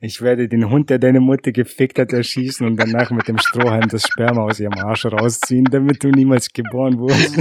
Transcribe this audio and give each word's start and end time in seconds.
Ich 0.00 0.22
werde 0.22 0.48
den 0.48 0.70
Hund, 0.70 0.90
der 0.90 1.00
deine 1.00 1.18
Mutter 1.18 1.50
gefickt 1.50 1.98
hat, 1.98 2.12
erschießen 2.12 2.64
und 2.64 2.76
danach 2.76 3.10
mit 3.10 3.26
dem 3.26 3.36
Strohhalm 3.36 3.88
das 3.88 4.04
Sperma 4.06 4.42
aus 4.42 4.60
ihrem 4.60 4.74
Arsch 4.74 5.04
rausziehen, 5.06 5.64
damit 5.64 6.04
du 6.04 6.10
niemals 6.10 6.52
geboren 6.52 7.00
wirst. 7.00 7.34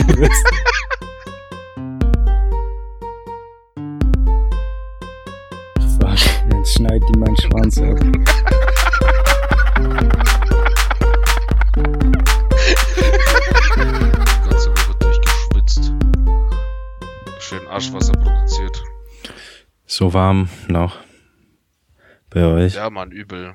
Fuck, 6.00 6.18
jetzt 6.52 6.74
schneid 6.74 7.04
die 7.14 7.20
meinen 7.20 7.38
Schwanz 7.38 7.78
ab. 7.80 8.00
Die 13.76 14.50
ganze 14.50 14.72
Woche 14.72 14.96
durchgeschwitzt. 14.98 15.94
Schön 17.40 17.68
Arschwasser 17.68 18.14
produziert. 18.14 18.84
So 19.86 20.12
warm 20.12 20.50
noch 20.68 21.07
bei 22.30 22.44
euch. 22.46 22.76
Ja, 22.76 22.90
Mann, 22.90 23.12
übel. 23.12 23.54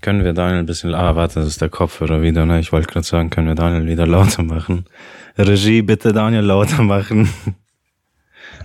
Können 0.00 0.24
wir 0.24 0.32
Daniel 0.32 0.60
ein 0.60 0.66
bisschen, 0.66 0.94
ah, 0.94 1.14
warte, 1.14 1.40
das 1.40 1.48
ist 1.48 1.60
der 1.60 1.68
Kopfhörer 1.68 2.22
wieder, 2.22 2.46
ne? 2.46 2.58
Ich 2.60 2.72
wollte 2.72 2.88
gerade 2.90 3.06
sagen, 3.06 3.28
können 3.28 3.48
wir 3.48 3.54
Daniel 3.54 3.86
wieder 3.86 4.06
lauter 4.06 4.42
machen. 4.42 4.86
Regie, 5.36 5.82
bitte 5.82 6.12
Daniel 6.12 6.42
lauter 6.44 6.82
machen. 6.82 7.28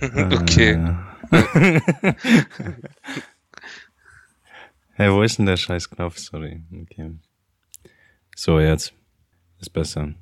okay. 0.00 0.72
Äh. 0.72 0.94
hey, 4.94 5.12
wo 5.12 5.22
ist 5.22 5.38
denn 5.38 5.46
der 5.46 5.56
scheiß 5.58 5.90
Knopf? 5.90 6.16
Sorry. 6.18 6.62
Okay. 6.82 7.12
So, 8.34 8.60
jetzt. 8.60 8.94
Ist 9.60 9.70
besser. 9.70 10.14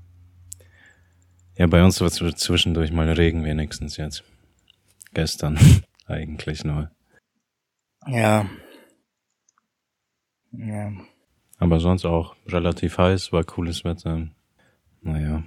Ja, 1.57 1.67
bei 1.69 1.85
uns 1.85 2.01
war 2.01 2.09
zw- 2.09 2.35
zwischendurch 2.35 2.91
mal 2.93 3.09
Regen 3.11 3.45
wenigstens 3.45 3.97
jetzt. 3.97 4.25
Gestern. 5.13 5.59
Eigentlich 6.07 6.65
nur. 6.65 6.91
Ja. 8.07 8.47
Ja. 10.53 10.93
Aber 11.59 11.81
sonst 11.81 12.05
auch 12.05 12.37
relativ 12.47 12.99
heiß, 12.99 13.33
war 13.33 13.45
cooles 13.45 13.85
Wetter. 13.85 14.29
Naja. 15.03 15.43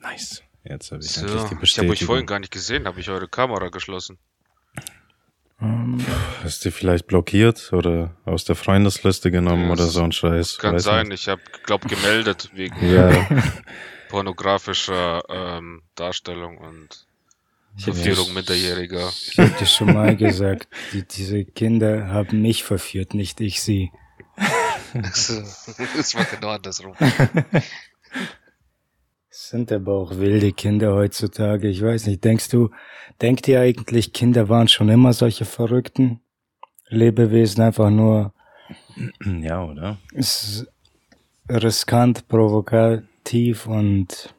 Nice. 0.00 0.42
Jetzt 0.64 0.92
habe 0.92 1.02
ich 1.02 1.10
So, 1.10 1.20
endlich 1.26 1.36
die 1.42 1.44
ich 1.44 1.48
habe 1.48 1.54
euch 1.54 1.60
Bestätigung. 1.60 2.06
vorhin 2.06 2.26
gar 2.26 2.38
nicht 2.38 2.52
gesehen, 2.52 2.86
habe 2.86 3.00
ich 3.00 3.08
eure 3.10 3.28
Kamera 3.28 3.68
geschlossen. 3.68 4.18
Ähm, 5.60 6.04
Hast 6.42 6.64
du 6.64 6.70
vielleicht 6.70 7.06
blockiert 7.06 7.72
oder 7.72 8.14
aus 8.24 8.44
der 8.44 8.56
Freundesliste 8.56 9.30
genommen 9.30 9.66
Ja, 9.66 9.72
oder 9.72 9.86
so 9.86 10.02
ein 10.02 10.12
Scheiß? 10.12 10.58
Kann 10.58 10.74
Weiß 10.76 10.82
sein, 10.84 11.08
nicht. 11.08 11.22
ich 11.22 11.28
habe, 11.28 11.42
glaub, 11.64 11.82
gemeldet 11.86 12.50
wegen 12.54 12.76
Ja, 12.92 13.26
pornografischer 14.08 15.22
ähm, 15.28 15.82
Darstellung 15.94 16.58
und 16.58 17.06
Verführung 17.76 18.34
Minderjähriger. 18.34 19.10
Ich 19.30 19.38
hab 19.38 19.56
dir 19.58 19.66
schon 19.66 19.92
mal 19.94 20.16
gesagt, 20.16 20.68
die, 20.92 21.02
diese 21.02 21.44
Kinder 21.44 22.08
haben 22.08 22.42
mich 22.42 22.64
verführt, 22.64 23.14
nicht 23.14 23.40
ich 23.40 23.62
sie. 23.62 23.90
das 24.92 26.14
war 26.14 26.24
genau 26.24 26.48
andersrum. 26.48 26.94
Es 29.30 29.48
sind 29.48 29.70
aber 29.72 29.94
auch 29.94 30.16
wilde 30.16 30.52
Kinder 30.52 30.94
heutzutage. 30.94 31.68
Ich 31.68 31.82
weiß 31.82 32.06
nicht, 32.06 32.24
denkst 32.24 32.48
du, 32.48 32.70
denkt 33.20 33.46
ihr 33.48 33.60
eigentlich, 33.60 34.12
Kinder 34.12 34.48
waren 34.48 34.68
schon 34.68 34.88
immer 34.88 35.12
solche 35.12 35.44
Verrückten? 35.44 36.20
Lebewesen 36.88 37.62
einfach 37.62 37.90
nur 37.90 38.34
ja, 39.40 39.64
oder? 39.64 39.98
ist 40.12 40.66
riskant, 41.48 42.28
provokativ 42.28 43.66
und 43.66 44.34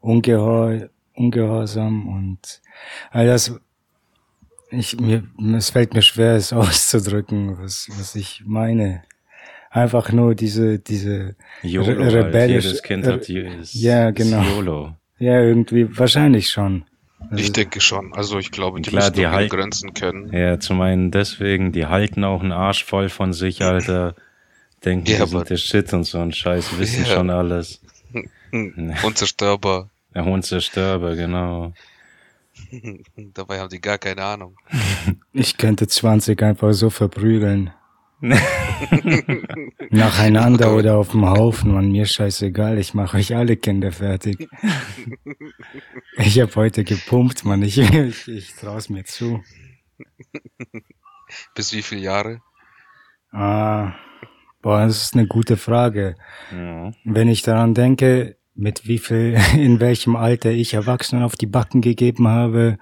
ungehor, 0.00 0.88
ungehorsam 1.22 2.08
und 2.08 2.60
all 3.10 3.26
das, 3.26 3.58
ich, 4.70 4.98
mir, 5.00 5.22
es 5.56 5.70
fällt 5.70 5.94
mir 5.94 6.02
schwer, 6.02 6.34
es 6.34 6.52
auszudrücken, 6.62 7.58
was, 7.58 7.88
was 7.98 8.14
ich 8.14 8.42
meine. 8.46 9.02
Einfach 9.70 10.12
nur 10.12 10.34
diese, 10.34 10.78
diese, 10.78 11.34
YOLO, 11.62 11.86
Re- 11.92 12.04
halt. 12.04 12.14
rebellisch- 12.26 12.64
Jedes 12.66 12.82
Kind 12.82 13.06
hat 13.06 13.26
ist, 13.30 13.72
Ja, 13.74 14.10
genau. 14.10 14.42
YOLO. 14.42 14.94
ja, 15.18 15.40
irgendwie, 15.40 15.96
wahrscheinlich 15.98 16.50
schon. 16.50 16.84
Ich 17.34 17.52
denke 17.52 17.80
schon. 17.80 18.12
Also 18.12 18.38
ich 18.38 18.50
glaube, 18.50 18.80
die 18.82 18.90
Klar, 18.90 19.04
müssen 19.04 19.14
die 19.14 19.26
halt- 19.28 19.50
Grenzen 19.50 19.94
kennen. 19.94 20.30
Ja, 20.32 20.58
zum 20.60 20.80
einen 20.82 21.10
deswegen, 21.10 21.72
die 21.72 21.86
halten 21.86 22.22
auch 22.24 22.42
einen 22.42 22.52
Arsch 22.52 22.84
voll 22.84 23.08
von 23.08 23.32
sich, 23.32 23.62
Alter. 23.62 24.14
Denken, 24.84 25.06
Ja, 25.06 25.16
die 25.16 25.22
aber- 25.22 25.30
sind 25.38 25.50
der 25.50 25.56
Shit 25.56 25.92
und 25.94 26.04
so 26.04 26.18
ein 26.18 26.32
Scheiß, 26.32 26.78
wissen 26.78 27.04
Ja. 27.06 27.14
schon 27.14 27.30
alles. 27.30 27.80
Unzerstörbar. 29.04 29.88
Der 30.14 30.24
Hund 30.24 30.44
zerstörbar, 30.44 31.16
genau. 31.16 31.72
Dabei 33.16 33.60
haben 33.60 33.70
die 33.70 33.80
gar 33.80 33.98
keine 33.98 34.24
Ahnung. 34.24 34.56
Ich 35.34 35.56
könnte 35.56 35.88
20 35.88 36.42
einfach 36.42 36.74
so 36.74 36.90
verprügeln. 36.90 37.72
Nacheinander 39.90 40.76
oder 40.76 40.98
auf 40.98 41.12
dem 41.12 41.24
Haufen, 41.26 41.72
man, 41.72 41.90
mir 41.90 42.04
scheißegal, 42.04 42.78
ich 42.78 42.92
mache 42.92 43.16
euch 43.16 43.34
alle 43.34 43.56
Kinder 43.56 43.90
fertig. 43.90 44.46
Ich 46.18 46.38
habe 46.38 46.54
heute 46.54 46.84
gepumpt, 46.84 47.46
man, 47.46 47.62
ich, 47.62 47.78
ich, 47.78 48.28
ich 48.28 48.54
trau's 48.54 48.90
mir 48.90 49.04
zu. 49.04 49.42
Bis 51.54 51.72
wie 51.72 51.82
viele 51.82 52.02
Jahre? 52.02 52.42
Ah, 53.32 53.94
boah, 54.60 54.86
das 54.86 55.02
ist 55.02 55.14
eine 55.14 55.26
gute 55.26 55.56
Frage. 55.56 56.14
Ja. 56.52 56.92
Wenn 57.04 57.28
ich 57.28 57.42
daran 57.42 57.72
denke, 57.74 58.36
mit 58.54 58.86
wie 58.86 58.98
viel, 58.98 59.38
in 59.54 59.80
welchem 59.80 60.16
Alter 60.16 60.50
ich 60.50 60.74
Erwachsenen 60.74 61.24
auf 61.24 61.36
die 61.36 61.46
Backen 61.46 61.80
gegeben 61.80 62.28
habe, 62.28 62.78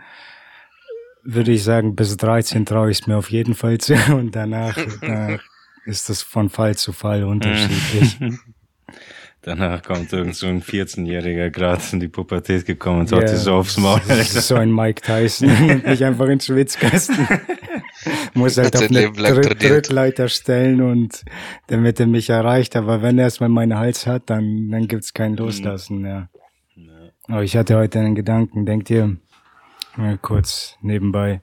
würde 1.22 1.52
ich 1.52 1.62
sagen, 1.62 1.96
bis 1.96 2.16
13 2.16 2.66
traue 2.66 2.90
ich 2.90 3.00
es 3.00 3.06
mir 3.06 3.16
auf 3.16 3.30
jeden 3.30 3.54
Fall 3.54 3.78
zu 3.78 3.94
und 4.14 4.34
danach, 4.34 4.76
danach 5.00 5.42
ist 5.84 6.08
das 6.08 6.22
von 6.22 6.50
Fall 6.50 6.76
zu 6.76 6.92
Fall 6.92 7.24
unterschiedlich. 7.24 8.18
Danach 9.42 9.82
kommt 9.82 10.12
irgend 10.12 10.36
so 10.36 10.46
ein 10.46 10.62
14-Jähriger 10.62 11.48
gerade 11.48 11.82
in 11.92 12.00
die 12.00 12.08
Pubertät 12.08 12.66
gekommen 12.66 13.00
und 13.00 13.10
Ja, 13.10 13.16
haut 13.16 13.28
dir 13.28 13.36
so 13.38 13.54
aufs 13.54 13.78
Maul. 13.78 14.00
Das 14.06 14.34
ist 14.34 14.48
so 14.48 14.54
ein 14.56 14.70
Mike 14.70 15.00
Tyson 15.00 15.48
und 15.70 15.86
mich 15.86 16.04
einfach 16.04 16.24
in 16.24 16.32
den 16.32 16.40
Schwitzkasten. 16.40 17.26
Muss 18.34 18.58
halt 18.58 18.74
Hat 18.74 18.82
auf 18.82 18.90
eine 18.90 19.12
Tritt. 19.12 19.60
Trittleiter 19.60 20.28
stellen 20.28 20.82
und 20.82 21.24
damit 21.68 22.00
er 22.00 22.06
mich 22.06 22.28
erreicht. 22.28 22.76
Aber 22.76 23.00
wenn 23.00 23.18
er 23.18 23.24
erstmal 23.24 23.48
meinen 23.48 23.78
Hals 23.78 24.06
hat, 24.06 24.28
dann, 24.28 24.70
dann 24.70 24.88
gibt's 24.88 25.14
kein 25.14 25.36
Loslassen, 25.36 26.04
ja. 26.04 26.28
Aber 27.28 27.42
ich 27.42 27.56
hatte 27.56 27.76
heute 27.76 28.00
einen 28.00 28.14
Gedanken. 28.14 28.66
Denkt 28.66 28.90
ihr, 28.90 29.16
mal 29.96 30.18
kurz 30.18 30.76
nebenbei, 30.82 31.40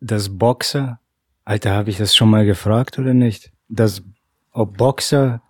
das 0.00 0.38
Boxer, 0.38 1.00
Alter, 1.44 1.72
habe 1.72 1.90
ich 1.90 1.98
das 1.98 2.14
schon 2.16 2.30
mal 2.30 2.46
gefragt 2.46 2.98
oder 2.98 3.12
nicht? 3.12 3.52
Dass, 3.68 4.02
ob 4.52 4.76
Boxer 4.76 5.42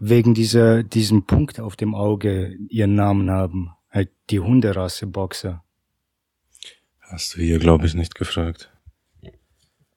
wegen 0.00 0.34
dieser, 0.34 0.82
diesem 0.82 1.24
Punkt 1.24 1.60
auf 1.60 1.76
dem 1.76 1.94
Auge 1.94 2.56
ihren 2.68 2.94
Namen 2.94 3.30
haben. 3.30 3.70
Halt 3.90 4.10
die 4.30 4.40
Hunderasse 4.40 5.06
Boxer. 5.06 5.62
Hast 7.00 7.36
du 7.36 7.42
hier, 7.42 7.58
glaube 7.58 7.86
ich, 7.86 7.94
nicht 7.94 8.14
gefragt. 8.14 8.72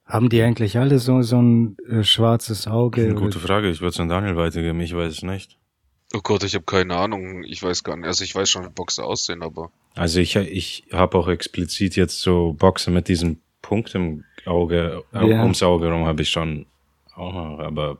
Haben 0.04 0.28
die 0.28 0.42
eigentlich 0.42 0.76
alle 0.78 0.98
so, 0.98 1.22
so 1.22 1.40
ein 1.40 1.76
äh, 1.88 2.04
schwarzes 2.04 2.66
Auge? 2.66 3.14
Gute 3.14 3.40
Frage, 3.40 3.70
ich 3.70 3.80
würde 3.80 3.90
es 3.90 4.00
an 4.00 4.08
Daniel 4.10 4.36
weitergeben, 4.36 4.78
ich 4.80 4.94
weiß 4.94 5.12
es 5.12 5.22
nicht. 5.22 5.58
Oh 6.12 6.20
Gott, 6.22 6.44
ich 6.44 6.54
habe 6.54 6.64
keine 6.64 6.94
Ahnung. 6.96 7.42
Ich 7.42 7.62
weiß 7.62 7.82
gar 7.82 7.96
nicht. 7.96 8.06
Also 8.06 8.22
ich 8.22 8.34
weiß 8.34 8.48
schon, 8.50 8.64
wie 8.64 8.68
Boxer 8.68 9.04
aussehen, 9.06 9.42
aber 9.42 9.72
Also 9.94 10.20
ich, 10.20 10.36
ich 10.36 10.84
habe 10.92 11.16
auch 11.18 11.28
explizit 11.28 11.96
jetzt 11.96 12.20
so 12.20 12.52
Boxen 12.58 12.92
mit 12.92 13.08
diesem 13.08 13.38
Punkt 13.62 13.94
im 13.94 14.24
Auge, 14.44 15.02
äh, 15.14 15.26
Ja. 15.26 15.42
ums 15.42 15.62
Auge 15.62 15.90
rum 15.90 16.04
habe 16.06 16.20
ich 16.22 16.28
schon 16.30 16.66
auch 17.14 17.32
noch, 17.32 17.58
aber 17.60 17.98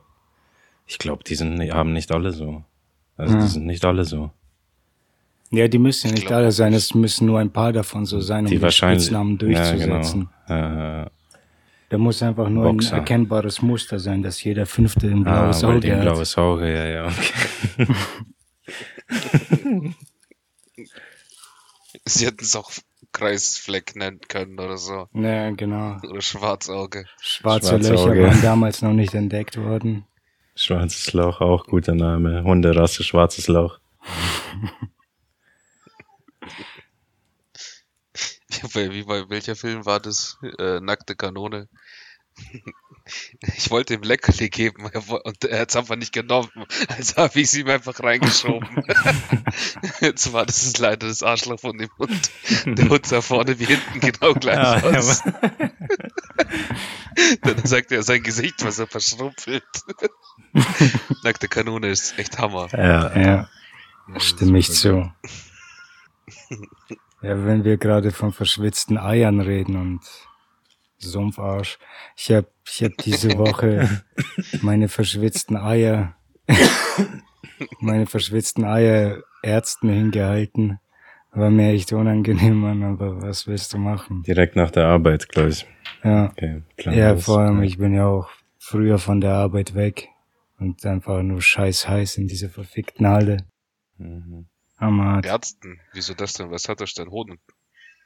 ich 0.85 0.97
glaube, 0.99 1.23
die 1.23 1.35
sind, 1.35 1.59
haben 1.73 1.93
nicht 1.93 2.11
alle 2.11 2.31
so. 2.31 2.63
Also 3.17 3.33
Ja. 3.35 3.41
die 3.41 3.47
sind 3.47 3.65
nicht 3.65 3.83
alle 3.85 4.03
so. 4.05 4.31
Ja, 5.51 5.67
die 5.67 5.77
müssen 5.77 6.07
ja 6.09 6.13
Ich 6.15 6.21
nicht 6.21 6.31
alle 6.31 6.51
sein, 6.51 6.73
es 6.73 6.93
müssen 6.93 7.27
nur 7.27 7.39
ein 7.39 7.51
paar 7.51 7.71
davon 7.71 8.05
so 8.05 8.19
sein, 8.19 8.45
um 8.45 8.49
Die 8.51 8.57
die 8.57 8.61
wahrscheinlich, 8.61 9.03
Spitznamen 9.03 9.33
ja, 9.33 9.37
durchzusetzen. 9.37 10.29
genau. 10.47 11.03
Äh, 11.03 11.09
Da 11.89 11.97
muss 11.99 12.21
einfach 12.23 12.49
nur 12.49 12.63
Boxer. 12.71 12.93
ein 12.93 12.99
erkennbares 12.99 13.61
Muster 13.61 13.99
sein, 13.99 14.21
dass 14.23 14.43
jeder 14.43 14.65
fünfte 14.65 15.07
ein 15.07 15.25
ah, 15.27 15.43
blaues 15.51 15.59
die 15.59 15.65
Auge 15.65 15.91
ein 15.93 15.97
hat. 15.97 16.01
blaues 16.01 16.37
Auge, 16.37 16.73
ja, 16.73 16.85
ja, 16.87 17.05
okay. 17.07 17.87
sie 22.05 22.25
hätten 22.25 22.43
es 22.43 22.55
auch 22.55 22.71
Kreisfleck 23.11 23.95
nennen 23.95 24.19
können 24.27 24.59
oder 24.59 24.77
so. 24.77 25.07
Ja, 25.13 25.49
genau. 25.51 25.97
Oder 26.09 26.21
Schwarzauge. 26.21 27.05
Schwarze 27.21 27.69
Schwarze 27.69 27.91
Löcher 27.93 28.09
Auge. 28.11 28.23
waren 28.27 28.41
damals 28.41 28.81
noch 28.81 28.93
nicht 28.93 29.13
entdeckt 29.13 29.57
worden. 29.57 30.05
Schwarzes 30.55 31.11
Lauch, 31.13 31.41
auch 31.41 31.65
guter 31.67 31.95
Name. 31.95 32.43
Hunderasse, 32.43 33.03
schwarzes 33.03 33.47
Lauch. 33.47 33.79
Wie 38.73 39.03
bei, 39.03 39.29
welcher 39.29 39.55
Film 39.55 39.85
war 39.85 39.99
das? 39.99 40.37
Äh, 40.57 40.79
Nackte 40.79 41.15
Kanone. 41.15 41.67
Ich 43.55 43.69
wollte 43.69 43.93
ihm 43.93 44.01
Leckerli 44.01 44.49
geben 44.49 44.85
und 44.85 45.45
er 45.45 45.59
hat 45.59 45.69
es 45.69 45.75
einfach 45.75 45.95
nicht 45.95 46.11
genommen. 46.11 46.49
Also 46.87 47.17
habe 47.17 47.39
ich 47.39 47.45
es 47.45 47.53
ihm 47.53 47.69
einfach 47.69 48.01
reingeschoben. 48.01 48.67
Jetzt 50.01 50.33
war 50.33 50.43
das 50.45 50.75
leider 50.79 51.07
das 51.07 51.21
Arschloch 51.21 51.59
von 51.59 51.77
dem 51.77 51.91
Hund. 51.99 52.31
Der 52.65 52.89
Hund 52.89 53.05
sah 53.05 53.21
vorne 53.21 53.59
wie 53.59 53.65
hinten 53.65 53.99
genau 53.99 54.33
gleich 54.33 54.55
ja, 54.55 54.97
aus. 54.97 55.21
Dann 57.41 57.63
sagt 57.63 57.91
er, 57.91 58.01
sein 58.01 58.23
Gesicht 58.23 58.63
war 58.63 58.71
so 58.71 58.87
verschrumpelt. 58.87 59.63
Nackte 61.23 61.47
Kanone 61.47 61.89
ist 61.89 62.17
echt 62.17 62.39
Hammer. 62.39 62.69
Ja, 62.71 63.19
ja. 63.19 63.49
Stimme 64.17 64.59
ich 64.59 64.71
zu. 64.71 65.11
Ja, 67.21 67.45
wenn 67.45 67.63
wir 67.63 67.77
gerade 67.77 68.11
von 68.11 68.33
verschwitzten 68.33 68.97
Eiern 68.97 69.39
reden 69.39 69.75
und 69.75 70.01
Sumpfarsch. 71.09 71.77
Ich 72.15 72.31
habe 72.31 72.47
ich 72.67 72.83
hab 72.83 72.97
diese 72.97 73.37
Woche 73.37 74.03
meine 74.61 74.87
verschwitzten 74.87 75.57
Eier, 75.57 76.15
meine 77.79 78.05
verschwitzten 78.05 78.65
Eier 78.65 79.23
Ärzten 79.41 79.89
hingehalten. 79.89 80.79
War 81.31 81.49
mir 81.49 81.71
echt 81.73 81.91
unangenehm, 81.91 82.55
Mann, 82.55 82.83
aber 82.83 83.21
was 83.21 83.45
willst 83.45 83.73
du 83.73 83.77
machen? 83.77 84.23
Direkt 84.23 84.55
nach 84.55 84.71
der 84.71 84.87
Arbeit 84.87 85.27
gleich. 85.29 85.67
Ja. 86.03 86.31
Okay, 86.31 86.61
ja, 86.77 87.17
vor 87.17 87.39
allem, 87.39 87.61
ich 87.61 87.77
bin 87.77 87.93
ja 87.93 88.07
auch 88.07 88.29
früher 88.57 88.99
von 88.99 89.19
der 89.19 89.33
Arbeit 89.33 89.75
weg 89.75 90.07
und 90.59 90.85
einfach 90.85 91.21
nur 91.21 91.41
scheiß 91.41 91.87
heiß 91.87 92.17
in 92.17 92.27
dieser 92.27 92.49
verfickten 92.49 93.05
Halle. 93.07 93.37
Mhm. 93.97 94.47
Hammer. 94.77 95.23
Ärzten, 95.23 95.79
wieso 95.93 96.13
das 96.13 96.33
denn? 96.33 96.51
Was 96.51 96.67
hat 96.67 96.81
das 96.81 96.93
denn? 96.93 97.09
Hoden? 97.09 97.37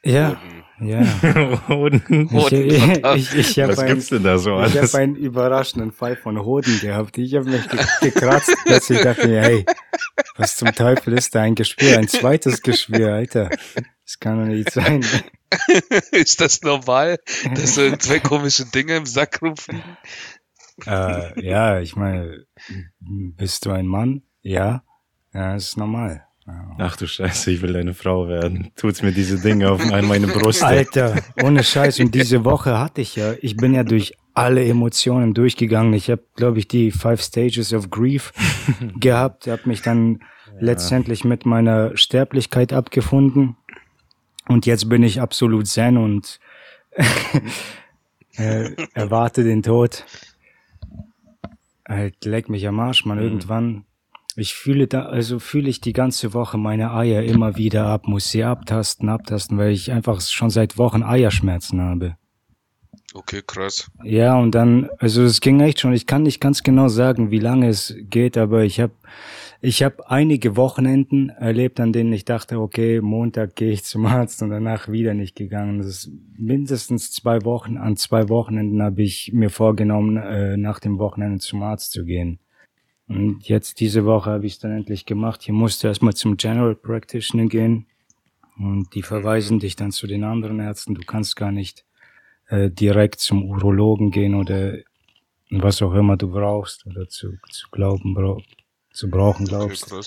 Ja, 0.03 0.39
ja. 0.81 1.01
Hoden. 1.67 2.29
Ich, 2.31 2.51
ich, 2.51 3.35
ich, 3.35 3.57
ich 3.57 3.67
Was 3.67 3.79
ein, 3.79 3.87
gibt's 3.87 4.09
denn 4.09 4.23
da 4.23 4.37
so 4.37 4.55
alles? 4.55 4.75
Ich 4.75 4.81
habe 4.81 5.03
einen 5.03 5.15
überraschenden 5.15 5.91
Fall 5.91 6.15
von 6.15 6.39
Hoden 6.39 6.79
gehabt. 6.79 7.17
Ich 7.17 7.35
habe 7.35 7.49
mich 7.49 7.67
gekratzt, 8.01 8.55
dass 8.65 8.89
ich 8.89 9.01
dachte 9.01 9.27
mir, 9.27 9.41
hey, 9.41 9.65
was 10.37 10.55
zum 10.55 10.73
Teufel 10.73 11.17
ist 11.17 11.35
da 11.35 11.41
ein 11.41 11.55
Geschwür? 11.55 11.97
Ein 11.97 12.07
zweites 12.07 12.61
Geschwür, 12.61 13.13
Alter. 13.13 13.49
Das 14.05 14.19
kann 14.19 14.39
doch 14.39 14.47
nicht 14.47 14.71
sein. 14.71 15.03
ist 16.11 16.39
das 16.39 16.61
normal, 16.61 17.19
dass 17.55 17.75
so 17.75 17.95
zwei 17.97 18.19
komische 18.19 18.65
Dinge 18.65 18.95
im 18.95 19.05
Sack 19.05 19.41
rumfliegen? 19.41 19.97
Äh, 20.85 21.45
ja, 21.45 21.79
ich 21.81 21.95
meine, 21.97 22.45
bist 22.99 23.65
du 23.65 23.71
ein 23.71 23.85
Mann? 23.85 24.21
Ja, 24.41 24.83
ja, 25.33 25.55
ist 25.55 25.75
normal. 25.77 26.25
Ach 26.81 26.95
du 26.95 27.07
Scheiße, 27.07 27.51
ich 27.51 27.61
will 27.61 27.73
deine 27.73 27.93
Frau 27.93 28.29
werden. 28.29 28.71
Tut's 28.77 29.01
mir 29.01 29.11
diese 29.11 29.39
Dinge 29.41 29.69
auf 29.69 29.85
meine 29.85 30.27
Brust. 30.27 30.63
Alter, 30.63 31.15
ohne 31.43 31.61
Scheiß. 31.61 31.99
Und 31.99 32.15
diese 32.15 32.45
Woche 32.45 32.79
hatte 32.79 33.01
ich 33.01 33.17
ja, 33.17 33.33
ich 33.41 33.57
bin 33.57 33.73
ja 33.73 33.83
durch 33.83 34.13
alle 34.33 34.65
Emotionen 34.65 35.33
durchgegangen. 35.33 35.93
Ich 35.93 36.09
habe, 36.09 36.23
glaube 36.37 36.59
ich, 36.59 36.69
die 36.69 36.91
Five 36.91 37.21
Stages 37.21 37.73
of 37.73 37.89
Grief 37.89 38.31
gehabt, 38.99 39.47
habe 39.47 39.63
mich 39.65 39.81
dann 39.81 40.19
ja. 40.53 40.53
letztendlich 40.61 41.25
mit 41.25 41.45
meiner 41.45 41.97
Sterblichkeit 41.97 42.71
abgefunden. 42.71 43.57
Und 44.47 44.65
jetzt 44.65 44.87
bin 44.87 45.03
ich 45.03 45.19
absolut 45.19 45.67
zen 45.67 45.97
und 45.97 46.39
äh, 48.37 48.71
erwarte 48.93 49.43
den 49.43 49.63
Tod. 49.63 50.05
Halt, 51.85 52.23
leck 52.23 52.47
mich 52.47 52.65
am 52.67 52.79
Arsch, 52.79 53.03
man. 53.03 53.17
Mhm. 53.17 53.23
Irgendwann 53.23 53.85
ich 54.39 54.53
fühle 54.53 54.87
da, 54.87 55.03
also 55.03 55.39
fühle 55.39 55.69
ich 55.69 55.81
die 55.81 55.93
ganze 55.93 56.33
Woche 56.33 56.57
meine 56.57 56.91
Eier 56.91 57.23
immer 57.23 57.57
wieder 57.57 57.85
ab, 57.85 58.07
muss 58.07 58.29
sie 58.29 58.43
abtasten, 58.43 59.09
abtasten, 59.09 59.57
weil 59.57 59.71
ich 59.71 59.91
einfach 59.91 60.21
schon 60.21 60.49
seit 60.49 60.77
Wochen 60.77 61.03
Eierschmerzen 61.03 61.81
habe. 61.81 62.15
Okay, 63.13 63.41
krass. 63.45 63.89
Ja, 64.03 64.37
und 64.37 64.53
dann, 64.53 64.89
also 64.99 65.23
es 65.23 65.41
ging 65.41 65.59
echt 65.61 65.79
schon, 65.79 65.93
ich 65.93 66.05
kann 66.05 66.23
nicht 66.23 66.39
ganz 66.39 66.61
genau 66.61 66.89
sagen, 66.89 67.31
wie 67.31 67.39
lange 67.39 67.67
es 67.67 67.95
geht, 68.01 68.37
aber 68.37 68.63
ich 68.63 68.79
habe 68.79 68.93
ich 69.61 69.83
hab 69.83 70.09
einige 70.09 70.55
Wochenenden 70.55 71.29
erlebt, 71.29 71.81
an 71.81 71.91
denen 71.91 72.13
ich 72.13 72.23
dachte, 72.23 72.59
okay, 72.59 73.01
Montag 73.01 73.55
gehe 73.55 73.71
ich 73.71 73.83
zum 73.83 74.05
Arzt 74.05 74.41
und 74.41 74.51
danach 74.51 74.87
wieder 74.87 75.13
nicht 75.13 75.35
gegangen. 75.35 75.79
Das 75.79 75.87
ist 75.87 76.11
mindestens 76.37 77.11
zwei 77.11 77.43
Wochen, 77.43 77.77
an 77.77 77.97
zwei 77.97 78.29
Wochenenden 78.29 78.81
habe 78.81 79.01
ich 79.01 79.31
mir 79.33 79.49
vorgenommen, 79.49 80.15
äh, 80.17 80.55
nach 80.55 80.79
dem 80.79 80.97
Wochenende 80.97 81.39
zum 81.39 81.61
Arzt 81.63 81.91
zu 81.91 82.05
gehen. 82.05 82.39
Und 83.09 83.49
jetzt 83.49 83.79
diese 83.79 84.05
Woche 84.05 84.29
habe 84.29 84.45
ich 84.45 84.53
es 84.53 84.59
dann 84.59 84.71
endlich 84.71 85.05
gemacht. 85.05 85.41
Hier 85.41 85.53
musst 85.53 85.83
du 85.83 85.87
erstmal 85.87 86.13
zum 86.13 86.37
General 86.37 86.75
Practitioner 86.75 87.47
gehen 87.47 87.87
und 88.57 88.93
die 88.93 89.01
verweisen 89.01 89.59
dich 89.59 89.75
dann 89.75 89.91
zu 89.91 90.05
den 90.05 90.23
anderen 90.23 90.59
Ärzten. 90.59 90.93
Du 90.93 91.01
kannst 91.01 91.35
gar 91.35 91.51
nicht 91.51 91.85
äh, 92.49 92.69
direkt 92.69 93.19
zum 93.19 93.49
Urologen 93.49 94.11
gehen 94.11 94.35
oder 94.35 94.77
was 95.49 95.81
auch 95.81 95.93
immer 95.95 96.17
du 96.17 96.29
brauchst 96.29 96.85
oder 96.85 97.07
zu, 97.07 97.33
zu 97.49 97.67
glauben, 97.71 98.13
brauch, 98.13 98.43
zu 98.93 99.09
brauchen 99.09 99.47
glaubst. 99.47 99.91
Okay, 99.91 100.05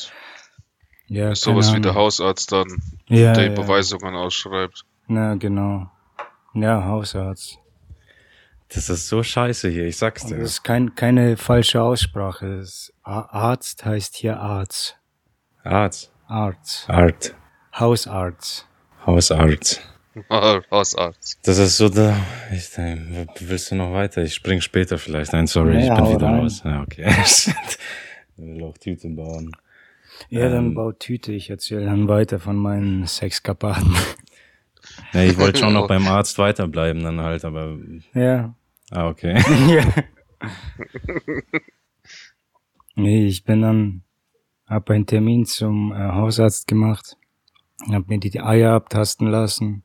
Ja, 1.09 1.33
ist 1.33 1.43
sowas 1.43 1.75
wie 1.75 1.81
der 1.81 1.95
Hausarzt 1.95 2.53
dann, 2.53 2.69
ja, 3.09 3.33
der 3.33 3.47
ja. 3.47 3.61
Beweisungen 3.61 4.15
ausschreibt. 4.15 4.85
Na, 5.09 5.35
genau. 5.35 5.91
Ja, 6.55 6.85
Hausarzt. 6.85 7.59
Das 8.75 8.89
ist 8.89 9.09
so 9.09 9.23
scheiße 9.23 9.69
hier, 9.69 9.87
ich 9.87 9.99
sag's 9.99 10.25
dir. 10.25 10.39
Das 10.39 10.51
ist 10.51 10.63
kein, 10.63 10.95
keine 10.95 11.37
falsche 11.37 11.83
Aussprache. 11.83 12.59
Das 12.59 12.93
Arzt 13.03 13.85
heißt 13.85 14.17
hier 14.17 14.41
Arzt. 14.41 14.99
Arzt. 15.63 16.11
Arzt. 16.27 16.89
Art. 16.89 17.35
Hausarzt. 17.79 18.67
Hausarzt. 19.05 19.83
Hausarzt. 20.71 21.39
Das 21.43 21.59
ist 21.59 21.77
so 21.77 21.89
da. 21.89 22.17
Ich, 22.53 22.71
willst 23.41 23.71
du 23.71 23.75
noch 23.75 23.93
weiter? 23.93 24.23
Ich 24.23 24.35
spring 24.35 24.61
später 24.61 24.97
vielleicht 24.99 25.35
ein. 25.35 25.47
Sorry, 25.47 25.75
ja, 25.75 25.95
ich 25.95 26.01
bin 26.03 26.17
wieder 26.17 26.27
rein. 26.27 26.41
raus. 26.41 26.63
Ja, 26.65 26.83
okay. 26.83 27.07
ich 27.19 27.49
will 28.37 28.65
auch 28.65 28.79
Tüten 28.79 29.17
bauen. 29.17 29.53
Ja, 30.29 30.49
dann 30.49 30.67
ähm, 30.67 30.75
baut 30.75 31.01
Tüte. 31.01 31.33
Ich 31.33 31.51
erzähle 31.51 31.87
dann 31.87 32.09
weiter 32.09 32.39
von 32.39 32.57
meinen 32.57 33.07
Sexkapaden. 33.07 33.95
Ja, 35.13 35.23
ich 35.23 35.39
wollte 35.39 35.61
schon 35.61 35.73
noch 35.75 35.89
beim 35.89 36.07
Arzt 36.07 36.39
weiterbleiben 36.39 37.03
dann 37.03 37.21
halt, 37.21 37.45
aber. 37.45 37.77
Ja. 38.15 38.55
Ah, 38.93 39.09
okay. 39.09 39.41
nee, 42.95 43.27
ich 43.27 43.43
bin 43.45 43.63
dann, 43.63 44.03
hab 44.67 44.91
einen 44.91 45.07
Termin 45.07 45.47
zum 45.47 45.93
äh, 45.93 45.97
Hausarzt 45.97 46.69
gemacht, 46.69 47.17
hab 47.91 48.09
mir 48.09 48.19
die 48.19 48.39
Eier 48.41 48.75
abtasten 48.75 49.29
lassen. 49.29 49.83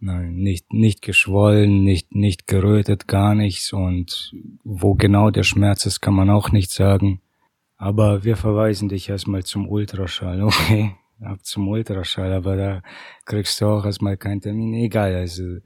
Nein, 0.00 0.34
nicht, 0.34 0.72
nicht 0.72 1.02
geschwollen, 1.02 1.84
nicht, 1.84 2.16
nicht 2.16 2.48
gerötet, 2.48 3.06
gar 3.06 3.36
nichts. 3.36 3.72
Und 3.72 4.34
wo 4.64 4.94
genau 4.94 5.30
der 5.30 5.44
Schmerz 5.44 5.86
ist, 5.86 6.00
kann 6.00 6.14
man 6.14 6.28
auch 6.28 6.50
nicht 6.50 6.72
sagen. 6.72 7.20
Aber 7.76 8.24
wir 8.24 8.36
verweisen 8.36 8.88
dich 8.88 9.08
erstmal 9.08 9.44
zum 9.44 9.68
Ultraschall, 9.68 10.42
okay? 10.42 10.96
Ab 11.20 11.44
zum 11.44 11.68
Ultraschall, 11.68 12.32
aber 12.32 12.56
da 12.56 12.82
kriegst 13.24 13.60
du 13.60 13.66
auch 13.66 13.84
erstmal 13.84 14.16
keinen 14.16 14.40
Termin. 14.40 14.74
Egal, 14.74 15.14
also 15.14 15.58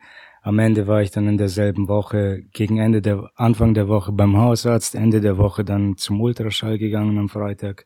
am 0.47 0.61
Ende 0.61 0.87
war 0.87 1.03
ich 1.03 1.11
dann 1.11 1.27
in 1.27 1.39
derselben 1.39 1.89
Woche, 1.89 2.45
gegen 2.53 2.79
Ende 2.79 3.03
der, 3.03 3.33
Anfang 3.35 3.75
der 3.75 3.89
Woche 3.89 4.13
beim 4.13 4.37
Hausarzt, 4.37 4.95
Ende 4.95 5.21
der 5.21 5.39
Woche 5.39 5.65
dann 5.65 5.97
zum 5.97 6.21
Ultraschall 6.21 6.79
gegangen 6.79 7.19
am 7.19 7.29
Freitag. 7.29 7.85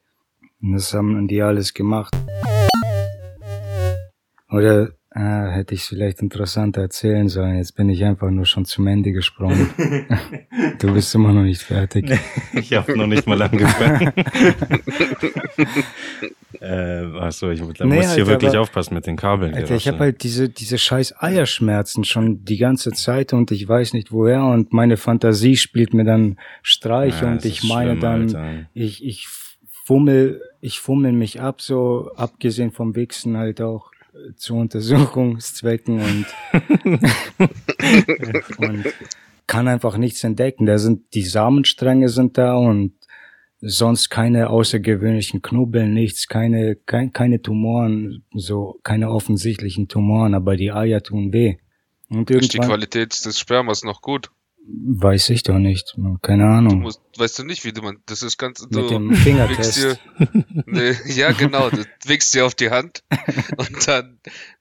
Und 0.60 0.74
das 0.74 0.92
haben 0.92 1.26
die 1.26 1.40
alles 1.40 1.72
gemacht. 1.72 2.14
Oder 4.50 4.90
äh, 5.14 5.50
hätte 5.52 5.72
ich 5.72 5.80
es 5.80 5.86
vielleicht 5.86 6.20
interessanter 6.20 6.82
erzählen 6.82 7.30
sollen. 7.30 7.56
Jetzt 7.56 7.76
bin 7.76 7.88
ich 7.88 8.04
einfach 8.04 8.28
nur 8.28 8.44
schon 8.44 8.66
zum 8.66 8.86
Ende 8.88 9.12
gesprungen. 9.12 9.70
du 10.78 10.92
bist 10.92 11.14
immer 11.14 11.32
noch 11.32 11.44
nicht 11.44 11.62
fertig. 11.62 12.12
ich 12.52 12.74
habe 12.74 12.94
noch 12.94 13.06
nicht 13.06 13.26
mal 13.26 13.40
angefangen. 13.40 14.12
Äh, 16.60 17.06
achso, 17.18 17.50
ich 17.50 17.62
da 17.78 17.86
nee, 17.86 17.96
muss 17.96 18.14
hier 18.14 18.26
wirklich 18.26 18.50
aber, 18.50 18.60
aufpassen 18.60 18.92
mit 18.92 19.06
den 19.06 19.16
Kabeln. 19.16 19.54
Alter, 19.54 19.74
ich 19.74 19.88
habe 19.88 20.00
halt 20.00 20.22
diese, 20.22 20.50
diese 20.50 20.76
scheiß 20.76 21.14
Eierschmerzen 21.18 22.04
schon 22.04 22.44
die 22.44 22.58
ganze 22.58 22.90
Zeit 22.90 23.32
und 23.32 23.50
ich 23.50 23.66
weiß 23.66 23.94
nicht 23.94 24.12
woher 24.12 24.44
und 24.44 24.74
meine 24.74 24.98
Fantasie 24.98 25.56
spielt 25.56 25.94
mir 25.94 26.04
dann 26.04 26.38
Streiche 26.62 27.24
ja, 27.24 27.32
und 27.32 27.46
ich 27.46 27.64
meine 27.64 27.98
dann, 27.98 28.22
Alter. 28.22 28.66
ich, 28.74 29.02
ich 29.02 29.26
fummel, 29.86 30.42
ich 30.60 30.80
fummel 30.80 31.12
mich 31.12 31.40
ab, 31.40 31.62
so 31.62 32.10
abgesehen 32.16 32.72
vom 32.72 32.94
Wichsen 32.94 33.38
halt 33.38 33.62
auch 33.62 33.90
äh, 34.12 34.34
zu 34.36 34.56
Untersuchungszwecken 34.56 36.00
und, 36.00 36.26
und 38.58 38.84
kann 39.46 39.66
einfach 39.66 39.96
nichts 39.96 40.22
entdecken. 40.24 40.66
Da 40.66 40.78
sind 40.78 41.14
die 41.14 41.22
Samenstränge 41.22 42.10
sind 42.10 42.36
da 42.36 42.54
und 42.54 42.92
sonst 43.60 44.08
keine 44.08 44.50
außergewöhnlichen 44.50 45.42
Knubbeln, 45.42 45.92
nichts, 45.92 46.28
keine, 46.28 46.76
kein, 46.76 47.12
keine 47.12 47.42
Tumoren, 47.42 48.24
so 48.32 48.80
keine 48.82 49.10
offensichtlichen 49.10 49.88
Tumoren, 49.88 50.34
aber 50.34 50.56
die 50.56 50.72
Eier 50.72 51.02
tun 51.02 51.32
weh. 51.32 51.56
Und 52.08 52.30
ist 52.30 52.54
die 52.54 52.58
Qualität 52.58 53.24
des 53.24 53.38
Spermas 53.38 53.84
noch 53.84 54.02
gut? 54.02 54.30
Weiß 54.66 55.30
ich 55.30 55.42
doch 55.42 55.58
nicht, 55.58 55.96
keine 56.22 56.46
Ahnung. 56.46 56.70
Du 56.70 56.76
musst, 56.76 57.00
weißt 57.16 57.40
du 57.40 57.44
nicht, 57.44 57.64
wie 57.64 57.72
du 57.72 57.82
man, 57.82 57.98
das 58.06 58.22
ist 58.22 58.36
ganz, 58.36 58.60
du 58.60 58.80
Mit 58.80 58.90
dem 58.90 59.14
Fingertest. 59.14 59.76
Dir, 59.76 59.98
nee, 60.66 60.94
ja, 61.06 61.32
genau, 61.32 61.70
du 61.70 61.84
wickst 62.04 62.34
dir 62.34 62.46
auf 62.46 62.54
die 62.54 62.70
Hand 62.70 63.02
und 63.56 63.88
dann 63.88 64.20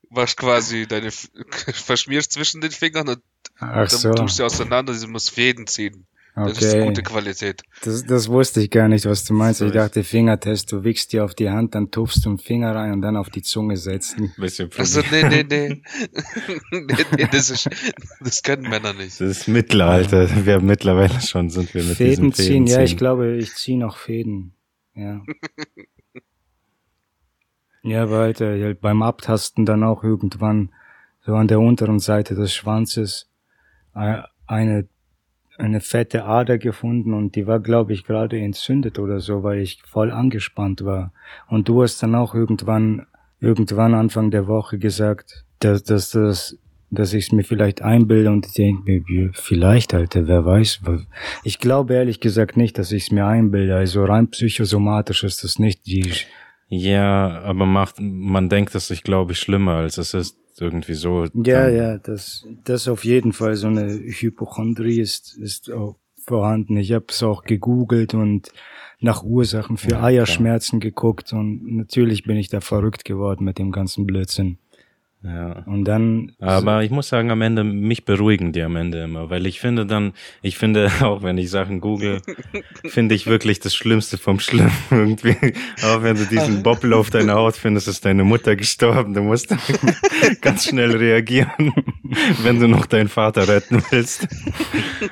machst 0.09 0.37
quasi 0.37 0.87
deine, 0.87 1.11
verschmierst 1.11 2.31
zwischen 2.31 2.61
den 2.61 2.71
Fingern 2.71 3.09
und 3.09 3.21
Ach 3.57 3.89
dann 3.89 3.99
so. 3.99 4.13
tust 4.13 4.39
du 4.39 4.45
auseinander, 4.45 4.93
du 4.93 5.07
musst 5.07 5.31
Fäden 5.31 5.67
ziehen. 5.67 6.07
Das 6.35 6.61
ist 6.61 6.73
Okay. 6.73 6.85
gute 6.85 7.03
Qualität. 7.03 7.63
Das, 7.83 8.05
das 8.05 8.29
wusste 8.29 8.61
ich 8.61 8.69
gar 8.69 8.87
nicht, 8.87 9.05
was 9.05 9.25
du 9.25 9.33
meinst. 9.33 9.61
Ich 9.61 9.71
dachte, 9.71 10.03
Fingertest, 10.03 10.71
du 10.71 10.83
wickst 10.83 11.11
dir 11.11 11.25
auf 11.25 11.33
die 11.33 11.49
Hand, 11.49 11.75
dann 11.75 11.91
tupfst 11.91 12.21
du 12.23 12.29
einen 12.29 12.37
Finger 12.37 12.75
rein 12.75 12.93
und 12.93 13.01
dann 13.01 13.17
auf 13.17 13.29
die 13.29 13.41
Zunge 13.41 13.77
setzen. 13.77 14.31
Bisschen 14.37 14.69
Also, 14.77 15.01
nee, 15.11 15.23
nee, 15.23 15.43
nee. 15.49 15.69
nee, 16.71 16.95
nee 17.17 17.27
das, 17.31 17.49
ist, 17.49 17.69
das 18.21 18.43
können 18.43 18.69
Männer 18.69 18.93
nicht. 18.93 19.19
Das 19.19 19.29
ist 19.29 19.47
Mittelalter. 19.47 20.45
Wir 20.45 20.55
haben 20.55 20.65
mittlerweile 20.65 21.19
schon 21.21 21.49
sind 21.49 21.73
wir 21.73 21.83
mit 21.83 21.97
Fäden 21.97 22.31
diesem 22.31 22.33
ziehen, 22.33 22.67
ja, 22.67 22.81
ich 22.81 22.95
glaube, 22.95 23.35
ich 23.35 23.55
ziehe 23.55 23.77
noch 23.77 23.97
Fäden. 23.97 24.53
Ja. 24.93 25.21
ja, 27.83 28.03
aber 28.03 28.19
Alter, 28.19 28.73
beim 28.75 29.01
Abtasten 29.01 29.65
dann 29.65 29.83
auch 29.83 30.03
irgendwann 30.03 30.73
so 31.25 31.35
an 31.35 31.47
der 31.47 31.59
unteren 31.59 31.99
Seite 31.99 32.35
des 32.35 32.53
Schwanzes 32.53 33.29
äh, 33.93 34.21
eine 34.47 34.87
eine 35.59 35.81
fette 35.81 36.25
Ader 36.25 36.57
gefunden 36.57 37.13
und 37.13 37.35
die 37.35 37.45
war, 37.45 37.59
glaube 37.59 37.93
ich, 37.93 38.05
gerade 38.05 38.39
entzündet 38.39 38.97
oder 38.97 39.19
so, 39.19 39.43
weil 39.43 39.59
ich 39.59 39.81
voll 39.85 40.11
angespannt 40.11 40.85
war. 40.85 41.11
Und 41.47 41.67
du 41.67 41.83
hast 41.83 42.01
dann 42.01 42.15
auch 42.15 42.33
irgendwann, 42.33 43.05
irgendwann 43.39 43.93
Anfang 43.93 44.31
der 44.31 44.47
Woche 44.47 44.79
gesagt, 44.79 45.45
dass, 45.59 45.83
dass, 45.83 46.11
dass, 46.11 46.57
dass 46.91 47.13
ich 47.13 47.25
es 47.25 47.31
mir 47.31 47.43
vielleicht 47.43 47.81
einbilde 47.81 48.31
und 48.31 48.45
ich 48.47 48.53
denke 48.53 49.03
mir, 49.07 49.31
vielleicht, 49.33 49.93
Alter, 49.93 50.27
wer 50.27 50.45
weiß. 50.45 50.81
Ich 51.43 51.59
glaube 51.59 51.93
ehrlich 51.93 52.19
gesagt 52.19 52.55
nicht, 52.55 52.77
dass 52.77 52.91
ich 52.91 53.03
es 53.03 53.11
mir 53.11 53.25
einbilde. 53.25 53.75
Also 53.75 54.05
rein 54.05 54.29
psychosomatisch 54.29 55.23
ist 55.23 55.43
das 55.43 55.59
nicht 55.59 55.85
die, 55.85 56.11
Ja, 56.69 57.41
aber 57.41 57.65
macht, 57.65 57.95
man 57.99 58.47
denkt 58.47 58.75
es 58.75 58.87
sich, 58.87 59.03
glaube 59.03 59.33
ich, 59.33 59.39
schlimmer, 59.39 59.75
als 59.75 59.97
es 59.97 60.13
ist 60.13 60.37
irgendwie 60.61 60.93
so. 60.93 61.25
Ja, 61.33 61.69
ja, 61.69 61.97
das, 61.97 62.45
das 62.63 62.87
auf 62.87 63.05
jeden 63.05 63.33
Fall 63.33 63.55
so 63.55 63.67
eine 63.67 63.91
Hypochondrie 63.91 64.99
ist, 64.99 65.37
ist 65.37 65.71
auch 65.71 65.97
vorhanden. 66.25 66.77
Ich 66.77 66.91
habe 66.91 67.05
es 67.09 67.23
auch 67.23 67.43
gegoogelt 67.43 68.13
und 68.13 68.51
nach 68.99 69.23
Ursachen 69.23 69.77
für 69.77 69.91
Ja, 69.91 70.03
Eierschmerzen 70.03 70.79
geguckt 70.79 71.33
und 71.33 71.75
natürlich 71.77 72.23
bin 72.23 72.37
ich 72.37 72.49
da 72.49 72.61
verrückt 72.61 73.05
geworden 73.05 73.45
mit 73.45 73.57
dem 73.57 73.71
ganzen 73.71 74.05
Blödsinn. 74.05 74.57
Ja. 75.21 75.63
Und 75.65 75.83
dann, 75.83 76.31
Aber 76.39 76.81
ich 76.83 76.91
muss 76.91 77.09
sagen, 77.09 77.29
am 77.29 77.41
Ende, 77.41 77.65
mich 77.65 78.05
beruhigen 78.05 78.53
die 78.53 78.61
am 78.61 78.77
Ende 78.77 79.03
immer, 79.03 79.29
weil 79.29 79.45
ich 79.47 79.59
finde 79.59 79.85
dann, 79.85 80.13
ich 80.41 80.57
finde 80.57 80.89
auch, 81.01 81.23
wenn 81.23 81.37
ich 81.37 81.49
Sachen 81.49 81.81
google, 81.81 82.21
finde 82.85 83.15
ich 83.15 83.27
wirklich 83.27 83.59
das 83.59 83.75
Schlimmste 83.75 84.17
vom 84.17 84.39
Schlimmen 84.39 84.71
irgendwie. 84.91 85.35
Auch 85.83 86.03
wenn 86.03 86.15
du 86.15 86.25
diesen 86.25 86.63
Bobbel 86.63 86.93
auf 86.93 87.09
deiner 87.09 87.33
Haut 87.33 87.57
findest, 87.57 87.89
ist 87.89 88.05
deine 88.05 88.23
Mutter 88.23 88.55
gestorben. 88.55 89.13
Du 89.13 89.21
musst 89.21 89.53
ganz 90.41 90.65
schnell 90.65 90.95
reagieren, 90.95 91.73
wenn 92.41 92.59
du 92.61 92.69
noch 92.69 92.85
deinen 92.85 93.09
Vater 93.09 93.47
retten 93.47 93.83
willst. 93.89 94.25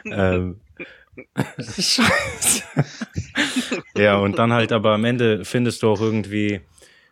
ähm, 0.06 0.62
Scheiße. 1.60 2.64
ja, 3.98 4.18
und 4.18 4.38
dann 4.40 4.54
halt, 4.54 4.72
aber 4.72 4.94
am 4.94 5.04
Ende 5.04 5.44
findest 5.44 5.84
du 5.84 5.90
auch 5.90 6.00
irgendwie, 6.00 6.62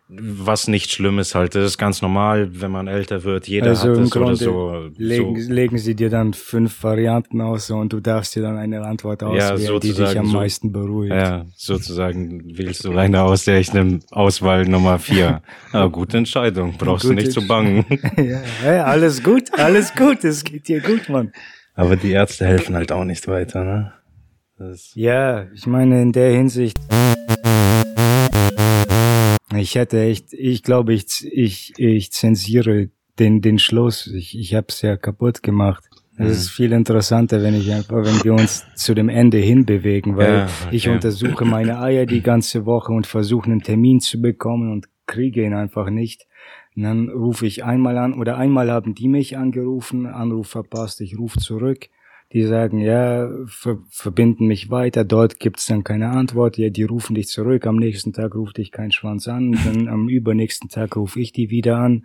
was 0.08 0.68
nicht 0.68 0.92
schlimm 0.92 1.18
ist 1.18 1.34
halt. 1.34 1.54
Das 1.56 1.64
ist 1.64 1.78
ganz 1.78 2.00
normal, 2.00 2.60
wenn 2.60 2.70
man 2.70 2.86
älter 2.86 3.24
wird. 3.24 3.48
Jeder 3.48 3.70
also 3.70 3.90
hat 3.90 3.96
im 3.96 4.04
es 4.04 4.14
oder 4.14 4.24
Grunde 4.24 4.36
so. 4.36 4.90
legen, 4.96 5.40
so 5.40 5.52
legen 5.52 5.78
sie 5.78 5.96
dir 5.96 6.10
dann 6.10 6.32
fünf 6.32 6.82
Varianten 6.84 7.40
aus 7.40 7.70
und 7.70 7.92
du 7.92 8.00
darfst 8.00 8.36
dir 8.36 8.42
dann 8.42 8.56
eine 8.56 8.82
Antwort 8.82 9.24
auswählen, 9.24 9.80
die 9.80 9.92
dich 9.92 10.18
am 10.18 10.26
so. 10.26 10.36
meisten 10.36 10.70
beruhigt. 10.70 11.12
ja, 11.12 11.46
sozusagen 11.56 12.56
wählst 12.56 12.84
du 12.84 12.96
eine 12.96 13.22
aus, 13.22 13.44
der 13.44 13.58
ich 13.58 13.72
nehme 13.72 14.00
Auswahl 14.10 14.66
Nummer 14.66 14.98
vier. 14.98 15.42
Ah, 15.72 15.86
gute 15.88 16.16
Entscheidung. 16.16 16.74
Brauchst 16.78 17.04
du 17.04 17.12
nicht 17.12 17.32
zu 17.32 17.46
bangen. 17.46 17.84
ja, 18.16 18.72
ja, 18.72 18.84
alles 18.84 19.22
gut, 19.22 19.52
alles 19.58 19.94
gut, 19.94 20.24
es 20.24 20.42
geht 20.44 20.68
dir 20.68 20.80
gut, 20.80 21.08
Mann. 21.08 21.32
Aber 21.74 21.96
die 21.96 22.12
Ärzte 22.12 22.46
helfen 22.46 22.74
halt 22.74 22.92
auch 22.92 23.04
nicht 23.04 23.28
weiter, 23.28 23.64
ne? 23.64 23.92
Das 24.58 24.92
Ja, 24.94 25.46
ich 25.52 25.66
meine, 25.66 26.00
in 26.00 26.12
der 26.12 26.32
Hinsicht. 26.32 26.78
Ich 29.56 29.74
hätte 29.74 30.00
echt, 30.00 30.32
ich 30.32 30.62
glaube, 30.62 30.92
ich, 30.94 31.26
ich, 31.30 31.74
ich 31.78 32.12
zensiere 32.12 32.90
den, 33.18 33.40
den 33.40 33.58
Schluss. 33.58 34.06
Ich, 34.06 34.38
ich 34.38 34.54
habe 34.54 34.66
es 34.68 34.82
ja 34.82 34.96
kaputt 34.96 35.42
gemacht. 35.42 35.84
Es 36.18 36.38
ist 36.38 36.50
viel 36.50 36.72
interessanter, 36.72 37.42
wenn 37.42 37.54
ich 37.54 37.70
einfach, 37.70 38.02
wenn 38.02 38.24
wir 38.24 38.32
uns 38.32 38.64
zu 38.74 38.94
dem 38.94 39.10
Ende 39.10 39.36
hinbewegen, 39.36 40.16
weil 40.16 40.32
Ja, 40.32 40.44
okay. 40.44 40.76
ich 40.76 40.88
untersuche 40.88 41.44
meine 41.44 41.78
Eier 41.78 42.06
die 42.06 42.22
ganze 42.22 42.64
Woche 42.64 42.92
und 42.92 43.06
versuche 43.06 43.50
einen 43.50 43.60
Termin 43.60 44.00
zu 44.00 44.20
bekommen 44.22 44.72
und 44.72 44.86
kriege 45.06 45.44
ihn 45.44 45.52
einfach 45.52 45.90
nicht. 45.90 46.26
Und 46.74 46.84
dann 46.84 47.10
rufe 47.10 47.46
ich 47.46 47.64
einmal 47.64 47.98
an 47.98 48.14
oder 48.14 48.38
einmal 48.38 48.70
haben 48.70 48.94
die 48.94 49.08
mich 49.08 49.36
angerufen, 49.36 50.06
Anruf 50.06 50.48
verpasst, 50.48 51.02
ich 51.02 51.18
rufe 51.18 51.38
zurück. 51.38 51.88
Die 52.32 52.42
sagen, 52.42 52.80
ja, 52.80 53.28
ver 53.46 53.78
verbinden 53.88 54.46
mich 54.46 54.68
weiter, 54.68 55.04
dort 55.04 55.38
gibt's 55.38 55.66
dann 55.66 55.84
keine 55.84 56.08
Antwort, 56.10 56.58
ja, 56.58 56.70
die 56.70 56.82
rufen 56.82 57.14
dich 57.14 57.28
zurück, 57.28 57.66
am 57.66 57.76
nächsten 57.76 58.12
Tag 58.12 58.34
ruft 58.34 58.56
dich 58.56 58.72
kein 58.72 58.90
Schwanz 58.90 59.28
an, 59.28 59.52
dann 59.64 59.88
am 59.88 60.08
übernächsten 60.08 60.68
Tag 60.68 60.96
rufe 60.96 61.20
ich 61.20 61.32
die 61.32 61.50
wieder 61.50 61.78
an, 61.78 62.04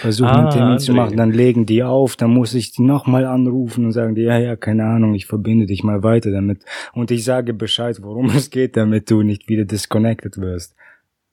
versuche 0.00 0.28
Ah, 0.28 0.40
einen 0.40 0.50
Termin 0.50 0.78
zu 0.78 0.92
André. 0.92 0.96
machen, 0.96 1.16
dann 1.16 1.32
legen 1.32 1.64
die 1.64 1.82
auf, 1.82 2.14
dann 2.16 2.30
muss 2.30 2.52
ich 2.52 2.72
die 2.72 2.82
nochmal 2.82 3.24
anrufen 3.24 3.86
und 3.86 3.92
sagen, 3.92 4.14
die, 4.14 4.22
ja, 4.22 4.38
ja, 4.38 4.54
keine 4.56 4.84
Ahnung, 4.84 5.14
ich 5.14 5.26
verbinde 5.26 5.64
dich 5.66 5.82
mal 5.82 6.02
weiter 6.02 6.30
damit. 6.30 6.62
Und 6.92 7.10
ich 7.10 7.24
sage 7.24 7.54
Bescheid, 7.54 7.98
worum 8.02 8.26
es 8.36 8.50
geht, 8.50 8.76
damit 8.76 9.10
du 9.10 9.22
nicht 9.22 9.48
wieder 9.48 9.64
disconnected 9.64 10.36
wirst. 10.36 10.76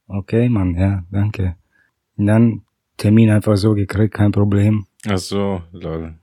Okay, 0.08 0.48
Mann, 0.48 0.76
ja, 0.76 1.04
danke. 1.12 1.56
Und 2.16 2.28
dann 2.28 2.62
Termin 2.98 3.30
einfach 3.30 3.58
so 3.58 3.74
gekriegt, 3.74 4.14
kein 4.14 4.32
Problem. 4.32 4.86
Ach 5.08 5.18
so, 5.18 5.62
lol. 5.74 6.14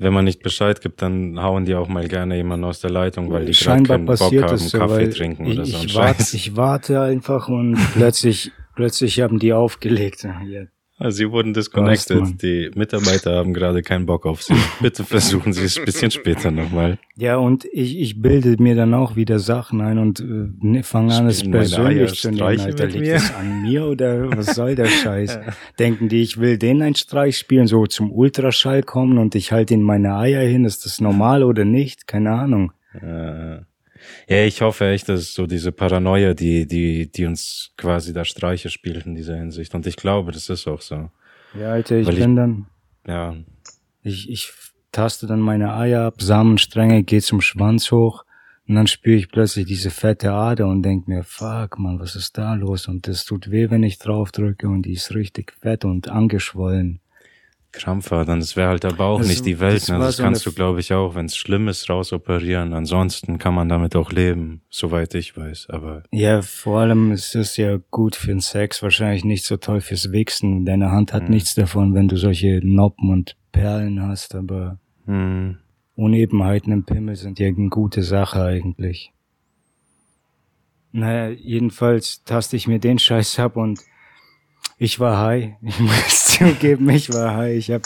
Wenn 0.00 0.12
man 0.12 0.24
nicht 0.24 0.42
Bescheid 0.44 0.80
gibt, 0.80 1.02
dann 1.02 1.42
hauen 1.42 1.64
die 1.64 1.74
auch 1.74 1.88
mal 1.88 2.06
gerne 2.06 2.36
jemanden 2.36 2.64
aus 2.64 2.80
der 2.80 2.90
Leitung, 2.90 3.32
weil 3.32 3.46
die 3.46 3.52
gerade 3.52 3.84
Scheinbar 3.84 3.96
keinen 3.96 4.06
Bock 4.06 4.20
haben, 4.20 4.58
so, 4.58 4.78
Kaffee 4.78 5.10
trinken 5.10 5.46
ich, 5.46 5.54
oder 5.54 5.66
so 5.66 5.76
ich, 5.84 5.94
warte, 5.96 6.36
ich 6.36 6.56
warte 6.56 7.00
einfach 7.00 7.48
und 7.48 7.76
plötzlich, 7.94 8.52
plötzlich 8.76 9.20
haben 9.20 9.40
die 9.40 9.52
aufgelegt. 9.52 10.22
Ja, 10.22 10.66
sie 11.08 11.30
wurden 11.30 11.54
disconnected. 11.54 12.20
Mann. 12.20 12.38
Die 12.38 12.70
Mitarbeiter 12.74 13.36
haben 13.36 13.54
gerade 13.54 13.82
keinen 13.82 14.06
Bock 14.06 14.26
auf 14.26 14.42
sie. 14.42 14.54
Bitte 14.80 15.04
versuchen 15.04 15.52
Sie 15.52 15.64
es 15.64 15.78
ein 15.78 15.84
bisschen 15.84 16.10
später 16.10 16.50
nochmal. 16.50 16.98
Ja, 17.16 17.36
und 17.36 17.64
ich, 17.72 17.98
ich 17.98 18.20
bilde 18.20 18.60
mir 18.62 18.74
dann 18.74 18.94
auch 18.94 19.14
wieder 19.14 19.38
Sachen 19.38 19.80
ein 19.80 19.98
und 19.98 20.20
äh, 20.20 20.24
ne, 20.60 20.82
fange 20.82 21.14
an, 21.14 21.26
es 21.28 21.48
persönlich 21.48 22.20
zu 22.20 22.30
nehmen. 22.30 22.42
Alter, 22.42 22.86
liegt 22.86 23.00
mir? 23.00 23.14
das 23.14 23.34
an 23.34 23.62
mir 23.62 23.86
oder 23.86 24.36
was 24.36 24.54
soll 24.54 24.74
der 24.74 24.86
Scheiß? 25.04 25.38
Denken 25.78 26.08
die, 26.08 26.22
ich 26.22 26.40
will 26.40 26.58
denen 26.58 26.82
einen 26.82 26.94
Streich 26.96 27.38
spielen, 27.38 27.68
so 27.68 27.86
zum 27.86 28.10
Ultraschall 28.10 28.82
kommen 28.82 29.18
und 29.18 29.34
ich 29.34 29.52
halte 29.52 29.74
ihnen 29.74 29.84
meine 29.84 30.16
Eier 30.16 30.42
hin. 30.42 30.64
Ist 30.64 30.84
das 30.84 31.00
normal 31.00 31.44
oder 31.44 31.64
nicht? 31.64 32.06
Keine 32.08 32.32
Ahnung. 32.32 32.72
Äh, 32.94 33.60
ja, 34.28 34.44
ich 34.44 34.60
hoffe 34.62 34.88
echt, 34.88 35.08
dass 35.08 35.34
so 35.34 35.46
diese 35.46 35.72
Paranoia, 35.72 36.34
die, 36.34 36.66
die, 36.66 37.10
die 37.10 37.26
uns 37.26 37.72
quasi 37.76 38.12
da 38.12 38.24
Streiche 38.24 38.70
spielt 38.70 39.06
in 39.06 39.14
dieser 39.14 39.36
Hinsicht. 39.36 39.74
Und 39.74 39.86
ich 39.86 39.96
glaube, 39.96 40.32
das 40.32 40.48
ist 40.48 40.66
auch 40.66 40.80
so. 40.80 41.10
Ja, 41.58 41.72
Alter, 41.72 41.96
ich 41.96 42.06
Weil 42.06 42.14
ich- 42.14 42.20
bin 42.20 42.36
dann, 42.36 42.66
Ja, 43.06 43.34
ich, 44.02 44.28
ich 44.30 44.52
taste 44.92 45.26
dann 45.26 45.40
meine 45.40 45.74
Eier 45.74 46.02
ab, 46.04 46.20
Samenstränge, 46.20 47.02
gehe 47.04 47.20
zum 47.22 47.40
Schwanz 47.40 47.90
hoch 47.90 48.24
und 48.66 48.74
dann 48.74 48.86
spüre 48.86 49.16
ich 49.16 49.28
plötzlich 49.30 49.66
diese 49.66 49.90
fette 49.90 50.32
Ader 50.32 50.66
und 50.68 50.82
denk 50.82 51.08
mir, 51.08 51.24
fuck, 51.24 51.78
man, 51.78 51.98
was 52.00 52.16
ist 52.16 52.36
da 52.36 52.54
los? 52.54 52.86
Und 52.88 53.06
das 53.08 53.24
tut 53.24 53.50
weh, 53.50 53.70
wenn 53.70 53.82
ich 53.82 53.98
drauf 53.98 54.30
drücke 54.32 54.68
und 54.68 54.82
die 54.82 54.92
ist 54.92 55.14
richtig 55.14 55.52
fett 55.60 55.84
und 55.86 56.08
angeschwollen. 56.08 57.00
Krampfadern, 57.72 58.40
das 58.40 58.56
wäre 58.56 58.68
halt 58.68 58.84
aber 58.84 59.04
auch 59.04 59.18
Das- 59.18 59.28
nicht 59.28 59.44
die 59.46 59.60
Welt. 59.60 59.82
das 59.82 59.88
ne? 59.90 59.98
Das 59.98 60.16
so 60.16 60.22
kannst 60.22 60.46
du, 60.46 60.52
glaube 60.52 60.80
ich, 60.80 60.92
auch, 60.92 61.14
wenn 61.14 61.26
es 61.26 61.36
schlimm 61.36 61.68
ist, 61.68 61.88
rausoperieren. 61.90 62.72
Ansonsten 62.72 63.38
kann 63.38 63.54
man 63.54 63.68
damit 63.68 63.94
auch 63.94 64.10
leben, 64.10 64.62
soweit 64.70 65.14
ich 65.14 65.36
weiß. 65.36 65.66
Aber 65.70 66.02
Ja, 66.10 66.40
vor 66.42 66.80
allem 66.80 67.12
ist 67.12 67.34
es 67.34 67.56
ja 67.56 67.78
gut 67.90 68.16
für 68.16 68.28
den 68.28 68.40
Sex, 68.40 68.82
wahrscheinlich 68.82 69.24
nicht 69.24 69.44
so 69.44 69.56
toll 69.58 69.80
fürs 69.80 70.10
Wichsen. 70.12 70.64
Deine 70.64 70.90
Hand 70.90 71.12
hat 71.12 71.24
Mhm. 71.24 71.30
nichts 71.30 71.54
davon, 71.54 71.94
wenn 71.94 72.08
du 72.08 72.16
solche 72.16 72.60
Noppen 72.64 73.10
und 73.10 73.36
Perlen 73.52 74.02
hast, 74.02 74.34
aber 74.34 74.78
hm, 75.06 75.58
Unebenheiten 75.94 76.72
im 76.72 76.84
Pimmel 76.84 77.16
sind 77.16 77.38
ja 77.38 77.48
eine 77.48 77.68
gute 77.68 78.02
Sache 78.02 78.42
eigentlich. 78.42 79.12
Naja, 80.92 81.28
jedenfalls 81.30 82.24
taste 82.24 82.56
ich 82.56 82.66
mir 82.66 82.78
den 82.78 82.98
Scheiß 82.98 83.38
ab 83.40 83.56
und 83.56 83.80
ich 84.78 85.00
war 85.00 85.18
high. 85.18 85.54
Ich 85.62 85.80
muss 85.80 86.24
zugeben, 86.26 86.88
ich 86.90 87.12
war 87.12 87.34
high. 87.34 87.56
Ich 87.56 87.70
habe 87.70 87.82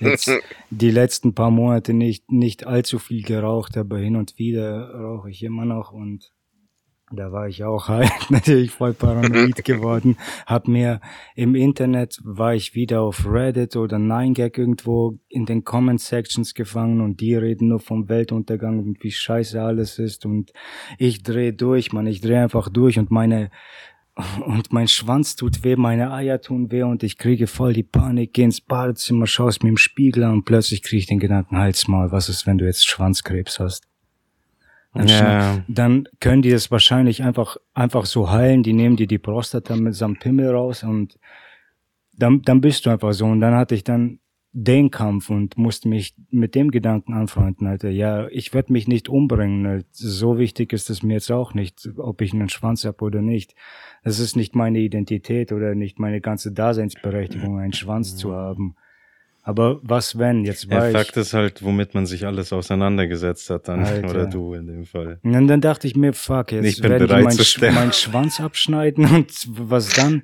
jetzt 0.00 0.30
die 0.70 0.90
letzten 0.90 1.34
paar 1.34 1.50
Monate 1.50 1.92
nicht, 1.92 2.32
nicht 2.32 2.66
allzu 2.66 2.98
viel 2.98 3.22
geraucht, 3.22 3.76
aber 3.76 3.98
hin 3.98 4.16
und 4.16 4.38
wieder 4.38 4.90
rauche 4.94 5.30
ich 5.30 5.42
immer 5.42 5.66
noch 5.66 5.92
und 5.92 6.32
da 7.12 7.32
war 7.32 7.48
ich 7.48 7.64
auch 7.64 7.88
high, 7.88 8.08
natürlich 8.30 8.70
voll 8.70 8.94
paranoid 8.94 9.64
geworden. 9.64 10.16
Hab 10.46 10.68
mir 10.68 11.00
im 11.34 11.56
Internet 11.56 12.20
war 12.22 12.54
ich 12.54 12.74
wieder 12.74 13.02
auf 13.02 13.26
Reddit 13.26 13.74
oder 13.74 13.96
9gag 13.96 14.56
irgendwo 14.56 15.18
in 15.28 15.44
den 15.44 15.64
Comment 15.64 16.00
Sections 16.00 16.54
gefangen 16.54 17.00
und 17.00 17.20
die 17.20 17.34
reden 17.34 17.68
nur 17.68 17.80
vom 17.80 18.08
Weltuntergang 18.08 18.78
und 18.78 19.02
wie 19.02 19.10
scheiße 19.10 19.60
alles 19.60 19.98
ist 19.98 20.24
und 20.24 20.52
ich 20.98 21.22
dreh 21.22 21.50
durch, 21.52 21.92
man, 21.92 22.06
ich 22.06 22.20
dreh 22.20 22.36
einfach 22.36 22.68
durch 22.68 22.98
und 22.98 23.10
meine 23.10 23.50
und 24.46 24.72
mein 24.72 24.88
Schwanz 24.88 25.36
tut 25.36 25.64
weh, 25.64 25.76
meine 25.76 26.12
Eier 26.12 26.40
tun 26.40 26.70
weh 26.70 26.82
und 26.82 27.02
ich 27.02 27.18
kriege 27.18 27.46
voll 27.46 27.72
die 27.72 27.82
Panik, 27.82 28.32
geh 28.32 28.42
ins 28.44 28.60
Badezimmer, 28.60 29.26
schaust 29.26 29.62
mir 29.62 29.70
im 29.70 29.76
Spiegel 29.76 30.24
an 30.24 30.32
und 30.32 30.44
plötzlich 30.44 30.82
kriege 30.82 31.00
ich 31.00 31.06
den 31.06 31.18
Gedanken, 31.18 31.56
halt's 31.58 31.88
mal, 31.88 32.10
was 32.12 32.28
ist, 32.28 32.46
wenn 32.46 32.58
du 32.58 32.64
jetzt 32.64 32.86
Schwanzkrebs 32.88 33.60
hast? 33.60 33.86
Dann, 34.92 35.06
Ja. 35.08 35.58
dann 35.68 36.08
können 36.18 36.42
die 36.42 36.50
das 36.50 36.70
wahrscheinlich 36.70 37.22
einfach, 37.22 37.56
einfach 37.74 38.06
so 38.06 38.30
heilen. 38.30 38.62
Die 38.64 38.72
nehmen 38.72 38.96
dir 38.96 39.06
die 39.06 39.18
Prostata 39.18 39.76
mit 39.76 39.94
samt 39.94 40.18
Pimmel 40.20 40.50
raus 40.50 40.82
und 40.82 41.16
dann, 42.16 42.42
dann 42.42 42.60
bist 42.60 42.86
du 42.86 42.90
einfach 42.90 43.12
so. 43.12 43.26
Und 43.26 43.40
dann 43.40 43.54
hatte 43.54 43.74
ich 43.76 43.84
dann 43.84 44.18
den 44.52 44.90
Kampf 44.90 45.30
und 45.30 45.56
musste 45.56 45.88
mich 45.88 46.14
mit 46.30 46.54
dem 46.54 46.70
Gedanken 46.70 47.14
anfreunden, 47.14 47.68
Alter. 47.68 47.88
Ja, 47.88 48.26
ich 48.28 48.52
werde 48.52 48.72
mich 48.72 48.88
nicht 48.88 49.08
umbringen. 49.08 49.64
Alter. 49.66 49.86
So 49.92 50.38
wichtig 50.38 50.72
ist 50.72 50.90
es 50.90 51.02
mir 51.02 51.14
jetzt 51.14 51.30
auch 51.30 51.54
nicht, 51.54 51.88
ob 51.96 52.20
ich 52.20 52.32
einen 52.32 52.48
Schwanz 52.48 52.84
hab 52.84 53.00
oder 53.02 53.22
nicht. 53.22 53.54
Das 54.02 54.18
ist 54.18 54.36
nicht 54.36 54.56
meine 54.56 54.80
Identität 54.80 55.52
oder 55.52 55.74
nicht 55.74 56.00
meine 56.00 56.20
ganze 56.20 56.52
Daseinsberechtigung, 56.52 57.60
einen 57.60 57.72
Schwanz 57.72 58.16
zu 58.16 58.32
haben. 58.32 58.74
Aber 59.42 59.80
was 59.82 60.18
wenn? 60.18 60.44
Jetzt 60.44 60.70
war 60.70 60.88
ich. 60.90 60.96
Fakt 60.96 61.16
ist 61.16 61.32
halt, 61.32 61.62
womit 61.64 61.94
man 61.94 62.04
sich 62.06 62.26
alles 62.26 62.52
auseinandergesetzt 62.52 63.48
hat 63.50 63.68
dann. 63.68 63.84
Alter. 63.84 64.10
Oder 64.10 64.26
du 64.26 64.52
in 64.54 64.66
dem 64.66 64.84
Fall. 64.84 65.18
Und 65.22 65.48
dann, 65.48 65.60
dachte 65.62 65.86
ich 65.86 65.96
mir, 65.96 66.12
fuck, 66.12 66.52
jetzt 66.52 66.66
Ich 66.66 66.80
bin 66.82 66.90
werden 66.90 67.02
die 67.02 67.06
bereit 67.08 67.24
meinen 67.24 67.36
zu 67.36 67.44
Sch 67.44 67.56
sterben. 67.56 67.74
meinen 67.74 67.92
Schwanz 67.92 68.38
abschneiden 68.40 69.06
und 69.06 69.32
was 69.48 69.88
dann? 69.94 70.22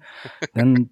Dann 0.54 0.90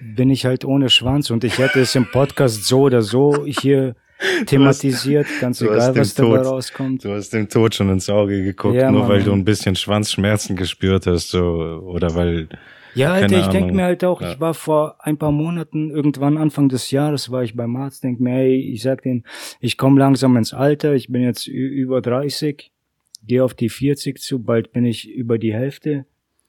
bin 0.00 0.30
ich 0.30 0.44
halt 0.46 0.64
ohne 0.64 0.88
Schwanz 0.90 1.30
und 1.30 1.44
ich 1.44 1.58
hätte 1.58 1.80
es 1.80 1.94
im 1.94 2.10
Podcast 2.10 2.64
so 2.64 2.80
oder 2.82 3.02
so 3.02 3.46
hier 3.46 3.94
thematisiert, 4.46 5.26
ganz 5.40 5.60
hast 5.60 5.68
egal, 5.70 5.92
den 5.92 6.00
was 6.00 6.14
dabei 6.14 6.36
Tod- 6.38 6.46
rauskommt. 6.46 7.04
Du 7.04 7.10
hast 7.12 7.30
dem 7.30 7.48
Tod 7.48 7.74
schon 7.74 7.90
ins 7.90 8.08
Auge 8.08 8.42
geguckt, 8.42 8.74
Ja, 8.76 8.90
nur 8.90 9.02
Mann. 9.02 9.08
weil 9.10 9.22
du 9.22 9.32
ein 9.32 9.44
bisschen 9.44 9.76
Schwanzschmerzen 9.76 10.56
gespürt 10.56 11.06
hast, 11.06 11.30
so, 11.30 11.40
oder 11.84 12.14
weil, 12.14 12.48
Ja, 12.94 13.12
Alter, 13.12 13.40
ich 13.40 13.46
denke 13.48 13.72
mir 13.74 13.84
halt 13.84 14.04
auch, 14.04 14.20
Ja. 14.20 14.32
ich 14.32 14.40
war 14.40 14.54
vor 14.54 14.96
ein 15.00 15.16
paar 15.16 15.32
Monaten, 15.32 15.90
irgendwann 15.90 16.36
Anfang 16.38 16.68
des 16.68 16.90
Jahres, 16.90 17.30
war 17.30 17.42
ich 17.42 17.54
beim 17.56 17.74
Arzt, 17.76 18.04
denk 18.04 18.20
mir, 18.20 18.30
hey, 18.30 18.56
ich 18.56 18.82
sag 18.82 19.02
denen, 19.02 19.24
ich 19.60 19.76
komme 19.76 19.98
langsam 19.98 20.36
ins 20.36 20.54
Alter, 20.54 20.94
ich 20.94 21.08
bin 21.10 21.22
jetzt 21.22 21.46
über 21.46 22.00
30, 22.00 22.70
gehe 23.26 23.42
auf 23.44 23.54
die 23.54 23.68
40 23.68 24.18
zu, 24.20 24.42
bald 24.42 24.72
bin 24.72 24.84
ich 24.84 25.08
über 25.10 25.38
die 25.38 25.52
Hälfte. 25.54 26.06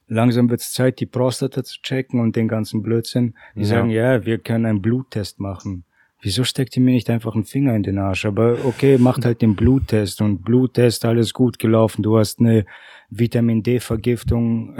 Langsam 0.08 0.48
wird's 0.50 0.72
Zeit, 0.72 1.00
die 1.00 1.06
Prostata 1.06 1.64
zu 1.64 1.80
checken 1.82 2.20
und 2.20 2.36
den 2.36 2.46
ganzen 2.46 2.80
Blödsinn. 2.82 3.34
Die 3.56 3.60
Ja. 3.60 3.66
sagen, 3.66 3.90
ja, 3.90 4.24
wir 4.24 4.38
können 4.38 4.66
einen 4.66 4.82
Bluttest 4.82 5.40
machen. 5.40 5.84
Wieso 6.22 6.44
steckt 6.44 6.76
ihr 6.76 6.82
mir 6.82 6.92
nicht 6.92 7.10
einfach 7.10 7.34
einen 7.34 7.44
Finger 7.44 7.74
in 7.74 7.82
den 7.82 7.98
Arsch? 7.98 8.24
Aber 8.24 8.56
okay, 8.64 8.98
macht 8.98 9.24
halt 9.24 9.42
den 9.42 9.54
Bluttest 9.56 10.20
und 10.22 10.42
Bluttest, 10.44 11.04
alles 11.04 11.34
gut 11.34 11.58
gelaufen. 11.58 12.02
Du 12.02 12.18
hast 12.18 12.38
eine 12.40 12.66
Vitamin 13.10 13.62
D-Vergiftung. 13.62 14.74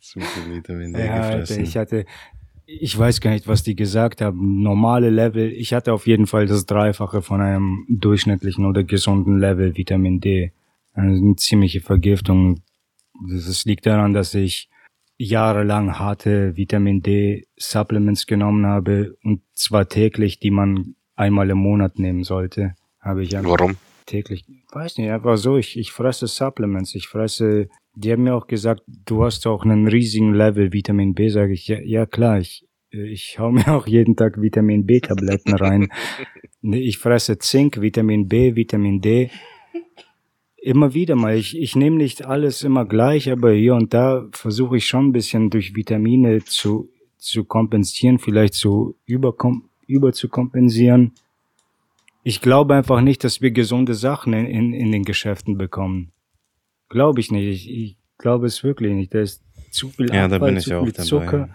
viel 0.00 0.22
Vitamin 0.54 0.92
D 0.92 1.04
Ja, 1.06 1.16
gefressen. 1.38 1.62
ich 1.64 1.76
hatte, 1.76 2.04
ich 2.66 2.96
weiß 2.96 3.20
gar 3.20 3.30
nicht, 3.30 3.46
was 3.48 3.62
die 3.62 3.76
gesagt 3.76 4.20
haben. 4.20 4.62
Normale 4.62 5.10
Level. 5.10 5.52
Ich 5.52 5.72
hatte 5.74 5.92
auf 5.92 6.06
jeden 6.06 6.26
Fall 6.26 6.46
das 6.46 6.66
Dreifache 6.66 7.22
von 7.22 7.40
einem 7.40 7.84
durchschnittlichen 7.88 8.66
oder 8.66 8.82
gesunden 8.84 9.38
Level 9.38 9.76
Vitamin 9.76 10.20
D. 10.20 10.52
Also 10.94 11.22
eine 11.24 11.36
ziemliche 11.36 11.80
Vergiftung. 11.80 12.62
Das 13.30 13.64
liegt 13.64 13.86
daran, 13.86 14.12
dass 14.12 14.34
ich 14.34 14.68
jahrelang 15.18 15.98
harte 15.98 16.56
Vitamin 16.56 17.02
D 17.02 17.46
Supplements 17.56 18.26
genommen 18.26 18.66
habe 18.66 19.16
und 19.22 19.40
zwar 19.54 19.88
täglich, 19.88 20.38
die 20.40 20.50
man 20.50 20.94
einmal 21.14 21.48
im 21.50 21.58
Monat 21.58 21.98
nehmen 21.98 22.24
sollte. 22.24 22.74
Habe 23.00 23.22
ich 23.22 23.32
Warum? 23.32 23.76
Täglich, 24.06 24.44
weiß 24.72 24.98
nicht, 24.98 25.10
einfach 25.10 25.36
so, 25.36 25.56
ich, 25.56 25.78
ich 25.78 25.92
fresse 25.92 26.26
Supplements, 26.26 26.94
ich 26.94 27.08
fresse, 27.08 27.68
die 27.94 28.12
haben 28.12 28.22
mir 28.22 28.34
auch 28.34 28.46
gesagt, 28.46 28.82
du 28.86 29.24
hast 29.24 29.46
auch 29.46 29.64
einen 29.64 29.88
riesigen 29.88 30.34
Level 30.34 30.72
Vitamin 30.72 31.14
B, 31.14 31.28
sage 31.28 31.52
ich, 31.52 31.66
ja, 31.68 31.80
ja 31.80 32.06
klar, 32.06 32.38
ich, 32.38 32.66
ich 32.90 33.38
hau 33.38 33.50
mir 33.50 33.68
auch 33.68 33.86
jeden 33.86 34.16
Tag 34.16 34.40
Vitamin 34.40 34.86
B 34.86 35.00
Tabletten 35.00 35.54
rein. 35.54 35.88
Ich 36.62 36.98
fresse 36.98 37.38
Zink, 37.38 37.80
Vitamin 37.80 38.26
B, 38.26 38.56
Vitamin 38.56 39.00
D. 39.00 39.30
Immer 40.56 40.94
wieder 40.94 41.14
mal. 41.14 41.36
Ich, 41.36 41.56
ich 41.56 41.76
nehme 41.76 41.96
nicht 41.96 42.24
alles 42.24 42.62
immer 42.62 42.84
gleich, 42.84 43.30
aber 43.30 43.52
hier 43.52 43.76
und 43.76 43.94
da 43.94 44.26
versuche 44.32 44.78
ich 44.78 44.86
schon 44.86 45.08
ein 45.08 45.12
bisschen 45.12 45.48
durch 45.48 45.76
Vitamine 45.76 46.42
zu, 46.42 46.90
zu 47.18 47.44
kompensieren, 47.44 48.18
vielleicht 48.18 48.54
so 48.54 48.96
überkom 49.04 49.68
über 49.86 50.12
zu 50.12 50.28
kompensieren. 50.28 51.12
Ich 52.28 52.40
glaube 52.40 52.74
einfach 52.74 53.00
nicht, 53.02 53.22
dass 53.22 53.40
wir 53.40 53.52
gesunde 53.52 53.94
Sachen 53.94 54.32
in, 54.32 54.46
in, 54.46 54.72
in 54.74 54.90
den 54.90 55.04
Geschäften 55.04 55.56
bekommen. 55.56 56.10
Glaube 56.88 57.20
ich 57.20 57.30
nicht. 57.30 57.46
Ich, 57.46 57.70
ich 57.70 57.96
glaube 58.18 58.46
es 58.46 58.64
wirklich 58.64 58.94
nicht. 58.94 59.14
Da 59.14 59.20
ist 59.20 59.44
zu 59.70 59.90
viel 59.90 60.12
Ja, 60.12 60.26
da 60.26 60.34
Abfall, 60.36 60.48
bin 60.50 60.56
ich 60.58 60.64
zu 60.64 60.76
auch 60.76 60.82
viel 60.82 60.92
dabei. 60.92 61.04
Zucker. 61.06 61.48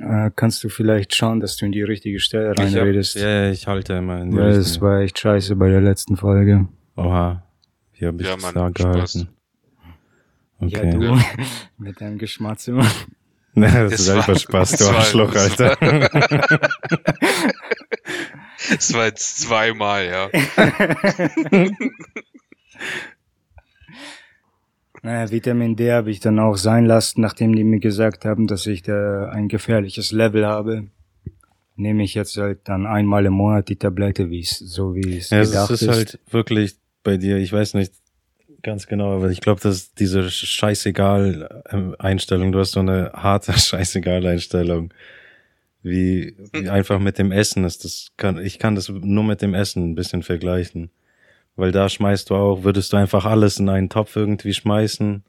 Äh, 0.00 0.30
kannst 0.34 0.64
du 0.64 0.70
vielleicht 0.70 1.14
schauen, 1.14 1.40
dass 1.40 1.56
du 1.58 1.66
in 1.66 1.72
die 1.72 1.82
richtige 1.82 2.18
Stelle 2.18 2.52
Ich, 2.54 2.60
hab, 2.60 2.66
reinredest? 2.76 3.16
ja, 3.16 3.28
ja, 3.44 3.50
ich 3.50 3.66
halte 3.66 3.92
immer 3.92 4.22
in 4.22 4.30
die 4.30 4.36
Weil 4.38 4.52
es 4.52 4.80
war 4.80 5.00
echt 5.00 5.18
scheiße 5.18 5.54
bei 5.56 5.68
der 5.68 5.82
letzten 5.82 6.16
Folge. 6.16 6.66
Oha, 6.96 7.42
wie 7.98 8.06
habe 8.06 8.22
ich 8.22 8.26
Ja, 8.28 8.34
das 8.36 8.42
Mann, 8.42 8.54
da 8.54 8.68
gehalten? 8.70 9.28
Ja, 10.60 10.80
Okay. 10.80 10.90
du 10.92 11.18
mit 11.84 12.00
deinem 12.00 12.16
Geschmatz 12.16 12.68
immer. 12.68 12.86
Nee, 13.54 13.66
das, 13.66 13.90
Das 13.90 14.00
ist 14.00 14.08
war- 14.08 14.16
einfach 14.16 14.38
Spaß, 14.38 14.76
du 14.78 14.84
Arschloch, 14.86 15.34
Alter. 15.34 15.76
Das 18.70 18.92
war 18.94 19.06
jetzt 19.06 19.40
zweimal, 19.40 20.06
ja. 20.06 20.30
Naja, 25.02 25.30
Vitamin 25.30 25.76
D 25.76 25.92
habe 25.92 26.10
ich 26.10 26.20
dann 26.20 26.38
auch 26.40 26.56
sein 26.56 26.84
lassen, 26.84 27.20
nachdem 27.20 27.54
die 27.54 27.64
mir 27.64 27.78
gesagt 27.78 28.24
haben, 28.24 28.46
dass 28.46 28.66
ich 28.66 28.82
da 28.82 29.28
ein 29.28 29.48
gefährliches 29.48 30.10
Level 30.10 30.44
habe. 30.46 30.88
Nehme 31.76 32.02
ich 32.02 32.14
jetzt 32.14 32.36
halt 32.38 32.60
dann 32.64 32.86
einmal 32.86 33.26
im 33.26 33.34
Monat 33.34 33.68
die 33.68 33.76
Tablette, 33.76 34.30
wie 34.30 34.40
es 34.40 34.58
so 34.58 34.94
wie 34.94 35.18
es 35.18 35.30
Ja, 35.30 35.40
es 35.42 35.50
gedacht 35.50 35.70
ist 35.70 35.82
ist. 35.82 35.88
halt 35.88 36.18
wirklich 36.30 36.76
bei 37.04 37.18
dir, 37.18 37.36
ich 37.36 37.52
weiß 37.52 37.74
nicht 37.74 37.92
ganz 38.62 38.86
genau, 38.88 39.14
aber 39.14 39.30
ich 39.30 39.40
glaube, 39.40 39.60
dass 39.60 39.92
diese 39.94 40.28
scheißegal 40.28 41.62
ähm, 41.70 41.94
Einstellung, 41.98 42.50
du 42.50 42.58
hast 42.58 42.72
so 42.72 42.80
eine 42.80 43.12
harte 43.12 43.52
scheißegal 43.58 44.26
Einstellung, 44.26 44.92
wie, 45.86 46.36
wie 46.52 46.68
einfach 46.68 46.98
mit 46.98 47.18
dem 47.18 47.32
Essen 47.32 47.64
ist. 47.64 47.84
Das 47.84 48.08
kann, 48.16 48.38
ich 48.38 48.58
kann 48.58 48.74
das 48.74 48.88
nur 48.88 49.24
mit 49.24 49.40
dem 49.40 49.54
Essen 49.54 49.90
ein 49.90 49.94
bisschen 49.94 50.22
vergleichen, 50.22 50.90
weil 51.54 51.72
da 51.72 51.88
schmeißt 51.88 52.30
du 52.30 52.34
auch, 52.34 52.64
würdest 52.64 52.92
du 52.92 52.96
einfach 52.96 53.24
alles 53.24 53.58
in 53.58 53.68
einen 53.68 53.88
Topf 53.88 54.16
irgendwie 54.16 54.52
schmeißen, 54.52 55.24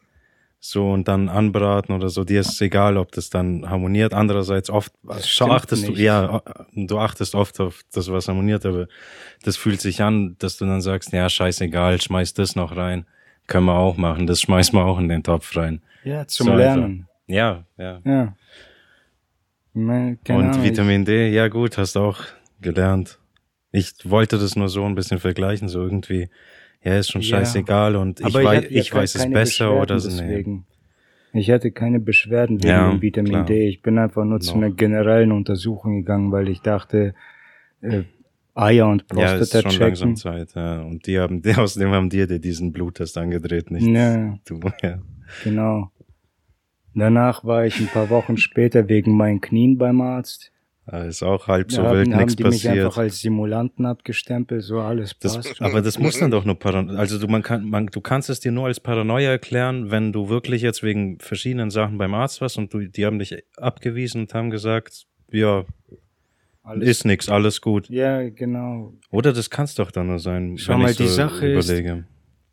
so 0.59 0.89
und 0.91 1.07
dann 1.07 1.29
anbraten 1.29 1.93
oder 1.93 2.09
so. 2.09 2.23
Dir 2.23 2.41
ist 2.41 2.53
es 2.53 2.61
egal, 2.61 2.97
ob 2.97 3.11
das 3.11 3.29
dann 3.29 3.69
harmoniert. 3.69 4.13
Andererseits 4.13 4.71
oft 4.71 4.91
schau, 5.23 5.51
achtest 5.51 5.87
du, 5.87 5.91
nicht. 5.91 6.01
ja, 6.01 6.41
du 6.73 6.97
achtest 6.97 7.35
oft 7.35 7.59
auf 7.59 7.81
das, 7.93 8.11
was 8.11 8.27
harmoniert, 8.27 8.65
aber 8.65 8.87
das 9.43 9.55
fühlt 9.55 9.79
sich 9.79 10.01
an, 10.01 10.35
dass 10.39 10.57
du 10.57 10.65
dann 10.65 10.81
sagst, 10.81 11.13
ja, 11.13 11.29
scheißegal, 11.29 12.01
schmeiß 12.01 12.33
das 12.33 12.55
noch 12.55 12.75
rein. 12.75 13.05
Können 13.45 13.67
wir 13.67 13.77
auch 13.77 13.95
machen, 13.97 14.27
das 14.27 14.41
schmeißen 14.41 14.77
wir 14.77 14.83
auch 14.83 14.99
in 14.99 15.07
den 15.07 15.23
Topf 15.23 15.55
rein. 15.55 15.81
ja, 16.03 16.27
zum 16.27 16.47
So 16.47 16.51
einfach. 16.53 16.75
Lernen. 16.75 17.07
Ja, 17.27 17.65
ja. 17.77 18.01
Ja. 18.03 18.35
Ne, 19.77 20.17
keine 20.23 20.39
und 20.39 20.49
Ahnung, 20.53 20.63
Vitamin 20.63 21.05
D, 21.05 21.29
ja 21.31 21.47
gut, 21.49 21.77
hast 21.77 21.97
auch 21.97 22.19
gelernt. 22.61 23.19
Ich 23.71 23.93
wollte 24.09 24.39
das 24.39 24.55
nur 24.55 24.69
so 24.69 24.83
ein 24.85 24.95
bisschen 24.95 25.19
vergleichen, 25.19 25.67
so 25.69 25.83
irgendwie, 25.83 26.29
ja, 26.83 26.97
ist 26.97 27.11
schon 27.11 27.21
Ja. 27.21 27.37
scheißegal 27.37 27.95
und 27.95 28.19
ich, 28.19 28.25
Aber 28.25 28.43
wei 28.43 28.57
hatte 28.57 28.73
ja 28.73 28.81
ich 28.81 28.91
weiß 28.93 29.13
es 29.15 29.29
besser 29.29 29.79
oder 29.79 29.99
so. 29.99 30.09
Nee. 30.09 30.15
deswegen. 30.15 30.65
Ich 31.33 31.51
hatte 31.51 31.69
keine 31.71 31.99
Beschwerden 31.99 32.57
wegen 32.63 32.69
Ja, 32.69 32.91
dem 32.91 33.01
Vitamin 33.03 33.29
klar. 33.31 33.45
D. 33.45 33.67
Ich 33.67 33.83
bin 33.83 33.99
einfach 33.99 34.25
nur 34.25 34.39
zu 34.39 34.55
Noch. 34.57 34.63
einer 34.63 34.71
generellen 34.71 35.31
Untersuchung 35.31 35.97
gegangen, 35.99 36.31
weil 36.31 36.49
ich 36.49 36.61
dachte, 36.61 37.13
äh, 37.81 38.01
Eier 38.55 38.87
und 38.87 39.05
Ja, 39.13 39.35
ist 39.35 39.51
Prostata 39.51 39.69
schon 39.69 39.79
langsam 39.79 40.15
checken. 40.15 40.15
Zeit, 40.15 40.55
ja. 40.55 40.81
Und 40.81 41.05
die 41.05 41.19
haben, 41.19 41.43
die, 41.43 41.53
außerdem 41.55 41.91
haben 41.91 42.09
dir 42.09 42.25
dir 42.25 42.39
diesen 42.39 42.71
Bluttest 42.71 43.15
angedreht, 43.19 43.69
nicht 43.69 43.85
Ja, 43.85 44.39
du, 44.45 44.59
ja. 44.81 44.97
genau. 45.43 45.91
Danach 46.99 47.43
war 47.43 47.65
ich 47.65 47.79
ein 47.79 47.88
paar 47.88 48.10
Wochen 48.10 48.38
später 48.38 48.88
wegen 48.89 49.15
meinen 49.15 49.39
Knien 49.41 49.77
beim 49.77 50.01
Arzt. 50.01 50.51
Da 50.89 51.03
ist 51.03 51.21
auch 51.21 51.47
halb 51.47 51.69
so 51.71 51.81
da 51.83 51.91
wild 51.91 52.07
haben, 52.07 52.13
haben 52.13 52.19
nichts 52.21 52.36
die 52.38 52.43
mich 52.45 52.63
passiert. 52.63 52.86
einfach 52.86 52.97
als 52.97 53.19
Simulanten 53.19 53.86
abgestempelt, 53.86 54.63
so 54.63 54.79
alles 54.79 55.15
Das, 55.19 55.36
passt. 55.36 55.62
aber 55.62 55.81
das 55.81 55.99
muss 55.99 56.17
dann 56.17 56.31
doch 56.31 56.45
nur 56.45 56.57
Paranoia. 56.57 56.97
Also 56.97 57.19
du, 57.19 57.27
man 57.27 57.43
kann, 57.43 57.69
man, 57.69 57.88
du 57.88 57.99
kannst 57.99 58.29
es 58.29 58.39
dir 58.39 58.53
nur 58.53 58.67
als 58.67 58.79
Paranoia 58.79 59.29
erklären, 59.31 59.91
wenn 59.91 60.13
du 60.13 60.29
wirklich 60.29 60.62
jetzt 60.62 60.83
wegen 60.83 61.19
verschiedenen 61.19 61.71
Sachen 61.71 61.97
beim 61.97 62.13
Arzt 62.13 62.39
warst 62.39 62.57
und 62.57 62.73
du, 62.73 62.88
die 62.88 63.05
haben 63.05 63.19
dich 63.19 63.36
abgewiesen 63.57 64.21
und 64.21 64.33
haben 64.33 64.49
gesagt, 64.49 65.07
ja, 65.29 65.65
alles. 66.63 66.88
ist 66.88 67.05
nix, 67.05 67.27
alles 67.27 67.60
gut. 67.60 67.89
Ja, 67.89 68.29
genau. 68.29 68.93
Oder 69.12 69.33
das 69.33 69.49
kann's 69.49 69.75
doch 69.75 69.91
dann 69.91 70.07
nur 70.07 70.19
sein, 70.19 70.57
Schau 70.57 70.73
wenn 70.73 70.83
mal, 70.83 70.91
ich 70.91 70.97
so 70.97 71.03
die 71.03 71.10
Sache 71.10 71.47
ist- 71.47 71.69
überlege. 71.69 72.05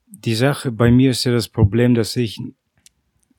Die 0.08 0.34
Sache 0.34 0.70
bei 0.72 0.90
mir 0.90 1.10
ist 1.12 1.22
ja 1.24 1.32
das 1.32 1.48
Problem, 1.48 1.94
dass 1.94 2.14
ich 2.16 2.40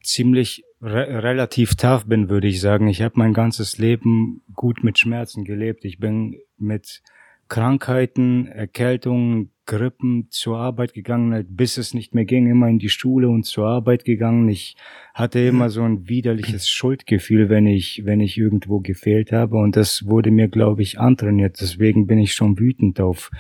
ziemlich 0.04 0.64
re 0.82 1.24
relativ 1.24 1.76
tough 1.76 2.06
bin, 2.06 2.30
würde 2.30 2.48
ich 2.48 2.62
sagen. 2.62 2.88
Ich 2.88 3.02
habe 3.02 3.16
mein 3.18 3.34
ganzes 3.34 3.78
Leben 3.78 4.42
gut 4.54 4.84
mit 4.84 5.00
Schmerzen 5.00 5.44
gelebt. 5.44 5.86
Ich 5.86 6.00
bin 6.00 6.38
mit 6.58 7.02
Krankheiten, 7.48 8.48
Erkältungen, 8.48 9.52
Grippen 9.68 10.28
zur 10.30 10.58
Arbeit 10.58 10.94
gegangen, 10.94 11.34
halt, 11.34 11.48
bis 11.50 11.78
es 11.78 11.94
nicht 11.94 12.14
mehr 12.14 12.26
ging, 12.26 12.48
immer 12.50 12.68
in 12.68 12.80
die 12.80 12.90
Schule 12.90 13.30
und 13.30 13.46
zur 13.46 13.68
Arbeit 13.68 14.06
gegangen. 14.06 14.48
Ich 14.48 14.76
hatte 15.14 15.40
immer 15.40 15.70
so 15.70 15.82
ein 15.84 16.08
widerliches 16.08 16.70
Schuldgefühl, 16.70 17.50
wenn 17.50 17.66
ich, 17.66 18.04
wenn 18.06 18.20
ich 18.20 18.38
irgendwo 18.38 18.80
gefehlt 18.80 19.32
habe. 19.32 19.58
Und 19.58 19.76
das 19.76 20.06
wurde 20.06 20.30
mir, 20.30 20.48
glaube 20.48 20.84
ich, 20.84 21.00
antrainiert. 21.00 21.58
Deswegen 21.62 22.06
bin 22.06 22.20
ich 22.20 22.34
schon 22.34 22.60
wütend 22.60 23.00
auf 23.00 23.32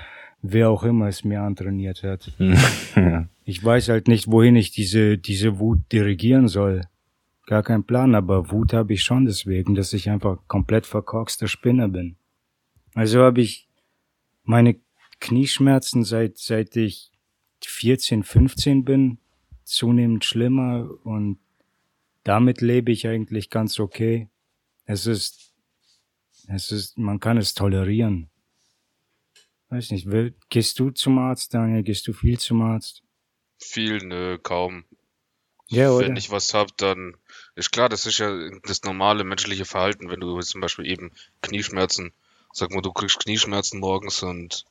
wer 0.51 0.69
auch 0.69 0.83
immer 0.83 1.07
es 1.07 1.23
mir 1.23 1.41
antrainiert 1.41 2.03
hat. 2.03 2.31
ja. 2.95 3.27
Ich 3.43 3.63
weiß 3.63 3.89
halt 3.89 4.07
nicht, 4.07 4.29
wohin 4.31 4.55
ich 4.55 4.71
diese, 4.71 5.17
diese 5.17 5.59
Wut 5.59 5.79
dirigieren 5.91 6.47
soll. 6.47 6.81
Gar 7.45 7.61
kein 7.61 7.83
Plan, 7.83 8.15
aber 8.15 8.51
Wut 8.51 8.73
habe 8.73 8.93
ich 8.93 9.03
schon 9.03 9.25
deswegen, 9.25 9.75
dass 9.75 9.93
ich 9.93 10.09
einfach 10.09 10.39
komplett 10.47 10.87
verkorkster 10.87 11.47
Spinner 11.47 11.87
bin. 11.87 12.17
Also 12.95 13.21
habe 13.21 13.41
ich 13.41 13.69
meine 14.43 14.79
Knieschmerzen 15.19 16.03
seit, 16.03 16.37
seit 16.37 16.75
ich 16.75 17.11
14, 17.63 18.23
15 18.23 18.83
bin, 18.83 19.19
zunehmend 19.63 20.25
schlimmer 20.25 20.89
und 21.03 21.39
damit 22.23 22.61
lebe 22.61 22.91
ich 22.91 23.07
eigentlich 23.07 23.49
ganz 23.49 23.79
okay. 23.79 24.29
Es 24.85 25.05
ist, 25.05 25.53
es 26.47 26.71
ist, 26.71 26.97
man 26.97 27.19
kann 27.19 27.37
es 27.37 27.53
tolerieren. 27.53 28.29
Weiß 29.69 29.91
nicht, 29.91 30.07
will, 30.07 30.35
gehst 30.49 30.79
du 30.79 30.91
zum 30.91 31.17
Arzt, 31.17 31.53
Daniel? 31.53 31.83
Gehst 31.83 32.07
du 32.07 32.13
viel 32.13 32.39
zum 32.39 32.61
Arzt? 32.61 33.03
Viel, 33.59 33.97
nö, 33.97 34.37
kaum. 34.37 34.85
Ja, 35.67 35.91
oder? 35.91 36.07
Wenn 36.07 36.15
ich 36.17 36.31
was 36.31 36.53
hab, 36.53 36.75
dann 36.77 37.17
ist 37.55 37.71
klar, 37.71 37.89
das 37.89 38.05
ist 38.05 38.17
ja 38.19 38.31
das 38.63 38.83
normale 38.83 39.23
menschliche 39.23 39.65
Verhalten, 39.65 40.09
wenn 40.09 40.19
du 40.19 40.39
zum 40.41 40.61
Beispiel 40.61 40.85
eben 40.85 41.11
Knieschmerzen, 41.41 42.13
sag 42.53 42.71
mal, 42.71 42.81
du 42.81 42.93
kriegst 42.93 43.19
Knieschmerzen 43.19 43.79
morgens 43.79 44.21
und 44.23 44.65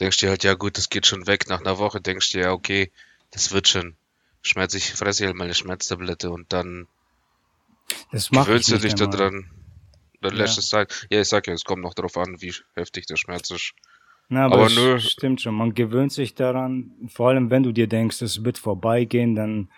denkst 0.00 0.18
dir 0.18 0.30
halt, 0.30 0.44
ja 0.44 0.54
gut, 0.54 0.78
das 0.78 0.88
geht 0.90 1.06
schon 1.06 1.26
weg. 1.26 1.48
Nach 1.48 1.60
einer 1.60 1.78
Woche 1.78 2.00
denkst 2.00 2.30
du 2.32 2.38
dir, 2.38 2.44
ja, 2.44 2.52
okay, 2.52 2.92
das 3.30 3.52
wird 3.52 3.68
schon. 3.68 3.96
Schmerz, 4.42 4.74
ich 4.74 4.92
fresse 4.92 5.26
halt 5.26 5.36
mal 5.36 5.44
eine 5.44 5.54
Schmerztablette 5.54 6.30
und 6.30 6.52
dann 6.52 6.86
Das 8.12 8.30
gewöhnst 8.30 8.70
du 8.70 8.78
dich 8.78 8.94
da 8.94 9.06
dran. 9.06 9.50
Dann 10.20 10.34
lässt 10.34 10.56
Ja. 10.56 10.60
es 10.60 10.68
sein. 10.70 10.86
Ja, 11.10 11.20
ich 11.20 11.28
sag 11.28 11.46
ja, 11.46 11.54
es 11.54 11.64
kommt 11.64 11.82
noch 11.82 11.94
darauf 11.94 12.16
an, 12.16 12.40
wie 12.40 12.54
heftig 12.74 13.06
der 13.06 13.16
Schmerz 13.16 13.50
ist. 13.50 13.72
Na, 14.28 14.44
aber, 14.44 14.56
Aber 14.56 14.68
nö. 14.68 14.98
stimmt 14.98 15.40
schon. 15.40 15.54
Man 15.54 15.74
gewöhnt 15.74 16.12
sich 16.12 16.34
daran. 16.34 16.92
Vor 17.08 17.28
allem, 17.28 17.50
wenn 17.50 17.62
du 17.62 17.72
dir 17.72 17.86
denkst, 17.86 18.20
es 18.22 18.44
wird 18.44 18.58
vorbeigehen, 18.58 19.34
dann 19.34 19.70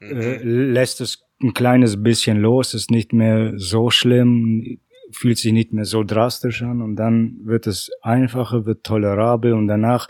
äh, 0.00 0.38
Mhm. 0.44 0.72
lässt 0.72 1.00
es 1.00 1.24
ein 1.42 1.54
kleines 1.54 2.02
bisschen 2.02 2.38
los, 2.38 2.74
ist 2.74 2.90
nicht 2.90 3.12
mehr 3.12 3.52
so 3.56 3.90
schlimm, 3.90 4.78
fühlt 5.12 5.38
sich 5.38 5.52
nicht 5.52 5.72
mehr 5.72 5.84
so 5.84 6.02
drastisch 6.02 6.62
an 6.62 6.82
und 6.82 6.96
dann 6.96 7.36
wird 7.44 7.66
es 7.66 7.90
einfacher, 8.02 8.66
wird 8.66 8.84
tolerabel 8.84 9.52
und 9.52 9.68
danach, 9.68 10.08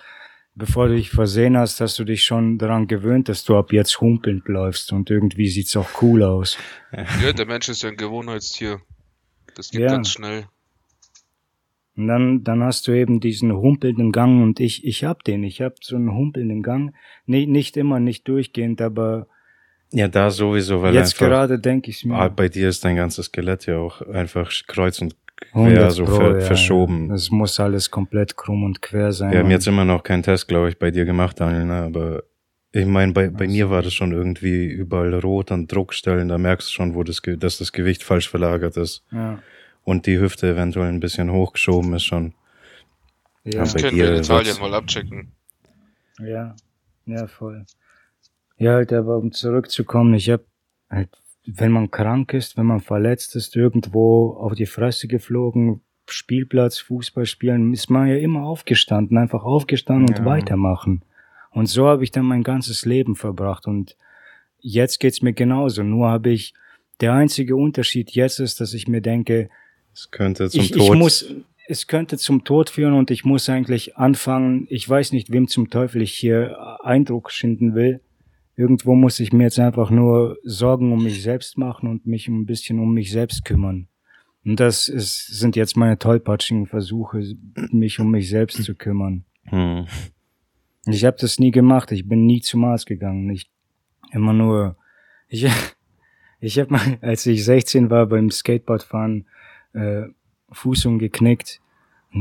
bevor 0.54 0.88
du 0.88 0.94
dich 0.94 1.10
versehen 1.10 1.56
hast, 1.56 1.80
hast 1.80 1.98
du 1.98 2.04
dich 2.04 2.22
schon 2.24 2.58
daran 2.58 2.86
gewöhnt, 2.86 3.28
dass 3.28 3.44
du 3.44 3.56
ab 3.56 3.72
jetzt 3.72 4.00
humpelnd 4.00 4.46
läufst 4.48 4.92
und 4.92 5.10
irgendwie 5.10 5.48
sieht's 5.48 5.76
auch 5.76 6.02
cool 6.02 6.22
aus. 6.22 6.56
Ja, 7.22 7.32
der 7.32 7.46
Mensch 7.46 7.68
ist 7.68 7.82
ja 7.82 7.90
ein 7.90 7.96
Gewohnheitstier. 7.96 8.80
Das 9.54 9.70
geht 9.70 9.82
Ja. 9.82 9.88
ganz 9.88 10.10
schnell. 10.10 10.46
Und 11.96 12.08
dann, 12.08 12.44
dann 12.44 12.62
hast 12.62 12.86
du 12.88 12.92
eben 12.92 13.20
diesen 13.20 13.52
humpelnden 13.52 14.12
Gang 14.12 14.42
und 14.42 14.60
ich, 14.60 14.84
ich 14.84 15.04
hab 15.04 15.24
den, 15.24 15.42
ich 15.44 15.62
hab 15.62 15.82
so 15.82 15.96
einen 15.96 16.12
humpelnden 16.14 16.62
Gang, 16.62 16.94
nicht, 17.24 17.48
nicht 17.48 17.76
immer, 17.78 18.00
nicht 18.00 18.28
durchgehend, 18.28 18.82
aber 18.82 19.28
ja, 19.92 20.08
da 20.08 20.30
sowieso, 20.30 20.82
weil 20.82 20.94
jetzt 20.94 21.14
einfach 21.14 21.26
gerade 21.26 21.58
denke 21.58 21.90
ich 21.90 22.04
ah, 22.10 22.24
mir. 22.24 22.30
bei 22.30 22.48
dir 22.48 22.68
ist 22.68 22.84
dein 22.84 22.96
ganzes 22.96 23.26
Skelett 23.26 23.66
ja 23.66 23.78
auch 23.78 24.02
einfach 24.02 24.50
kreuz 24.66 25.00
und 25.00 25.16
100 25.52 25.74
quer 25.74 25.90
so 25.90 26.04
Pro, 26.04 26.16
ver 26.16 26.38
ja, 26.38 26.40
verschoben. 26.40 27.10
Es 27.12 27.30
muss 27.30 27.60
alles 27.60 27.90
komplett 27.90 28.36
krumm 28.36 28.64
und 28.64 28.82
quer 28.82 29.12
sein. 29.12 29.32
Wir 29.32 29.40
haben 29.40 29.50
jetzt 29.50 29.66
immer 29.66 29.84
noch 29.84 30.02
keinen 30.02 30.22
Test, 30.22 30.48
glaube 30.48 30.68
ich, 30.68 30.78
bei 30.78 30.90
dir 30.90 31.04
gemacht, 31.04 31.40
Daniel, 31.40 31.66
ne? 31.66 31.82
aber 31.82 32.22
ich 32.72 32.86
meine, 32.86 33.12
bei, 33.12 33.28
bei 33.28 33.46
mir 33.46 33.70
war 33.70 33.82
das 33.82 33.94
schon 33.94 34.12
irgendwie 34.12 34.66
überall 34.66 35.14
rot 35.14 35.52
an 35.52 35.66
Druckstellen, 35.66 36.28
da 36.28 36.36
merkst 36.36 36.68
du 36.68 36.72
schon, 36.72 36.94
wo 36.94 37.02
das, 37.04 37.22
dass 37.38 37.58
das 37.58 37.72
Gewicht 37.72 38.02
falsch 38.02 38.28
verlagert 38.28 38.76
ist. 38.76 39.04
ja, 39.12 39.38
Und 39.84 40.06
die 40.06 40.18
Hüfte 40.18 40.48
eventuell 40.50 40.88
ein 40.88 41.00
bisschen 41.00 41.30
hochgeschoben 41.30 41.94
ist 41.94 42.04
schon. 42.04 42.34
ja, 43.44 43.64
Bei 43.64 43.80
Können 43.80 43.96
wir 43.96 44.14
in 44.14 44.22
Italien 44.22 44.58
mal 44.58 44.74
abchecken. 44.74 45.32
ja, 46.18 46.54
ja, 47.06 47.26
voll. 47.26 47.64
Ja, 48.58 48.72
halt, 48.74 48.92
aber 48.92 49.18
um 49.18 49.32
zurückzukommen, 49.32 50.14
ich 50.14 50.30
hab 50.30 50.42
halt, 50.90 51.10
wenn 51.46 51.72
man 51.72 51.90
krank 51.90 52.32
ist, 52.34 52.56
wenn 52.56 52.66
man 52.66 52.80
verletzt 52.80 53.36
ist, 53.36 53.54
irgendwo 53.56 54.30
auf 54.32 54.54
die 54.54 54.66
Fresse 54.66 55.08
geflogen, 55.08 55.82
Spielplatz, 56.08 56.78
Fußball 56.78 57.26
spielen, 57.26 57.72
ist 57.72 57.90
man 57.90 58.08
ja 58.08 58.16
immer 58.16 58.44
aufgestanden, 58.44 59.18
einfach 59.18 59.42
aufgestanden 59.44 60.08
und 60.08 60.18
Ja. 60.20 60.24
weitermachen. 60.24 61.02
Und 61.50 61.66
so 61.66 61.86
habe 61.86 62.04
ich 62.04 62.10
dann 62.10 62.26
mein 62.26 62.42
ganzes 62.42 62.84
Leben 62.84 63.16
verbracht 63.16 63.66
und 63.66 63.96
jetzt 64.60 65.00
geht's 65.00 65.22
mir 65.22 65.32
genauso. 65.32 65.82
Nur 65.82 66.08
habe 66.08 66.30
ich, 66.30 66.54
der 67.00 67.12
einzige 67.12 67.56
Unterschied 67.56 68.10
jetzt 68.12 68.40
ist, 68.40 68.60
dass 68.60 68.72
ich 68.74 68.88
mir 68.88 69.00
denke, 69.00 69.48
Es 69.92 70.10
könnte 70.10 70.48
zum 70.48 70.60
ich, 70.60 70.70
Tod. 70.70 70.82
ich 70.82 70.92
muss, 70.98 71.34
es 71.68 71.86
könnte 71.86 72.18
zum 72.18 72.44
Tod 72.44 72.70
führen 72.70 72.94
und 72.94 73.10
ich 73.10 73.24
muss 73.24 73.48
eigentlich 73.48 73.96
anfangen, 73.96 74.66
ich 74.70 74.88
weiß 74.88 75.12
nicht, 75.12 75.32
wem 75.32 75.48
zum 75.48 75.70
Teufel 75.70 76.02
ich 76.02 76.12
hier 76.14 76.56
Eindruck 76.84 77.30
schinden 77.30 77.74
will. 77.74 78.00
Irgendwo 78.56 78.94
muss 78.94 79.20
ich 79.20 79.32
mir 79.32 79.44
jetzt 79.44 79.58
einfach 79.58 79.90
nur 79.90 80.38
Sorgen 80.42 80.92
um 80.92 81.02
mich 81.02 81.22
selbst 81.22 81.58
machen 81.58 81.88
und 81.88 82.06
mich 82.06 82.26
ein 82.28 82.46
bisschen 82.46 82.78
um 82.78 82.94
mich 82.94 83.10
selbst 83.10 83.44
kümmern. 83.44 83.88
Und 84.44 84.60
das 84.60 84.88
ist, 84.88 85.26
sind 85.26 85.56
jetzt 85.56 85.76
meine 85.76 85.98
tollpatschigen 85.98 86.66
Versuche, 86.66 87.22
mich 87.70 88.00
um 88.00 88.10
mich 88.10 88.28
selbst 88.28 88.62
zu 88.62 88.74
kümmern. 88.74 89.24
hm. 89.44 89.86
Ich 90.88 91.04
habe 91.04 91.16
das 91.20 91.38
nie 91.38 91.50
gemacht. 91.50 91.90
Ich 91.90 92.08
bin 92.08 92.26
nie 92.26 92.40
zum 92.40 92.64
Arzt 92.64 92.86
gegangen. 92.86 93.28
Ich 93.30 93.50
immer 94.12 94.32
nur. 94.32 94.76
Ich, 95.28 95.46
ich 96.40 96.58
habe 96.58 96.72
mal, 96.72 96.98
als 97.00 97.26
ich 97.26 97.44
16 97.44 97.90
war 97.90 98.06
beim 98.06 98.30
Skateboardfahren, 98.30 99.26
äh, 99.72 100.04
Fuß 100.52 100.86
umgeknickt 100.86 101.60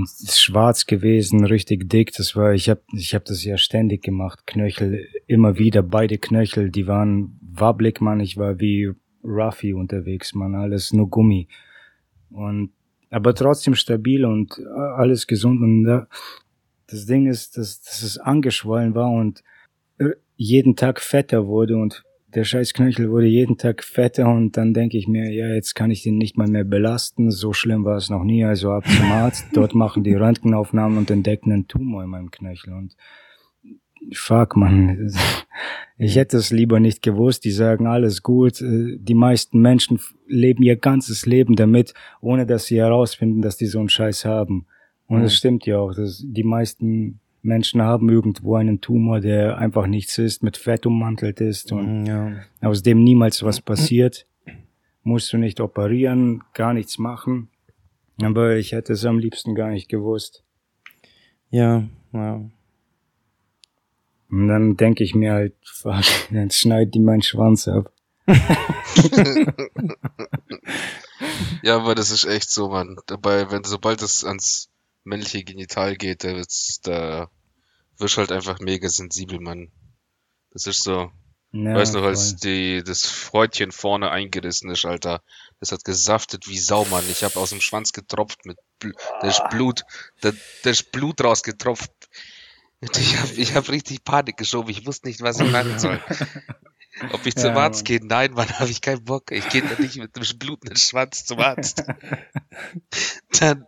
schwarz 0.05 0.86
gewesen, 0.86 1.45
richtig 1.45 1.89
dick. 1.89 2.12
Das 2.13 2.36
war, 2.36 2.53
ich 2.53 2.69
habe, 2.69 2.81
ich 2.93 3.13
habe 3.13 3.25
das 3.25 3.43
ja 3.43 3.58
ständig 3.58 4.03
gemacht. 4.03 4.45
Knöchel 4.45 5.08
immer 5.27 5.58
wieder, 5.58 5.84
beide 5.84 6.17
Knöchel, 6.17 6.69
die 6.69 6.88
waren 6.88 7.39
wabbelig, 7.41 8.01
man. 8.01 8.19
Ich 8.19 8.38
war 8.38 8.60
wie 8.60 8.91
Ruffy 9.23 9.73
unterwegs, 9.73 10.34
man. 10.34 10.55
Alles 10.55 10.93
nur 10.93 11.10
Gummi 11.10 11.47
und 12.36 12.71
aber 13.10 13.34
trotzdem 13.34 13.75
stabil 13.75 14.25
und 14.25 14.58
äh, 14.60 14.63
alles 14.97 15.27
gesund 15.27 15.62
und 15.62 15.84
da, 15.84 16.08
das 16.88 17.05
Ding 17.05 17.27
ist, 17.27 17.58
dass, 17.58 17.81
dass 17.81 18.01
es 18.01 18.17
angeschwollen 18.17 18.93
war 18.93 19.10
und 19.10 19.43
äh, 19.99 20.12
jeden 20.36 20.75
Tag 20.75 20.99
fetter 20.99 21.47
wurde 21.47 21.77
und 21.77 22.03
der 22.36 22.43
scheiß 22.43 22.74
Knöchel 22.74 23.10
wurde 23.10 23.28
jeden 23.28 23.58
Tag 23.58 23.84
fetter 23.84 24.28
und 24.30 24.58
dann 24.58 24.74
denke 24.74 24.98
ich 24.98 25.08
mir, 25.08 25.32
ja, 25.32 25.48
jetzt 25.48 25.74
kann 25.74 25.89
ich 25.89 26.04
den 26.04 26.17
nicht 26.17 26.38
mal 26.38 26.48
mehr 26.48 26.65
belasten. 26.65 27.32
So 27.32 27.54
schlimm 27.54 27.86
war 27.86 27.95
es 27.95 28.10
noch 28.10 28.24
nie. 28.24 28.43
Also 28.43 28.71
ab 28.71 28.86
zum 28.88 29.10
Arzt. 29.12 29.45
Dort 29.54 29.74
machen 29.74 30.04
die 30.04 30.13
Röntgenaufnahmen 30.13 30.98
und 30.98 31.10
entdecken 31.10 31.52
einen 31.54 31.67
Tumor 31.67 32.04
in 32.04 32.10
meinem 32.10 32.32
Knöchel. 32.32 32.74
Und 32.74 32.95
fuck, 34.13 34.56
man. 34.56 35.12
Ich 35.98 36.17
hätte 36.17 36.36
es 36.36 36.52
lieber 36.52 36.82
nicht 36.82 37.02
gewusst. 37.02 37.45
Die 37.45 37.52
sagen, 37.52 37.88
alles 37.88 38.21
gut. 38.21 38.62
Äh, 38.62 38.98
Die 39.00 39.13
meisten 39.13 39.62
Menschen 39.62 39.98
leben 40.28 40.62
ihr 40.62 40.76
ganzes 40.76 41.26
Leben 41.26 41.56
damit, 41.56 41.93
ohne 42.19 42.45
dass 42.45 42.65
sie 42.65 42.76
herausfinden, 42.80 43.41
dass 43.41 43.56
die 43.56 43.65
so 43.67 43.80
einen 43.80 43.88
Scheiß 43.88 44.26
haben. 44.26 44.65
Und 45.08 45.21
es 45.21 45.32
Mhm. 45.32 45.36
stimmt 45.38 45.65
ja 45.65 45.78
auch, 45.80 45.93
dass 45.95 46.21
die 46.28 46.43
meisten 46.43 47.21
Menschen 47.45 47.81
haben 47.81 48.10
irgendwo 48.10 48.55
einen 48.55 48.81
Tumor, 48.81 49.19
der 49.19 49.58
einfach 49.58 49.88
nichts 49.88 50.17
ist, 50.17 50.43
mit 50.43 50.58
Fett 50.58 50.86
ummantelt 50.86 51.41
ist 51.41 51.71
und 51.71 52.05
ja. 52.05 52.41
aus 52.62 52.84
dem 52.84 53.03
niemals 53.03 53.43
was 53.43 53.62
passiert. 53.62 54.27
Musst 55.03 55.31
du 55.31 55.38
nicht 55.38 55.62
operieren, 55.62 56.43
gar 56.53 56.73
nichts 56.73 56.97
machen. 56.97 57.49
Aber 58.21 58.55
ich 58.55 58.71
hätte 58.71 58.93
es 58.93 59.05
am 59.05 59.19
liebsten 59.19 59.55
gar 59.55 59.69
nicht 59.69 59.89
gewusst. 59.89 60.43
Ja, 61.49 61.88
ja. 62.12 62.41
Und 64.31 64.47
dann 64.47 64.75
denke 64.77 65.03
ich 65.03 65.13
mir 65.13 65.34
halt, 65.34 65.53
fuck, 65.63 66.03
dann 66.31 66.49
schneid 66.49 66.93
die 66.95 66.99
meinen 66.99 67.21
Schwanz 67.21 67.67
ab. 67.67 67.91
Ja, 71.65 71.77
aber 71.77 71.95
das 71.95 72.12
ist 72.12 72.25
echt 72.25 72.51
so, 72.51 72.69
Mann. 72.69 72.97
Dabei, 73.08 73.49
wenn 73.51 73.63
sobald 73.63 74.01
es 74.01 74.23
ans 74.23 74.69
männliche 75.06 75.44
Genital 75.44 75.96
geht, 75.96 76.24
da 76.24 76.36
wird's, 76.36 76.80
da 76.82 77.30
wirst 77.98 78.18
halt 78.18 78.32
einfach 78.32 78.60
mega 78.60 78.89
sensibel, 78.89 79.39
Mann. 79.39 79.72
Das 80.52 80.68
ist 80.68 80.84
so. 80.84 81.12
Ja, 81.52 81.76
Weiß 81.76 81.94
noch, 81.94 82.04
als 82.04 82.36
die, 82.36 82.84
das 82.84 83.06
Freudchen 83.06 83.72
vorne 83.72 84.12
eingerissen 84.12 84.70
ist, 84.70 84.84
Alter. 84.84 85.22
Das 85.62 85.72
hat 85.72 85.86
gesaftet 85.86 86.48
wie 86.48 86.58
Sau, 86.58 86.84
Mann. 86.86 87.06
Ich 87.10 87.24
habe 87.24 87.39
aus 87.39 87.52
dem 87.52 87.62
Schwanz 87.62 87.94
getropft 87.94 88.46
mit 88.46 88.58
Bl 88.80 88.94
da 89.22 89.28
ist 89.28 89.41
Blut, 89.50 89.84
da, 90.20 90.32
da 90.63 90.70
ist 90.70 90.91
Blut 90.91 91.24
rausgetropft. 91.24 91.91
Ich 92.82 93.18
habe 93.18 93.34
ich 93.36 93.56
hab 93.56 93.70
richtig 93.70 94.04
Panik 94.04 94.36
geschoben. 94.36 94.70
Ich 94.70 94.86
wusste 94.86 95.08
nicht, 95.08 95.22
was 95.22 95.39
ich 95.39 95.50
machen 95.50 95.80
soll. 95.80 96.02
Ob 97.10 97.25
ich 97.25 97.36
zum 97.36 97.55
Ja, 97.55 97.58
Arzt 97.58 97.86
gehe? 97.86 97.99
Nein, 98.05 98.34
Mann, 98.34 98.49
habe 98.60 98.69
ich 98.69 98.81
keinen 98.81 99.03
Bock. 99.03 99.31
Ich 99.31 99.47
gehe 99.49 99.63
da 99.63 99.75
nicht 99.75 99.97
mit 99.97 100.15
dem 100.15 100.23
blutenden 100.39 100.77
Schwanz 100.77 101.25
zum 101.25 101.39
Arzt. 101.39 101.84
Dann 103.39 103.65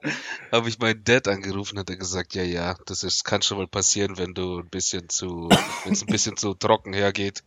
habe 0.51 0.69
ich 0.69 0.79
meinen 0.79 1.03
Dad 1.03 1.27
angerufen, 1.27 1.77
hat 1.77 1.89
er 1.89 1.97
gesagt, 1.97 2.35
ja, 2.35 2.43
ja, 2.43 2.75
das 2.85 3.03
ist, 3.03 3.23
kann 3.25 3.41
schon 3.41 3.57
mal 3.57 3.67
passieren, 3.67 4.17
wenn 4.17 4.33
du 4.33 4.59
ein 4.59 4.69
bisschen 4.69 5.09
zu, 5.09 5.49
wenn 5.83 5.93
es 5.93 6.01
ein 6.01 6.09
bisschen 6.09 6.37
zu 6.37 6.53
trocken 6.53 6.93
hergeht. 6.93 7.43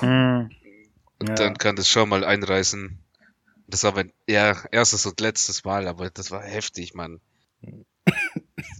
Hm. 0.00 0.50
Und 1.18 1.28
Ja. 1.28 1.34
dann 1.36 1.58
kann 1.58 1.76
das 1.76 1.88
schon 1.88 2.08
mal 2.08 2.24
einreißen. 2.24 2.98
Das 3.68 3.84
war 3.84 3.92
mein 3.94 4.12
ja, 4.28 4.56
erstes 4.70 5.06
und 5.06 5.20
letztes 5.20 5.64
Mal, 5.64 5.88
aber 5.88 6.10
das 6.10 6.30
war 6.30 6.42
heftig, 6.42 6.94
Mann. 6.94 7.20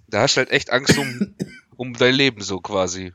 Da 0.09 0.23
hast 0.23 0.37
du 0.37 0.38
halt 0.38 0.51
echt 0.51 0.71
Angst 0.71 0.99
um, 0.99 1.35
um 1.77 1.95
dein 1.95 2.14
Leben 2.14 2.40
so 2.42 2.61
quasi. 2.61 3.12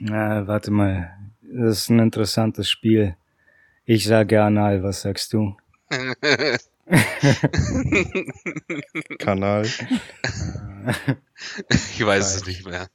Na, 0.00 0.46
warte 0.46 0.70
mal. 0.70 1.14
Das 1.50 1.78
ist 1.78 1.88
ein 1.88 1.98
interessantes 1.98 2.68
Spiel. 2.68 3.16
Ich 3.86 4.04
sage 4.04 4.42
anal, 4.42 4.82
was 4.82 5.00
sagst 5.00 5.32
du? 5.32 5.56
Kanal. 9.18 9.64
ich 11.70 12.04
weiß 12.04 12.36
es 12.36 12.46
nicht 12.46 12.66
mehr. 12.66 12.88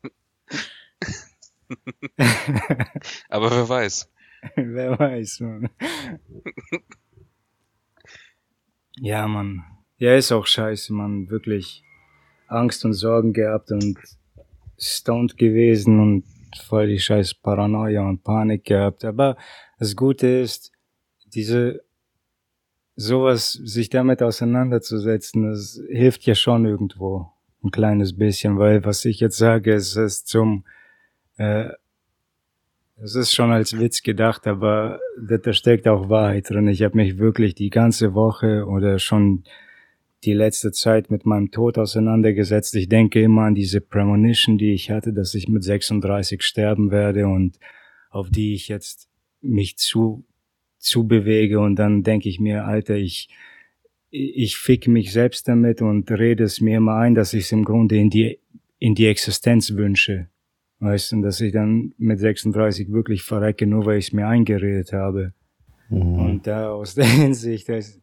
Aber 3.30 3.50
wer 3.50 3.68
weiß. 3.68 4.08
Wer 4.56 5.00
weiß, 5.00 5.40
man. 5.40 5.70
ja, 8.98 9.28
man. 9.28 9.64
Ja, 9.98 10.16
ist 10.16 10.32
auch 10.32 10.46
scheiße, 10.46 10.94
man. 10.94 11.28
Wirklich 11.32 11.84
Angst 12.48 12.86
und 12.86 12.94
Sorgen 12.94 13.34
gehabt 13.34 13.72
und 13.72 13.98
stoned 14.78 15.40
gewesen 15.40 16.00
und 16.00 16.24
voll 16.58 16.88
die 16.88 17.00
scheiß 17.00 17.36
Paranoia 17.36 18.02
und 18.08 18.24
Panik 18.24 18.66
gehabt. 18.66 19.06
Aber 19.06 19.38
das 19.80 19.96
Gute 19.96 20.28
ist, 20.28 20.72
diese 21.34 21.84
sowas, 22.96 23.54
sich 23.54 23.90
damit 23.90 24.22
auseinanderzusetzen, 24.22 25.50
das 25.50 25.82
hilft 25.90 26.24
ja 26.24 26.36
schon 26.36 26.66
irgendwo 26.66 27.32
ein 27.64 27.72
kleines 27.72 28.16
bisschen, 28.16 28.60
weil 28.60 28.84
was 28.86 29.06
ich 29.06 29.20
jetzt 29.20 29.38
sage, 29.38 29.74
es 29.74 29.96
ist 29.96 30.28
zum, 30.28 30.66
äh, 31.38 31.70
es 32.98 33.16
ist 33.16 33.34
schon 33.34 33.52
als 33.52 33.80
Witz 33.80 34.04
gedacht, 34.04 34.46
aber 34.48 35.00
da 35.18 35.54
steckt 35.54 35.88
auch 35.88 36.10
Wahrheit 36.10 36.50
drin. 36.50 36.68
Ich 36.68 36.84
habe 36.84 36.98
mich 36.98 37.18
wirklich 37.18 37.56
die 37.56 37.70
ganze 37.70 38.14
Woche 38.14 38.66
oder 38.66 39.00
schon 39.00 39.44
die 40.26 40.34
letzte 40.34 40.72
Zeit 40.72 41.12
mit 41.12 41.26
meinem 41.26 41.52
Tod 41.52 41.78
auseinandergesetzt. 41.78 42.76
Ich 42.76 42.90
denke 42.90 43.22
immer 43.22 43.44
an 43.44 43.56
diese 43.56 43.82
Premonition, 43.82 44.58
die 44.58 44.74
ich 44.74 44.90
hatte, 44.90 45.14
dass 45.14 45.36
ich 45.36 45.48
mit 45.48 45.64
36 45.64 46.42
sterben 46.42 46.92
werde 46.92 47.28
und 47.28 47.60
auf 48.10 48.30
die 48.30 48.54
ich 48.54 48.68
jetzt 48.68 49.10
mich 49.42 49.78
zu, 49.78 50.26
zu 50.78 51.08
bewege 51.08 51.60
und 51.60 51.76
dann 51.76 52.04
denke 52.04 52.30
ich 52.30 52.40
mir, 52.40 52.66
Alter, 52.66 52.96
ich, 52.96 53.30
ich 54.10 54.58
fick 54.58 54.88
mich 54.88 55.12
selbst 55.12 55.48
damit 55.48 55.82
und 55.82 56.10
rede 56.12 56.44
es 56.44 56.62
mir 56.62 56.78
immer 56.78 56.96
ein, 56.96 57.16
dass 57.16 57.34
ich 57.34 57.46
es 57.46 57.52
im 57.52 57.66
Grunde 57.66 57.98
in 57.98 58.10
die, 58.10 58.40
in 58.80 58.96
die 58.96 59.08
Existenz 59.08 59.76
wünsche. 59.76 60.30
Weißt 60.80 61.14
du, 61.14 61.22
dass 61.22 61.40
ich 61.40 61.54
dann 61.54 61.94
mit 61.98 62.20
36 62.20 62.92
wirklich 62.92 63.24
verrecke, 63.24 63.66
nur 63.66 63.86
weil 63.86 64.00
ich 64.00 64.08
es 64.08 64.14
mir 64.14 64.28
eingeredet 64.28 64.92
habe. 64.94 65.34
Mhm. 65.90 66.20
Und 66.20 66.48
da 66.48 66.72
aus 66.72 66.96
der 66.96 67.06
Hinsicht, 67.22 67.70
dass, 67.70 68.02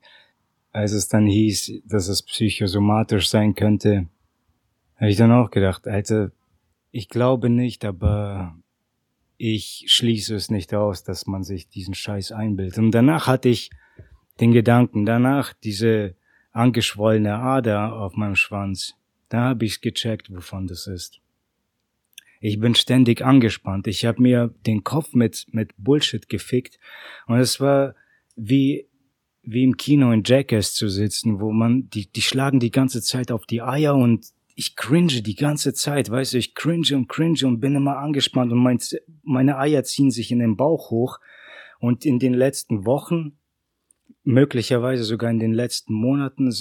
als 0.73 0.93
es 0.93 1.09
dann 1.09 1.27
hieß, 1.27 1.83
dass 1.85 2.09
es 2.09 2.23
psychosomatisch 2.23 3.29
sein 3.29 3.55
könnte, 3.55 4.09
habe 4.97 5.11
ich 5.11 5.17
dann 5.17 5.33
auch 5.33 5.51
gedacht, 5.51 5.89
Alter, 5.89 6.31
ich 6.91 7.09
glaube 7.09 7.49
nicht, 7.49 7.85
aber 7.85 8.57
ich 9.37 9.85
schließe 9.87 10.35
es 10.35 10.51
nicht 10.51 10.75
aus, 10.75 11.03
dass 11.03 11.27
man 11.27 11.43
sich 11.43 11.69
diesen 11.69 11.95
Scheiß 11.95 12.33
einbildet. 12.33 12.79
Und 12.79 12.91
danach 12.91 13.27
hatte 13.27 13.49
ich 13.49 13.71
den 14.41 14.53
Gedanken, 14.53 15.07
danach 15.07 15.55
diese 15.55 16.15
angeschwollene 16.53 17.37
Ader 17.37 17.95
auf 17.95 18.17
meinem 18.17 18.37
Schwanz, 18.37 18.95
da 19.29 19.45
habe 19.51 19.65
ich 19.65 19.81
gecheckt, 19.81 20.35
wovon 20.35 20.67
das 20.67 20.87
ist. 20.87 21.21
Ich 22.41 22.59
bin 22.59 22.75
ständig 22.75 23.23
angespannt. 23.23 23.87
Ich 23.87 24.05
habe 24.05 24.21
mir 24.23 24.55
den 24.67 24.83
Kopf 24.83 25.15
mit 25.15 25.47
mit 25.53 25.73
Bullshit 25.77 26.29
gefickt 26.29 26.79
und 27.27 27.39
es 27.39 27.61
war 27.61 27.95
wie 28.35 28.90
wie 29.51 29.65
im 29.65 29.77
Kino 29.77 30.13
in 30.13 30.23
Jackass 30.25 30.75
zu 30.75 30.89
sitzen, 30.89 31.41
wo 31.41 31.51
man, 31.51 31.89
die, 31.91 32.11
die 32.11 32.23
schlagen 32.23 32.61
die 32.61 32.71
ganze 32.71 33.03
Zeit 33.03 33.33
auf 33.33 33.47
die 33.47 33.63
Eier 33.63 33.97
und 33.97 34.27
ich 34.55 34.77
cringe 34.77 35.23
die 35.23 35.35
ganze 35.35 35.73
Zeit, 35.73 36.11
weißt 36.11 36.35
du, 36.35 36.39
ich 36.39 36.55
cringe 36.55 36.95
und 36.95 37.09
cringe 37.09 37.47
und 37.47 37.61
bin 37.61 37.75
immer 37.75 37.99
angespannt 37.99 38.53
und 38.53 38.59
mein, 38.59 38.79
meine 39.23 39.59
Eier 39.59 39.83
ziehen 39.85 40.11
sich 40.11 40.31
in 40.31 40.39
den 40.39 40.57
Bauch 40.57 40.91
hoch 40.91 41.19
und 41.79 42.05
in 42.05 42.19
den 42.19 42.35
letzten 42.35 42.85
Wochen, 42.87 43.39
möglicherweise 44.23 45.03
sogar 45.03 45.31
in 45.31 45.39
den 45.39 45.55
letzten 45.55 45.95
Monaten, 45.95 46.53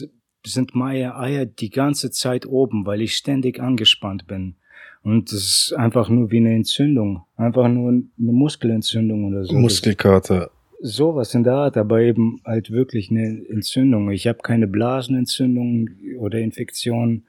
sind 0.45 0.73
meine 0.73 1.17
Eier 1.17 1.45
die 1.45 1.69
ganze 1.69 2.11
Zeit 2.11 2.45
oben, 2.45 2.85
weil 2.85 3.01
ich 3.01 3.15
ständig 3.15 3.59
angespannt 3.59 4.25
bin. 4.25 4.55
Und 5.03 5.31
das 5.31 5.39
ist 5.39 5.73
einfach 5.77 6.09
nur 6.09 6.31
wie 6.31 6.37
eine 6.37 6.55
Entzündung. 6.55 7.25
Einfach 7.35 7.67
nur 7.67 7.89
eine 7.89 8.07
Muskelentzündung 8.17 9.25
oder 9.25 9.43
so. 9.43 9.53
Muskelkater 9.53 10.51
sowas 10.81 11.33
in 11.35 11.43
der 11.43 11.53
Art, 11.53 11.77
aber 11.77 12.01
eben 12.01 12.41
halt 12.45 12.71
wirklich 12.71 13.11
eine 13.11 13.45
Entzündung. 13.49 14.11
Ich 14.11 14.27
habe 14.27 14.39
keine 14.39 14.67
Blasenentzündung 14.67 15.89
oder 16.19 16.39
Infektion, 16.39 17.23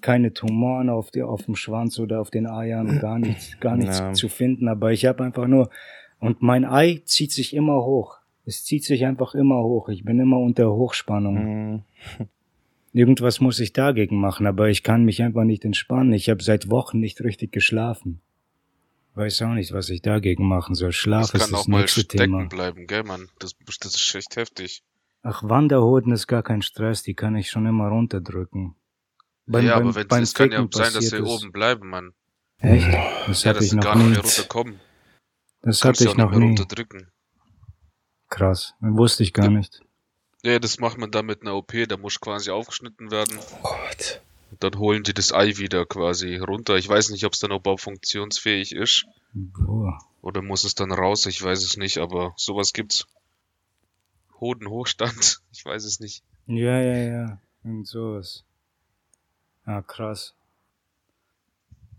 keine 0.00 0.32
Tumoren 0.32 0.90
auf, 0.90 1.10
die, 1.10 1.22
auf 1.22 1.44
dem 1.44 1.56
Schwanz 1.56 1.98
oder 1.98 2.20
auf 2.20 2.30
den 2.30 2.46
Eiern, 2.46 2.98
gar 2.98 3.18
nichts, 3.18 3.58
gar 3.60 3.76
nichts 3.76 4.00
ja. 4.00 4.12
zu 4.12 4.28
finden. 4.28 4.68
Aber 4.68 4.92
ich 4.92 5.06
habe 5.06 5.24
einfach 5.24 5.46
nur 5.46 5.70
und 6.18 6.42
mein 6.42 6.64
Ei 6.64 7.00
zieht 7.04 7.32
sich 7.32 7.54
immer 7.54 7.84
hoch. 7.84 8.18
Es 8.44 8.64
zieht 8.64 8.84
sich 8.84 9.06
einfach 9.06 9.34
immer 9.34 9.62
hoch. 9.62 9.88
Ich 9.88 10.04
bin 10.04 10.18
immer 10.18 10.38
unter 10.38 10.70
Hochspannung. 10.70 11.34
Mhm. 11.34 11.82
Irgendwas 12.92 13.40
muss 13.40 13.60
ich 13.60 13.72
dagegen 13.72 14.16
machen, 14.16 14.46
aber 14.46 14.68
ich 14.68 14.82
kann 14.82 15.04
mich 15.04 15.22
einfach 15.22 15.44
nicht 15.44 15.64
entspannen. 15.64 16.12
Ich 16.12 16.28
habe 16.28 16.42
seit 16.42 16.70
Wochen 16.70 16.98
nicht 16.98 17.22
richtig 17.22 17.52
geschlafen. 17.52 18.20
Weiß 19.14 19.42
auch 19.42 19.54
nicht, 19.54 19.72
was 19.72 19.88
ich 19.88 20.02
dagegen 20.02 20.46
machen 20.46 20.74
soll. 20.74 20.92
Schlaf 20.92 21.32
das 21.32 21.42
ist 21.42 21.52
das 21.52 21.68
nächste 21.68 22.06
Thema. 22.06 22.24
kann 22.24 22.34
auch 22.34 22.38
mal 22.38 22.44
stecken 22.44 22.48
bleiben, 22.48 22.86
gell, 22.86 23.02
Mann? 23.02 23.28
Das, 23.38 23.52
das 23.80 23.94
ist 23.96 24.14
echt 24.14 24.36
heftig. 24.36 24.82
Ach, 25.22 25.42
Wanderhoden 25.42 26.12
ist 26.12 26.26
gar 26.26 26.42
kein 26.42 26.62
Stress, 26.62 27.02
die 27.02 27.14
kann 27.14 27.36
ich 27.36 27.50
schon 27.50 27.66
immer 27.66 27.88
runterdrücken. 27.88 28.76
Beim, 29.46 29.66
ja, 29.66 29.74
beim, 29.74 29.88
aber 29.88 29.94
wenn 29.96 30.08
beim 30.08 30.22
es 30.22 30.32
kann 30.32 30.52
ja 30.52 30.66
sein, 30.70 30.92
dass 30.92 31.10
sie 31.10 31.20
oben 31.20 31.50
bleiben, 31.52 31.88
Mann. 31.88 32.12
Echt? 32.58 32.86
Das 33.26 33.44
ja, 33.44 33.50
hatte 33.50 33.64
ich 33.64 33.72
noch 33.72 33.82
gar 33.82 33.96
nicht 33.96 34.10
mehr 34.10 34.20
runterkommen. 34.20 34.80
Das 35.62 35.84
hatte 35.84 36.04
ich 36.04 36.16
noch 36.16 36.30
nie. 36.30 36.44
Runterdrücken. 36.44 37.10
Krass, 38.28 38.74
wusste 38.80 39.24
ich 39.24 39.32
gar 39.32 39.46
ja. 39.46 39.50
nicht. 39.50 39.80
Ja, 40.42 40.58
das 40.58 40.78
macht 40.78 40.98
man 40.98 41.10
dann 41.10 41.26
mit 41.26 41.42
einer 41.42 41.56
OP, 41.56 41.72
da 41.88 41.96
muss 41.96 42.20
quasi 42.20 42.50
aufgeschnitten 42.50 43.10
werden. 43.10 43.38
Oh 43.62 43.62
Gott 43.62 44.22
dann 44.58 44.78
holen 44.78 45.02
die 45.02 45.14
das 45.14 45.32
Ei 45.32 45.56
wieder 45.58 45.86
quasi 45.86 46.36
runter. 46.36 46.76
Ich 46.76 46.88
weiß 46.88 47.10
nicht, 47.10 47.24
ob 47.24 47.34
es 47.34 47.38
dann 47.38 47.52
überhaupt 47.52 47.82
funktionsfähig 47.82 48.72
ist. 48.74 49.06
Boah. 49.32 49.98
Oder 50.22 50.42
muss 50.42 50.64
es 50.64 50.74
dann 50.74 50.92
raus? 50.92 51.26
Ich 51.26 51.42
weiß 51.42 51.62
es 51.62 51.76
nicht, 51.76 51.98
aber 51.98 52.34
sowas 52.36 52.72
gibt's. 52.72 53.06
Hodenhochstand, 54.40 55.42
ich 55.52 55.64
weiß 55.64 55.84
es 55.84 56.00
nicht. 56.00 56.22
Ja, 56.46 56.80
ja, 56.80 56.96
ja. 56.96 57.40
Und 57.62 57.86
sowas. 57.86 58.44
Ah, 59.64 59.82
krass. 59.82 60.34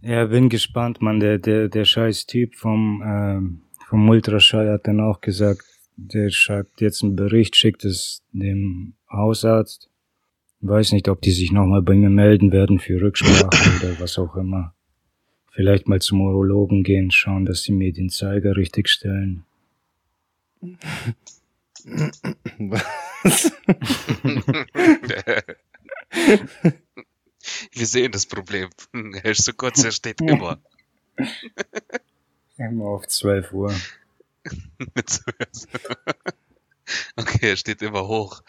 Ja, 0.02 0.26
bin 0.26 0.50
gespannt, 0.50 1.02
man. 1.02 1.20
Der, 1.20 1.38
der, 1.38 1.70
der 1.70 1.86
scheiß 1.86 2.26
Typ 2.26 2.56
vom, 2.56 3.04
ähm, 3.06 3.62
vom 3.88 4.10
Ultraschall 4.10 4.72
hat 4.72 4.88
dann 4.88 5.00
auch 5.00 5.22
gesagt, 5.22 5.64
der 5.96 6.32
schreibt 6.32 6.82
jetzt 6.82 7.04
einen 7.04 7.16
Bericht, 7.16 7.56
schickt 7.56 7.86
es 7.86 8.24
dem 8.32 8.96
Hausarzt 9.12 9.91
Weiß 10.62 10.92
nicht, 10.92 11.10
ob 11.10 11.22
die 11.22 11.32
sich 11.32 11.52
nochmal 11.52 11.82
bei 11.82 11.96
mir 11.96 12.10
melden 12.10 12.52
werden 12.52 12.80
für 12.80 13.02
Rücksprache 13.02 13.80
oder 13.82 14.00
was 14.00 14.20
auch 14.20 14.36
immer. 14.36 14.76
Vielleicht 15.52 15.88
mal 15.88 16.00
zum 16.00 16.22
Urologen 16.22 16.84
gehen, 16.84 17.12
schauen, 17.12 17.46
dass 17.46 17.64
sie 17.64 17.74
mir 17.74 17.92
den 17.92 18.10
Zeiger 18.10 18.56
richtig 18.56 18.88
stellen. 18.88 19.44
Was? 22.60 23.12
Wir 27.74 27.88
sehen 27.88 28.12
das 28.12 28.28
Problem. 28.28 28.70
Er 28.94 29.32
ist 29.32 29.44
so 29.44 29.54
kurz, 29.54 29.84
er 29.84 29.92
steht 29.92 30.22
immer. 30.22 30.62
Immer 32.58 32.86
auf 32.86 33.08
12 33.08 33.54
Uhr. 33.54 33.74
okay, 37.16 37.50
er 37.50 37.58
steht 37.58 37.82
immer 37.82 38.08
hoch. 38.08 38.44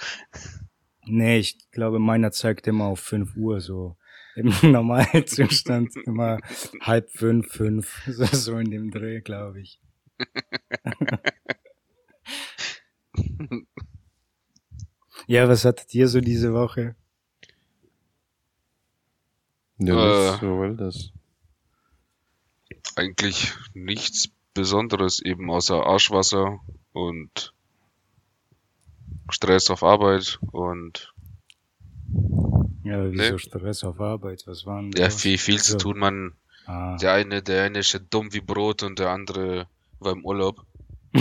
Nee, 1.05 1.39
ich 1.39 1.71
glaube, 1.71 1.99
meiner 1.99 2.33
zeigt 2.33 2.67
immer 2.67 2.85
auf 2.85 3.01
5 3.01 3.37
Uhr 3.37 3.61
so. 3.61 3.97
Im 4.35 4.47
Normalzustand 4.63 5.95
immer 6.07 6.39
halb 6.81 7.11
fünf, 7.11 7.53
fünf, 7.53 8.03
so, 8.07 8.25
so 8.25 8.57
in 8.59 8.71
dem 8.71 8.91
Dreh, 8.91 9.21
glaube 9.21 9.61
ich. 9.61 9.79
ja, 15.27 15.47
was 15.49 15.65
hattet 15.65 15.93
ihr 15.95 16.07
so 16.09 16.21
diese 16.21 16.55
Woche? 16.55 16.95
Ja, 19.79 20.35
äh, 20.35 20.39
so 20.39 20.61
will 20.61 20.77
das. 20.77 21.11
Eigentlich 22.95 23.55
nichts 23.75 24.29
Besonderes, 24.55 25.21
eben 25.21 25.51
außer 25.51 25.87
Arschwasser 25.87 26.61
und 26.93 27.55
Stress 29.31 29.71
auf 29.71 29.83
Arbeit 29.83 30.39
und 30.51 31.13
ja, 32.85 33.11
wieso 33.11 33.33
ne? 33.33 33.39
Stress 33.39 33.85
auf 33.85 34.01
Arbeit? 34.01 34.43
Was 34.47 34.67
waren 34.67 34.91
Ja, 34.93 35.09
viel, 35.11 35.39
viel 35.39 35.63
zu 35.63 35.77
tun, 35.79 35.99
man. 35.99 36.33
Ah. 36.67 36.97
Der 36.97 37.13
eine, 37.13 37.43
der 37.43 37.65
eine 37.65 37.79
ist 37.79 37.93
ja 37.93 38.01
dumm 38.01 38.33
wie 38.33 38.41
Brot 38.41 38.83
und 38.83 38.99
der 38.99 39.11
andere 39.11 39.67
war 39.99 40.13
im 40.13 40.25
Urlaub. 40.25 40.65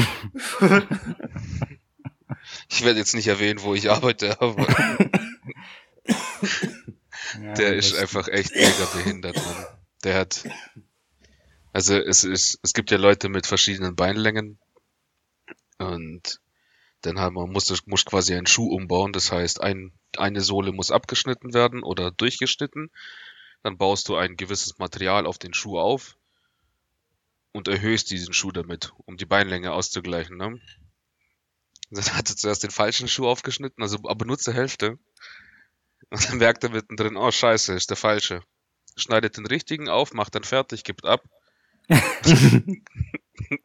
ich 2.69 2.83
werde 2.83 2.99
jetzt 2.99 3.13
nicht 3.13 3.27
erwähnen, 3.27 3.61
wo 3.61 3.75
ich 3.75 3.91
arbeite, 3.91 4.41
aber 4.41 4.67
Ja, 7.39 7.53
der 7.53 7.75
ist 7.75 7.95
einfach 7.95 8.27
echt 8.27 8.55
mega 8.55 8.85
behindert, 8.93 9.35
Mann. 9.35 9.65
Der 10.03 10.15
hat. 10.15 10.43
Also 11.73 11.95
es 11.95 12.23
ist, 12.23 12.59
es 12.63 12.73
gibt 12.73 12.91
ja 12.91 12.97
Leute 12.97 13.29
mit 13.29 13.47
verschiedenen 13.47 13.95
Beinlängen. 13.95 14.59
Und 15.77 16.41
dann 17.01 17.19
haben 17.19 17.35
man 17.35 17.51
muss, 17.51 17.85
muss 17.87 18.05
quasi 18.05 18.33
einen 18.33 18.47
Schuh 18.47 18.69
umbauen. 18.73 19.13
Das 19.13 19.31
heißt, 19.31 19.61
ein, 19.61 19.91
eine 20.17 20.41
Sohle 20.41 20.71
muss 20.71 20.91
abgeschnitten 20.91 21.53
werden 21.53 21.83
oder 21.83 22.11
durchgeschnitten. 22.11 22.91
Dann 23.63 23.77
baust 23.77 24.07
du 24.09 24.15
ein 24.15 24.37
gewisses 24.37 24.77
Material 24.79 25.25
auf 25.25 25.37
den 25.37 25.53
Schuh 25.53 25.79
auf 25.79 26.17
und 27.51 27.67
erhöhst 27.67 28.11
diesen 28.11 28.33
Schuh 28.33 28.51
damit, 28.51 28.93
um 29.05 29.17
die 29.17 29.25
Beinlänge 29.25 29.71
auszugleichen. 29.73 30.37
Ne? 30.37 30.59
Dann 31.91 32.05
hat 32.13 32.29
er 32.29 32.37
zuerst 32.37 32.63
den 32.63 32.71
falschen 32.71 33.07
Schuh 33.07 33.27
aufgeschnitten, 33.27 33.83
also 33.83 33.97
aber 34.07 34.25
nur 34.25 34.37
zur 34.37 34.53
Hälfte. 34.53 34.97
Und 36.09 36.29
dann 36.29 36.37
merkt 36.37 36.63
er 36.63 36.69
mittendrin, 36.69 37.17
oh 37.17 37.31
scheiße, 37.31 37.73
ist 37.73 37.89
der 37.89 37.97
falsche. 37.97 38.41
Schneidet 38.95 39.37
den 39.37 39.45
richtigen 39.45 39.89
auf, 39.89 40.13
macht 40.13 40.35
dann 40.35 40.43
fertig, 40.43 40.83
gibt 40.83 41.05
ab. 41.05 41.23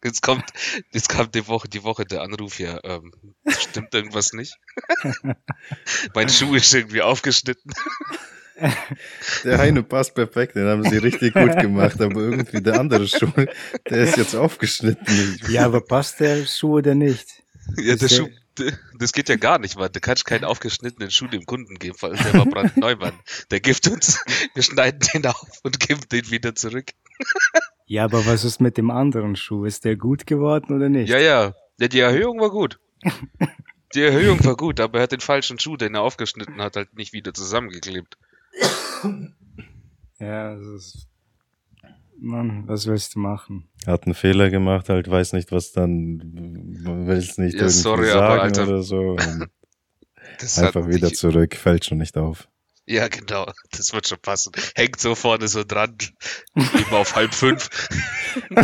jetzt 0.05 0.23
kommt, 0.23 0.45
jetzt 0.93 1.09
kommt 1.09 1.35
die 1.35 1.47
Woche, 1.47 1.69
die 1.69 1.83
Woche 1.83 2.05
der 2.05 2.23
Anruf 2.23 2.57
hier. 2.57 2.81
Ähm, 2.85 3.13
stimmt 3.49 3.95
irgendwas 3.95 4.33
nicht? 4.33 4.57
mein 6.15 6.29
Schuh 6.29 6.55
ist 6.55 6.75
irgendwie 6.75 7.03
aufgeschnitten. 7.03 7.73
Der 9.45 9.61
eine 9.61 9.83
passt 9.83 10.15
perfekt, 10.15 10.57
den 10.57 10.67
haben 10.67 10.83
sie 10.83 10.97
richtig 10.97 11.35
gut 11.35 11.59
gemacht, 11.59 12.01
aber 12.01 12.21
irgendwie 12.23 12.63
der 12.63 12.81
andere 12.81 13.07
Schuh, 13.07 13.31
der 13.37 13.99
ist 13.99 14.17
jetzt 14.17 14.35
aufgeschnitten. 14.35 15.39
Ja, 15.51 15.67
aber 15.67 15.83
passt 15.83 16.21
der 16.21 16.47
Schuh 16.47 16.79
oder 16.79 16.95
nicht? 16.95 17.43
Ja, 17.77 17.97
der 17.97 18.09
Schuh, 18.09 18.31
das 18.99 19.13
geht 19.13 19.29
ja 19.29 19.37
gar 19.37 19.59
nicht, 19.59 19.77
weil 19.77 19.91
du 19.91 20.01
kannst 20.01 20.25
keinen 20.25 20.45
aufgeschnittenen 20.45 21.11
Schuh 21.11 21.27
dem 21.27 21.45
Kunden 21.45 21.79
geben, 21.79 21.97
weil 22.01 22.17
der 22.17 22.33
war 22.33 22.47
brandneu, 22.47 22.97
Mann. 22.97 23.19
Der 23.51 23.61
gibt 23.61 23.87
uns, 23.89 24.25
wir 24.55 24.63
schneiden 24.63 25.01
den 25.13 25.27
auf 25.27 25.61
und 25.63 25.79
geben 25.79 26.01
den 26.11 26.31
wieder 26.31 26.55
zurück. 26.55 26.93
Ja, 27.87 28.05
aber 28.05 28.27
was 28.27 28.45
ist 28.45 28.61
mit 28.61 28.77
dem 28.77 28.91
anderen 28.91 29.37
Schuh? 29.37 29.65
Ist 29.65 29.85
der 29.85 29.97
gut 29.97 30.27
geworden 30.27 30.75
oder 30.75 30.89
nicht? 30.89 31.09
Ja, 31.09 31.19
ja. 31.19 31.55
Ja, 31.79 31.89
die 31.89 32.01
Erhöhung 32.01 32.41
war 32.41 32.51
gut. 32.51 32.79
Die 33.95 34.03
Erhöhung 34.03 34.45
war 34.45 34.57
gut, 34.57 34.81
aber 34.81 34.99
er 34.99 35.05
hat 35.05 35.13
den 35.13 35.21
falschen 35.21 35.59
Schuh, 35.59 35.77
den 35.77 35.95
er 35.95 36.03
aufgeschnitten 36.03 36.61
hat, 36.61 36.77
halt 36.77 36.95
nicht 36.97 37.13
wieder 37.13 37.33
zusammengeklebt. 37.33 38.19
Ja, 40.19 40.57
das 40.57 40.67
ist. 40.67 41.09
Mann, 42.19 42.67
was 42.67 42.87
willst 42.87 43.15
du 43.15 43.21
machen? 43.21 43.69
Hat 43.87 44.05
einen 44.05 44.15
Fehler 44.15 44.51
gemacht, 44.51 44.89
halt 44.89 45.09
weiß 45.11 45.35
nicht, 45.35 45.53
was 45.53 45.73
dann, 45.73 46.21
will 47.07 47.17
es 47.17 47.39
nicht 47.39 47.55
ja, 47.55 47.61
irgendwie 47.61 47.79
sorry, 47.79 48.07
sagen 48.07 48.41
Alter, 48.41 48.67
oder 48.67 48.83
so. 48.83 49.17
einfach 50.57 50.89
wieder 50.89 51.13
zurück, 51.13 51.55
fällt 51.55 51.85
schon 51.85 51.99
nicht 51.99 52.17
auf. 52.17 52.49
Ja, 52.87 53.09
genau, 53.09 53.51
das 53.73 53.93
wird 53.93 54.07
schon 54.07 54.19
passen. 54.21 54.53
Hängt 54.75 55.01
so 55.01 55.15
vorne 55.15 55.49
so 55.49 55.65
dran, 55.65 55.97
immer 56.55 56.99
auf 56.99 57.17
halb 57.17 57.35
fünf. 57.35 57.69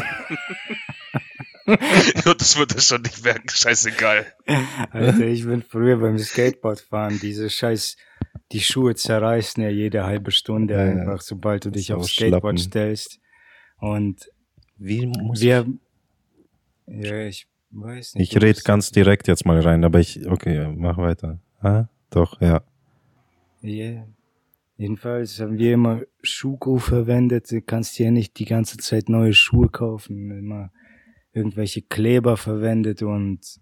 ja, 1.67 2.35
das 2.35 2.57
wird 2.57 2.75
er 2.75 2.81
schon 2.81 3.03
nicht 3.03 3.25
merken, 3.25 3.49
scheißegal. 3.49 4.33
Alter, 4.91 5.27
ich 5.27 5.45
bin 5.45 5.63
früher 5.63 5.97
beim 5.99 6.19
Skateboardfahren, 6.19 7.19
diese 7.21 7.51
scheiß 7.51 7.97
die 8.53 8.61
Schuhe 8.61 8.95
zerreißen 8.95 9.63
ja 9.63 9.71
jede 9.71 10.05
halbe 10.05 10.31
Stunde 10.31 10.75
ja, 10.75 10.81
einfach, 10.81 11.21
sobald 11.21 11.65
du 11.65 11.71
dich 11.71 11.93
aufs 11.93 12.13
Skateboard 12.13 12.43
schlappen. 12.43 12.59
stellst. 12.59 13.21
Und 13.79 14.31
wie 14.77 15.07
muss 15.07 15.41
wir, 15.41 15.67
ich? 16.87 17.07
ja, 17.07 17.27
ich 17.27 17.47
weiß 17.71 18.15
nicht. 18.15 18.35
Ich 18.35 18.43
rede 18.43 18.61
ganz 18.63 18.91
direkt 18.91 19.29
jetzt 19.29 19.47
mal 19.47 19.61
rein, 19.61 19.85
aber 19.85 20.01
ich, 20.01 20.27
okay, 20.29 20.73
mach 20.77 20.99
weiter. 20.99 21.41
Ah, 21.61 21.87
doch, 22.11 22.41
ja. 22.41 22.63
Yeah. 23.63 24.07
Jedenfalls 24.77 25.39
haben 25.41 25.59
wir 25.59 25.75
immer 25.75 26.03
Schuhko 26.23 26.79
verwendet. 26.79 27.51
Du 27.53 27.61
kannst 27.61 27.99
ja 27.99 28.11
nicht 28.11 28.39
die 28.39 28.47
ganze 28.47 28.79
Zeit 28.79 29.09
neue 29.09 29.33
Schuhe 29.33 29.69
kaufen. 29.69 30.31
Immer 30.31 30.73
irgendwelche 31.33 31.83
Kleber 31.83 32.37
verwendet 32.37 33.03
und 33.03 33.61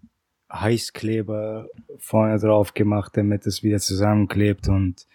Heißkleber 0.51 1.69
vorne 1.97 2.39
drauf 2.39 2.73
gemacht, 2.73 3.15
damit 3.15 3.45
es 3.45 3.63
wieder 3.63 3.79
zusammenklebt 3.79 4.67
und 4.67 5.05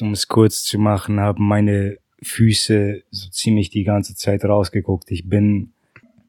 um 0.00 0.12
es 0.12 0.26
kurz 0.26 0.64
zu 0.64 0.78
machen, 0.78 1.20
haben 1.20 1.46
meine 1.46 1.98
Füße 2.22 3.02
so 3.10 3.28
ziemlich 3.30 3.70
die 3.70 3.84
ganze 3.84 4.16
Zeit 4.16 4.44
rausgeguckt. 4.44 5.10
Ich 5.10 5.28
bin, 5.28 5.72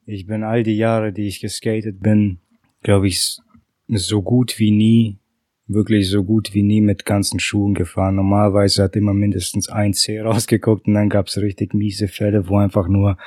ich 0.06 0.28
bin 0.28 0.44
all 0.44 0.62
die 0.62 0.78
Jahre, 0.78 1.13
die 1.13 1.28
ich 1.28 1.39
geskatet 1.39 2.00
bin, 2.00 2.39
glaube 2.84 3.08
ich, 3.08 3.39
so 3.88 4.22
gut 4.22 4.60
wie 4.60 4.72
nie, 4.72 5.18
wirklich 5.67 6.10
so 6.10 6.23
gut 6.23 6.54
wie 6.54 6.63
nie 6.63 6.82
mit 6.82 7.06
ganzen 7.06 7.39
Schuhen 7.39 7.73
gefahren. 7.73 8.15
Normalerweise 8.15 8.84
hat 8.84 8.95
immer 8.95 9.13
mindestens 9.13 9.69
ein 9.69 9.93
Zeh 9.93 10.19
rausgeguckt 10.21 10.88
und 10.88 10.93
dann 10.93 11.10
gab's 11.10 11.38
richtig 11.38 11.73
miese 11.73 12.08
Fälle, 12.08 12.47
wo 12.47 12.58
einfach 12.58 12.88
nur 12.88 13.17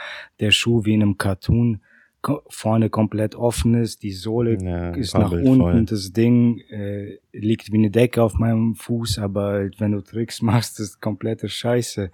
der 0.40 0.50
Schuh 0.50 0.84
wie 0.84 0.94
in 0.94 1.02
einem 1.02 1.18
Cartoon 1.18 1.80
vorne 2.48 2.90
komplett 2.90 3.36
offen 3.36 3.74
ist, 3.74 4.02
die 4.02 4.10
Sohle 4.10 4.58
ja, 4.60 4.90
ist 4.90 5.14
nach 5.14 5.30
unten, 5.30 5.60
voll. 5.60 5.84
das 5.84 6.12
Ding 6.12 6.58
äh, 6.68 7.18
liegt 7.32 7.72
wie 7.72 7.78
eine 7.78 7.90
Decke 7.90 8.22
auf 8.22 8.34
meinem 8.34 8.74
Fuß, 8.74 9.18
aber 9.18 9.42
halt, 9.52 9.80
wenn 9.80 9.92
du 9.92 10.00
Tricks 10.00 10.42
machst, 10.42 10.80
ist 10.80 11.00
komplette 11.00 11.48
Scheiße. 11.48 12.10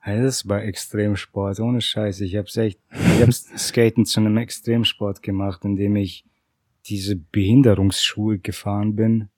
Also 0.00 0.22
das 0.22 0.48
war 0.48 0.62
Extremsport, 0.62 1.60
ohne 1.60 1.80
Scheiße. 1.80 2.24
Ich 2.24 2.36
hab's 2.36 2.56
echt, 2.56 2.78
ich 2.92 3.22
hab's 3.22 3.48
Skaten 3.56 4.04
zu 4.04 4.20
einem 4.20 4.36
Extremsport 4.36 5.22
gemacht, 5.22 5.64
indem 5.64 5.96
ich 5.96 6.24
diese 6.86 7.16
Behinderungsschuhe 7.16 8.38
gefahren 8.38 8.96
bin. 8.96 9.28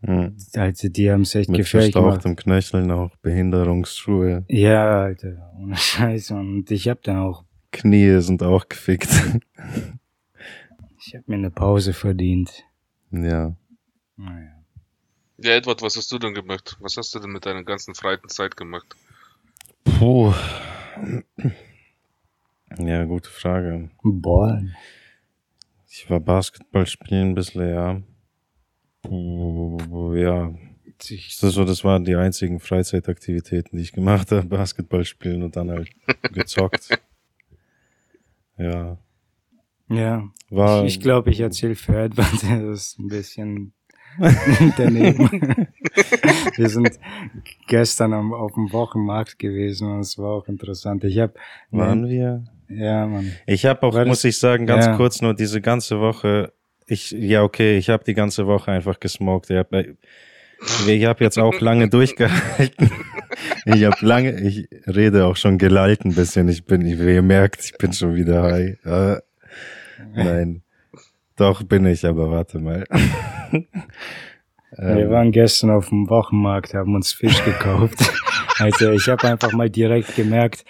Mhm. 0.00 0.36
Also 0.54 0.88
die 0.88 1.10
haben's 1.10 1.34
echt 1.34 1.48
Mit 1.48 1.58
gefährlich 1.58 1.94
gemacht. 1.94 2.24
Mit 2.24 2.36
Knöcheln 2.38 2.90
auch 2.90 3.16
Behinderungsschuhe. 3.22 4.44
Ja, 4.48 5.00
Alter, 5.02 5.52
ohne 5.58 5.76
Scheiße. 5.76 6.34
Und 6.34 6.70
ich 6.70 6.88
hab 6.88 7.02
dann 7.02 7.18
auch 7.18 7.44
Knie 7.72 8.20
sind 8.20 8.42
auch 8.42 8.68
gefickt. 8.68 9.10
Ich 10.98 11.14
habe 11.14 11.24
mir 11.28 11.36
eine 11.36 11.50
Pause 11.52 11.92
verdient. 11.92 12.64
Ja. 13.12 13.54
Naja. 14.16 14.56
Ja, 15.38 15.52
Edward, 15.52 15.80
was 15.80 15.96
hast 15.96 16.10
du 16.10 16.18
denn 16.18 16.34
gemacht? 16.34 16.76
Was 16.80 16.96
hast 16.96 17.14
du 17.14 17.20
denn 17.20 17.30
mit 17.30 17.46
deiner 17.46 17.62
ganzen 17.62 17.94
freien 17.94 18.28
Zeit 18.28 18.56
gemacht? 18.56 18.96
Puh. 19.84 20.34
Ja, 22.76 23.04
gute 23.04 23.30
Frage. 23.30 23.90
Boah. 24.02 24.60
Ich 25.88 26.10
war 26.10 26.18
Basketball 26.18 26.86
spielen 26.86 27.30
ein 27.30 27.34
bisschen, 27.36 27.68
ja. 27.68 28.02
Ja. 29.10 30.54
Das, 30.98 31.52
so, 31.52 31.64
das 31.64 31.84
waren 31.84 32.04
die 32.04 32.16
einzigen 32.16 32.58
Freizeitaktivitäten, 32.58 33.76
die 33.76 33.82
ich 33.82 33.92
gemacht 33.92 34.32
habe. 34.32 34.46
Basketball 34.48 35.04
spielen 35.04 35.42
und 35.42 35.56
dann 35.56 35.70
halt 35.70 35.90
gezockt. 36.32 36.88
Ja. 38.58 38.96
Ja. 39.90 40.30
War, 40.48 40.86
ich 40.86 40.98
glaube, 41.00 41.28
ich 41.28 41.40
erzähle 41.40 41.74
für 41.74 41.94
Edward, 41.94 42.32
das 42.42 42.42
ist 42.42 42.98
ein 42.98 43.08
bisschen 43.08 43.74
daneben. 44.78 45.68
wir 46.56 46.68
sind 46.70 46.98
gestern 47.68 48.14
am, 48.14 48.32
auf 48.32 48.54
dem 48.54 48.72
Wochenmarkt 48.72 49.38
gewesen 49.38 49.90
und 49.90 50.00
es 50.00 50.16
war 50.16 50.30
auch 50.30 50.48
interessant. 50.48 51.04
Ich 51.04 51.18
habe 51.18 51.34
waren 51.70 52.08
wir? 52.08 52.44
Ja, 52.68 53.06
Mann. 53.06 53.32
Ich 53.46 53.64
habe 53.66 53.82
auch, 53.82 53.94
War 53.94 54.06
muss 54.06 54.24
ich 54.24 54.38
sagen, 54.38 54.66
ganz 54.66 54.86
ja. 54.86 54.96
kurz 54.96 55.20
nur 55.20 55.34
diese 55.34 55.60
ganze 55.60 56.00
Woche. 56.00 56.52
Ich 56.86 57.10
ja 57.10 57.42
okay, 57.42 57.76
ich 57.78 57.88
habe 57.88 58.04
die 58.04 58.14
ganze 58.14 58.46
Woche 58.46 58.70
einfach 58.70 59.00
gesmoked. 59.00 59.50
Ich 59.50 59.56
habe 59.56 59.96
ich 60.86 61.04
hab 61.04 61.20
jetzt 61.20 61.38
auch 61.38 61.60
lange 61.60 61.88
durchgehalten. 61.90 62.90
Ich 63.66 63.84
habe 63.84 63.96
lange, 64.00 64.40
ich 64.40 64.68
rede 64.86 65.26
auch 65.26 65.36
schon 65.36 65.58
gelallt 65.58 66.04
ein 66.04 66.14
bisschen. 66.14 66.48
Ich 66.48 66.64
bin, 66.64 66.82
wie 66.84 67.14
ihr 67.14 67.22
merkt, 67.22 67.64
ich 67.64 67.76
bin 67.76 67.92
schon 67.92 68.14
wieder 68.14 68.42
high. 68.42 68.78
Äh, 68.84 69.20
nein, 70.14 70.62
doch 71.36 71.62
bin 71.62 71.84
ich, 71.86 72.06
aber 72.06 72.30
warte 72.30 72.58
mal. 72.58 72.84
Wir 74.78 75.04
ähm. 75.04 75.10
waren 75.10 75.32
gestern 75.32 75.70
auf 75.70 75.88
dem 75.88 76.08
Wochenmarkt, 76.10 76.74
haben 76.74 76.94
uns 76.94 77.12
Fisch 77.12 77.44
gekauft. 77.44 77.98
Also 78.58 78.90
ich 78.90 79.06
habe 79.10 79.28
einfach 79.28 79.52
mal 79.52 79.68
direkt 79.68 80.16
gemerkt, 80.16 80.64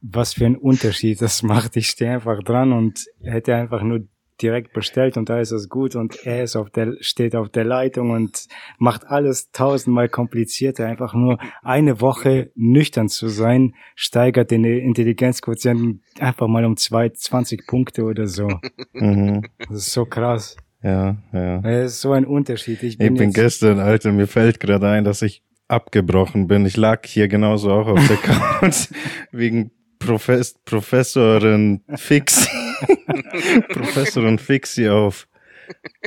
was 0.00 0.32
für 0.32 0.46
ein 0.46 0.56
Unterschied 0.56 1.20
das 1.20 1.42
macht. 1.42 1.76
Ich 1.76 1.88
stehe 1.88 2.12
einfach 2.12 2.42
dran 2.42 2.72
und 2.72 3.04
hätte 3.22 3.54
einfach 3.54 3.82
nur 3.82 4.08
direkt 4.42 4.72
bestellt 4.72 5.16
und 5.16 5.28
da 5.28 5.40
ist 5.40 5.50
es 5.50 5.68
gut 5.68 5.96
und 5.96 6.26
er 6.26 6.44
ist 6.44 6.56
auf 6.56 6.70
der, 6.70 6.94
steht 7.00 7.34
auf 7.34 7.48
der 7.48 7.64
Leitung 7.64 8.10
und 8.10 8.46
macht 8.78 9.06
alles 9.06 9.50
tausendmal 9.50 10.08
komplizierter. 10.08 10.86
Einfach 10.86 11.14
nur 11.14 11.38
eine 11.62 12.00
Woche 12.00 12.50
nüchtern 12.54 13.08
zu 13.08 13.28
sein, 13.28 13.74
steigert 13.94 14.50
den 14.50 14.64
Intelligenzquotienten 14.64 16.02
einfach 16.18 16.48
mal 16.48 16.64
um 16.64 16.76
zwei, 16.76 17.08
20 17.08 17.66
Punkte 17.66 18.04
oder 18.04 18.26
so. 18.26 18.48
Mhm. 18.92 19.42
Das 19.58 19.78
ist 19.78 19.92
so 19.92 20.06
krass. 20.06 20.56
Ja, 20.82 21.16
ja. 21.32 21.58
Das 21.58 21.92
ist 21.92 22.00
so 22.00 22.12
ein 22.12 22.24
Unterschied. 22.24 22.82
Ich 22.82 22.96
bin, 22.96 23.14
ich 23.14 23.18
bin 23.18 23.32
gestern, 23.32 23.78
Alter, 23.78 24.10
mir 24.12 24.26
fällt 24.26 24.58
gerade 24.58 24.88
ein, 24.88 25.04
dass 25.04 25.20
ich 25.20 25.42
abgebrochen 25.68 26.46
bin. 26.46 26.64
Ich 26.64 26.76
lag 26.76 27.04
hier 27.06 27.28
genauso 27.28 27.70
auch 27.72 27.88
auf 27.88 28.06
der 28.06 28.16
Couch 28.60 28.88
wegen 29.32 29.70
Profes 29.98 30.54
Professorin 30.64 31.82
Fix. 31.96 32.48
Professorin 33.68 34.38
Fixi 34.38 34.88
auf, 34.88 35.28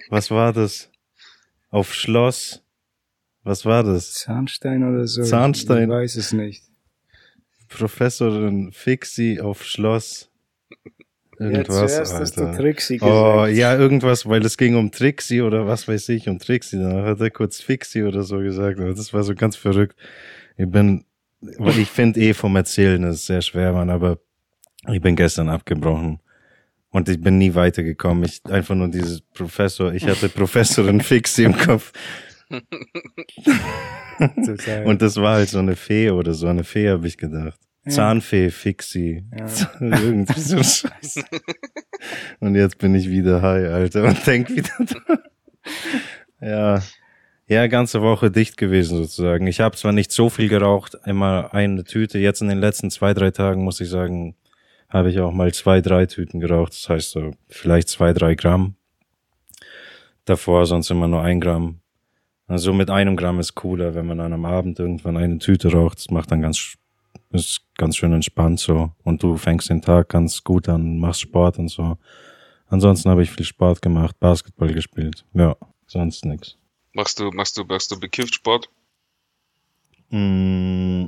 was 0.10 0.32
war 0.32 0.54
das? 0.54 0.90
Auf 1.70 1.94
Schloss 1.94 2.64
Was 3.44 3.66
war 3.66 3.84
das? 3.84 4.14
Zahnstein 4.14 4.84
oder 4.84 5.08
so? 5.08 5.24
Zahnstein. 5.24 5.84
Ich 5.84 5.90
weiß 5.90 6.16
es 6.16 6.34
nicht. 6.34 6.64
Professorin 7.68 8.72
Fixi 8.72 9.40
auf 9.42 9.64
Schloss. 9.64 10.30
Irgendwas, 11.40 11.98
ja, 11.98 12.04
zuerst 12.04 12.38
Alter. 12.38 12.58
Trixie 12.58 12.98
gesagt. 12.98 13.14
Oh, 13.14 13.46
ja, 13.46 13.78
irgendwas, 13.78 14.28
weil 14.28 14.46
es 14.46 14.58
ging 14.58 14.76
um 14.76 14.92
Trixie 14.92 15.42
oder 15.42 15.66
was 15.66 15.88
weiß 15.88 16.10
ich, 16.10 16.28
um 16.28 16.38
Trixie. 16.38 16.78
Dann 16.78 17.06
hat 17.06 17.22
er 17.22 17.30
kurz 17.30 17.62
Fixi 17.62 18.04
oder 18.04 18.24
so 18.24 18.40
gesagt. 18.40 18.78
Das 18.80 19.14
war 19.14 19.24
so 19.24 19.34
ganz 19.36 19.56
verrückt. 19.56 19.96
Ich 20.58 20.70
bin, 20.70 21.06
weil 21.40 21.80
ich 21.80 21.90
finde 21.90 22.20
eh 22.20 22.34
vom 22.34 22.58
Erzählen 22.58 23.02
ist 23.04 23.26
sehr 23.26 23.42
schwer, 23.42 23.72
Mann, 23.72 23.90
aber 23.90 24.20
ich 24.92 25.00
bin 25.00 25.16
gestern 25.16 25.48
abgebrochen. 25.48 26.20
Und 26.92 27.08
ich 27.08 27.22
bin 27.22 27.38
nie 27.38 27.54
weitergekommen. 27.54 28.24
Ich 28.24 28.44
einfach 28.46 28.76
nur 28.76 28.88
dieses 28.90 29.22
Professor, 29.22 29.94
ich 29.94 30.08
hatte 30.08 30.30
Professorin 30.30 31.02
Fixi 31.10 31.44
im 31.44 31.56
Kopf. 31.58 31.92
Und 34.86 35.02
das 35.02 35.18
war 35.18 35.36
halt 35.36 35.50
so 35.50 35.60
eine 35.60 35.76
Fee 35.76 36.10
oder 36.10 36.34
so 36.34 36.48
eine 36.48 36.64
Fee, 36.64 36.90
habe 36.90 37.08
ich 37.08 37.18
gedacht. 37.18 37.60
Ja. 37.86 37.92
Zahnfee, 37.92 38.50
Fixi. 38.50 39.24
Ja. 39.38 39.46
Irgendwie 39.80 40.40
so 40.40 40.58
Scheiße. 40.58 41.24
Und 42.40 42.56
jetzt 42.56 42.80
bin 42.80 42.96
ich 42.96 43.10
wieder 43.10 43.42
high, 43.42 43.68
Alter, 43.70 44.04
und 44.06 44.26
denk 44.26 44.50
wieder 44.50 44.74
dran. 44.80 45.20
Ja. 46.42 46.82
Ja, 47.48 47.66
ganze 47.68 48.02
Woche 48.02 48.30
dicht 48.30 48.58
gewesen 48.58 48.98
sozusagen. 48.98 49.48
Ich 49.48 49.60
habe 49.60 49.76
zwar 49.76 49.92
nicht 49.92 50.12
so 50.12 50.30
viel 50.30 50.50
geraucht, 50.50 50.96
immer 51.06 51.52
eine 51.54 51.84
Tüte. 51.84 52.20
Jetzt 52.20 52.42
in 52.42 52.48
den 52.48 52.60
letzten 52.60 52.92
zwei, 52.92 53.14
drei 53.16 53.32
Tagen, 53.32 53.64
muss 53.64 53.82
ich 53.82 53.90
sagen, 53.90 54.36
habe 54.90 55.12
ich 55.12 55.20
auch 55.20 55.32
mal 55.32 55.54
zwei, 55.54 55.82
drei 55.82 56.06
Tüten 56.06 56.40
geraucht. 56.40 56.74
Das 56.74 56.90
heißt 56.90 57.12
so 57.12 57.32
vielleicht 57.48 57.90
zwei, 57.90 58.14
drei 58.14 58.36
Gramm. 58.36 58.76
Davor 60.26 60.66
sonst 60.66 60.90
immer 60.90 61.08
nur 61.08 61.22
ein 61.22 61.40
Gramm. 61.40 61.80
Also 62.48 62.74
mit 62.74 62.90
einem 62.90 63.16
Gramm 63.16 63.40
ist 63.40 63.54
cooler, 63.54 63.94
wenn 63.94 64.08
man 64.08 64.18
dann 64.18 64.34
am 64.34 64.46
Abend 64.46 64.80
irgendwann 64.80 65.18
eine 65.18 65.38
Tüte 65.38 65.72
raucht. 65.72 66.00
Das 66.00 66.10
macht 66.10 66.32
dann 66.32 66.42
ganz, 66.42 66.78
ist 67.30 67.62
ganz 67.78 67.96
schön 67.96 68.12
entspannt 68.12 68.60
so. 68.60 68.92
Und 69.04 69.22
du 69.22 69.38
fängst 69.38 69.70
den 69.70 69.82
Tag 69.82 70.10
ganz 70.10 70.44
gut 70.44 70.68
an, 70.68 70.98
machst 70.98 71.22
Sport 71.22 71.60
und 71.60 71.68
so. 71.68 71.98
Ansonsten 72.68 73.10
habe 73.10 73.24
ich 73.24 73.32
viel 73.32 73.46
Sport 73.46 73.82
gemacht, 73.82 74.20
Basketball 74.20 74.74
gespielt. 74.74 75.26
Ja, 75.34 75.56
sonst 75.86 76.26
nix. 76.26 76.58
Machst 76.94 77.20
du, 77.20 77.32
machst 77.32 77.58
du, 77.58 77.64
machst 77.66 77.92
du 77.92 78.00
bekifft 78.00 78.34
Sport? 78.36 78.70
Mm, 80.10 81.08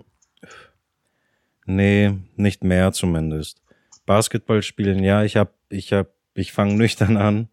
nee, 1.66 2.14
nicht 2.36 2.64
mehr 2.64 2.92
zumindest. 2.92 3.61
Basketball 4.06 4.62
spielen, 4.62 5.04
ja, 5.04 5.24
ich 5.24 5.38
hab, 5.38 5.54
ich 5.70 5.94
hab, 5.94 6.10
ich 6.34 6.52
fange 6.52 6.76
nüchtern 6.76 7.18
an 7.18 7.50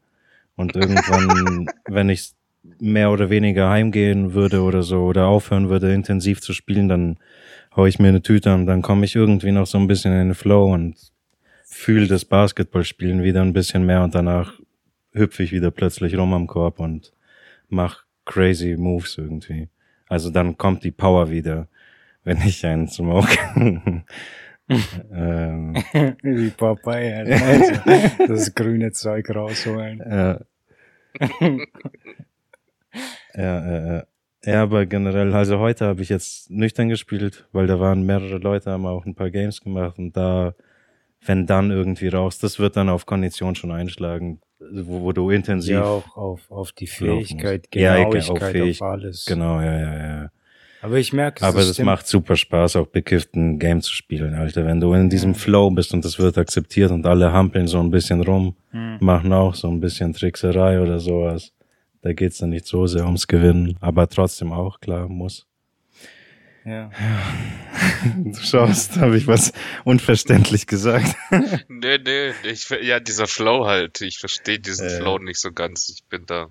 und 0.57 0.76
irgendwann, 0.76 1.68
wenn 1.86 2.09
ich 2.09 2.32
mehr 2.80 3.11
oder 3.11 3.30
weniger 3.30 3.70
heimgehen 3.70 4.34
würde 4.34 4.62
oder 4.62 4.82
so 4.82 5.05
oder 5.05 5.26
aufhören 5.26 5.68
würde, 5.68 5.92
intensiv 5.92 6.40
zu 6.40 6.53
spielen, 6.53 6.88
dann 6.88 7.18
hau 7.74 7.86
ich 7.86 7.99
mir 7.99 8.09
eine 8.09 8.22
Tüte 8.22 8.51
an, 8.51 8.66
dann 8.66 8.82
komme 8.82 9.05
ich 9.05 9.14
irgendwie 9.14 9.53
noch 9.53 9.66
so 9.66 9.78
ein 9.78 9.86
bisschen 9.86 10.12
in 10.12 10.28
den 10.28 10.34
Flow 10.34 10.72
und 10.72 10.96
fühle 11.64 12.07
das 12.07 12.24
Basketballspielen 12.24 13.22
wieder 13.22 13.42
ein 13.42 13.53
bisschen 13.53 13.86
mehr 13.86 14.03
und 14.03 14.14
danach 14.14 14.55
hüpfe 15.12 15.42
ich 15.42 15.53
wieder 15.53 15.70
plötzlich 15.70 16.16
rum 16.16 16.32
am 16.34 16.46
Korb 16.46 16.80
und 16.80 17.12
mach 17.68 18.05
crazy 18.24 18.76
Moves 18.76 19.18
irgendwie. 19.18 19.68
Also 20.09 20.30
dann 20.30 20.57
kommt 20.57 20.84
die 20.84 20.90
Power 20.90 21.30
wieder, 21.30 21.68
wenn 22.24 22.40
ich 22.42 22.64
einen 22.64 22.88
smoke. 22.88 23.36
ähm, 25.12 25.74
Wie 26.22 26.52
Alter. 26.58 27.46
Also, 28.18 28.26
das 28.26 28.54
grüne 28.54 28.92
Zeug 28.92 29.28
rausholen. 29.34 29.98
ja. 30.00 30.40
ja, 33.34 33.70
ja, 33.70 34.04
ja. 34.44 34.62
Aber 34.62 34.86
generell, 34.86 35.32
also 35.34 35.58
heute 35.58 35.86
habe 35.86 36.02
ich 36.02 36.08
jetzt 36.08 36.50
nüchtern 36.50 36.88
gespielt, 36.88 37.46
weil 37.52 37.66
da 37.66 37.80
waren 37.80 38.04
mehrere 38.04 38.38
Leute, 38.38 38.70
haben 38.70 38.86
auch 38.86 39.04
ein 39.06 39.14
paar 39.14 39.30
Games 39.30 39.60
gemacht 39.60 39.98
und 39.98 40.16
da, 40.16 40.54
wenn 41.24 41.46
dann 41.46 41.70
irgendwie 41.70 42.08
raus, 42.08 42.38
das 42.38 42.58
wird 42.58 42.76
dann 42.76 42.88
auf 42.88 43.06
Kondition 43.06 43.54
schon 43.54 43.72
einschlagen, 43.72 44.40
wo, 44.60 45.02
wo 45.02 45.12
du 45.12 45.30
intensiv. 45.30 45.72
Ja, 45.74 45.84
auch 45.84 46.16
auf, 46.16 46.50
auf 46.50 46.72
die 46.72 46.86
Fähigkeit, 46.86 47.62
musst. 47.72 47.74
Ja, 47.74 47.96
Genauigkeit, 47.96 48.30
auf 48.30 48.50
Fähig- 48.50 48.82
auf 48.82 48.88
alles. 48.88 49.24
Genau, 49.26 49.60
ja, 49.60 49.78
ja, 49.78 49.96
ja. 49.96 50.30
Aber 50.81 50.97
ich 50.99 51.12
merke, 51.12 51.45
Aber 51.45 51.59
das 51.61 51.72
stimmt. 51.74 51.87
macht 51.87 52.07
super 52.07 52.37
Spaß, 52.37 52.76
auch 52.76 52.87
bekifft 52.87 53.35
ein 53.35 53.59
Game 53.59 53.81
zu 53.83 53.93
spielen, 53.93 54.35
Alter. 54.35 54.64
Wenn 54.64 54.81
du 54.81 54.93
in 54.95 55.11
diesem 55.11 55.35
Flow 55.35 55.70
bist 55.70 55.93
und 55.93 56.05
das 56.05 56.18
wird 56.20 56.39
akzeptiert 56.39 56.91
und 56.93 57.05
alle 57.07 57.33
hampeln 57.33 57.66
so 57.66 57.81
ein 57.81 57.91
bisschen 57.91 58.22
rum, 58.22 58.55
Hm. 58.70 58.99
machen 59.01 59.33
auch 59.33 59.55
so 59.55 59.68
ein 59.68 59.81
bisschen 59.81 60.12
Trickserei 60.12 60.81
oder 60.81 61.01
sowas. 61.01 61.53
Da 62.03 62.12
geht's 62.12 62.39
dann 62.39 62.51
nicht 62.51 62.66
so 62.66 62.87
sehr 62.87 63.05
ums 63.07 63.26
Gewinnen, 63.26 63.76
aber 63.81 64.09
trotzdem 64.09 64.53
auch, 64.53 64.79
klar, 64.81 65.09
muss. 65.09 65.47
Ja. 66.64 66.91
Du 68.16 68.39
schaust, 68.41 68.97
habe 68.99 69.16
ich 69.16 69.26
was 69.26 69.53
unverständlich 69.85 70.66
gesagt. 70.68 71.16
Nee, 71.68 71.99
nee, 71.99 72.31
ich, 72.45 72.68
ja, 72.83 73.01
dieser 73.01 73.26
Flow 73.26 73.66
halt. 73.66 74.01
Ich 74.03 74.18
verstehe 74.18 74.59
diesen 74.61 74.87
Äh. 74.87 74.91
Flow 75.01 75.18
nicht 75.18 75.41
so 75.41 75.51
ganz. 75.53 75.89
Ich 75.89 76.05
bin 76.05 76.24
da 76.26 76.49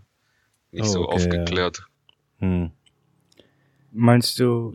nicht 0.72 0.84
Oh, 0.86 0.92
so 0.92 1.02
okay, 1.08 1.16
aufgeklärt. 1.16 1.84
Hm. 2.40 2.72
Meinst 3.98 4.40
du 4.40 4.74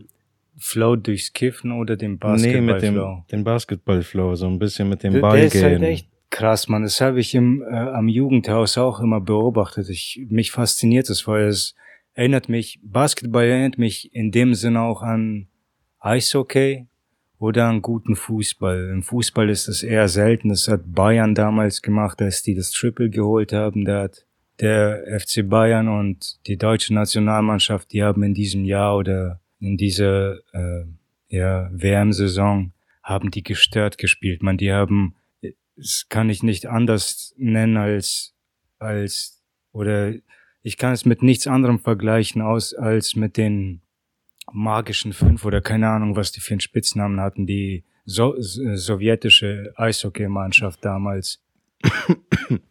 Flow 0.57 0.95
durchs 0.95 1.33
Kiffen 1.33 1.71
oder 1.71 1.95
den 1.95 2.11
Nee, 2.11 2.17
mit 2.61 2.81
dem, 2.83 2.95
Basketballflow? 2.95 3.25
dem 3.31 3.43
Basketballflow, 3.43 4.35
so 4.35 4.47
ein 4.47 4.59
bisschen 4.59 4.89
mit 4.89 5.01
dem 5.03 5.13
Der, 5.13 5.21
Ball 5.21 5.37
der 5.37 5.45
ist 5.47 5.63
halt 5.63 5.79
gehen. 5.79 5.83
echt 5.83 6.07
krass, 6.29 6.67
man. 6.67 6.83
Das 6.83 7.01
habe 7.01 7.19
ich 7.19 7.33
im, 7.33 7.63
äh, 7.63 7.73
am 7.75 8.07
Jugendhaus 8.07 8.77
auch 8.77 8.99
immer 8.99 9.19
beobachtet. 9.21 9.89
Ich, 9.89 10.25
mich 10.29 10.51
fasziniert 10.51 11.09
es, 11.09 11.27
weil 11.27 11.45
es 11.47 11.75
erinnert 12.13 12.49
mich, 12.49 12.79
Basketball 12.83 13.45
erinnert 13.45 13.77
mich 13.79 14.13
in 14.13 14.31
dem 14.31 14.53
Sinne 14.53 14.81
auch 14.81 15.01
an 15.01 15.47
Eishockey 15.99 16.87
oder 17.39 17.65
an 17.67 17.81
guten 17.81 18.15
Fußball. 18.15 18.89
Im 18.91 19.03
Fußball 19.03 19.49
ist 19.49 19.67
es 19.67 19.83
eher 19.83 20.07
selten. 20.07 20.49
Das 20.49 20.67
hat 20.67 20.81
Bayern 20.93 21.33
damals 21.35 21.81
gemacht, 21.81 22.21
als 22.21 22.43
die 22.43 22.55
das 22.55 22.71
Triple 22.71 23.09
geholt 23.09 23.53
haben. 23.53 23.85
Da 23.85 24.03
hat 24.03 24.25
der 24.59 25.19
FC 25.19 25.47
Bayern 25.47 25.87
und 25.87 26.45
die 26.47 26.57
deutsche 26.57 26.93
Nationalmannschaft, 26.93 27.91
die 27.91 28.03
haben 28.03 28.23
in 28.23 28.33
diesem 28.33 28.65
Jahr 28.65 28.97
oder 28.97 29.39
in 29.59 29.77
dieser 29.77 30.35
äh, 30.53 30.85
ja, 31.27 31.69
WM-Saison 31.71 32.73
haben 33.01 33.31
die 33.31 33.43
gestört 33.43 33.97
gespielt. 33.97 34.43
Man, 34.43 34.57
die 34.57 34.71
haben, 34.71 35.15
das 35.75 36.05
kann 36.09 36.29
ich 36.29 36.43
nicht 36.43 36.67
anders 36.67 37.33
nennen 37.37 37.77
als 37.77 38.33
als 38.83 39.41
oder 39.71 40.13
ich 40.61 40.77
kann 40.77 40.93
es 40.93 41.05
mit 41.05 41.23
nichts 41.23 41.47
anderem 41.47 41.79
vergleichen 41.79 42.41
aus 42.41 42.73
als 42.73 43.15
mit 43.15 43.37
den 43.37 43.81
magischen 44.51 45.13
fünf 45.13 45.45
oder 45.45 45.61
keine 45.61 45.89
Ahnung, 45.89 46.15
was 46.15 46.31
die 46.31 46.41
für 46.41 46.53
einen 46.53 46.59
Spitznamen 46.59 47.19
hatten, 47.19 47.47
die 47.47 47.83
so 48.05 48.35
äh, 48.35 48.41
sowjetische 48.77 49.73
Eishockeymannschaft 49.75 50.83
damals. 50.83 51.41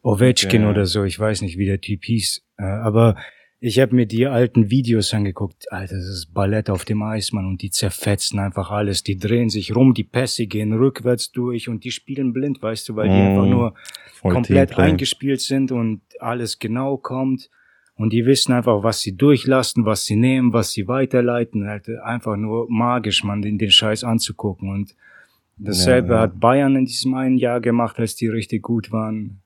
Ovechkin 0.03 0.63
Ja. 0.63 0.71
oder 0.71 0.87
so, 0.87 1.05
ich 1.05 1.19
weiß 1.19 1.43
nicht, 1.43 1.59
wie 1.59 1.67
der 1.67 1.81
Typ 1.81 2.05
hieß. 2.05 2.43
Äh, 2.59 2.65
aber 2.65 3.17
ich 3.61 3.79
habe 3.79 3.95
mir 3.95 4.07
die 4.07 4.27
alten 4.27 4.71
Videos 4.71 5.15
angeguckt. 5.15 5.71
Alter, 5.71 5.95
das 5.95 6.07
ist 6.07 6.35
Ballett 6.35 6.69
auf 6.69 6.85
dem 6.85 7.03
Eis, 7.03 7.33
Mann. 7.33 7.47
Und 7.47 7.63
die 7.63 7.71
zerfetzen 7.71 8.39
einfach 8.41 8.71
alles. 8.71 9.05
Die 9.05 9.17
drehen 9.19 9.51
sich 9.51 9.75
rum, 9.77 9.95
die 9.95 10.03
Pässe 10.05 10.47
gehen 10.47 10.73
rückwärts 10.73 11.31
durch 11.31 11.69
und 11.69 11.85
die 11.85 11.93
spielen 11.93 12.33
blind, 12.33 12.61
weißt 12.61 12.89
du, 12.89 12.97
weil 12.97 13.09
die 13.09 13.17
Mm, 13.17 13.27
einfach 13.29 13.47
nur 13.47 13.75
Voll 14.15 14.33
komplett 14.33 14.71
Teamplay. 14.71 14.85
eingespielt 14.91 15.41
sind 15.41 15.71
und 15.71 16.01
alles 16.19 16.59
genau 16.59 16.97
kommt. 16.97 17.51
Und 17.95 18.13
die 18.13 18.27
wissen 18.27 18.53
einfach, 18.53 18.83
was 18.83 19.01
sie 19.01 19.17
durchlassen, 19.17 19.85
was 19.85 20.07
sie 20.07 20.17
nehmen, 20.17 20.53
was 20.53 20.73
sie 20.73 20.89
weiterleiten. 20.89 21.69
Halt 21.69 21.89
einfach 21.89 22.37
nur 22.37 22.67
magisch, 22.69 23.23
man, 23.23 23.43
den, 23.43 23.59
den 23.59 23.71
Scheiß 23.71 24.03
anzugucken. 24.03 24.71
Und 24.71 24.97
dasselbe 25.57 26.09
Ja, 26.09 26.15
ja. 26.15 26.21
hat 26.23 26.41
Bayern 26.41 26.77
in 26.77 26.87
diesem 26.87 27.15
einen 27.15 27.37
Jahr 27.37 27.61
gemacht, 27.61 27.99
als 27.99 28.17
die 28.17 28.29
richtig 28.29 28.63
gut 28.63 28.93
waren. 28.93 29.43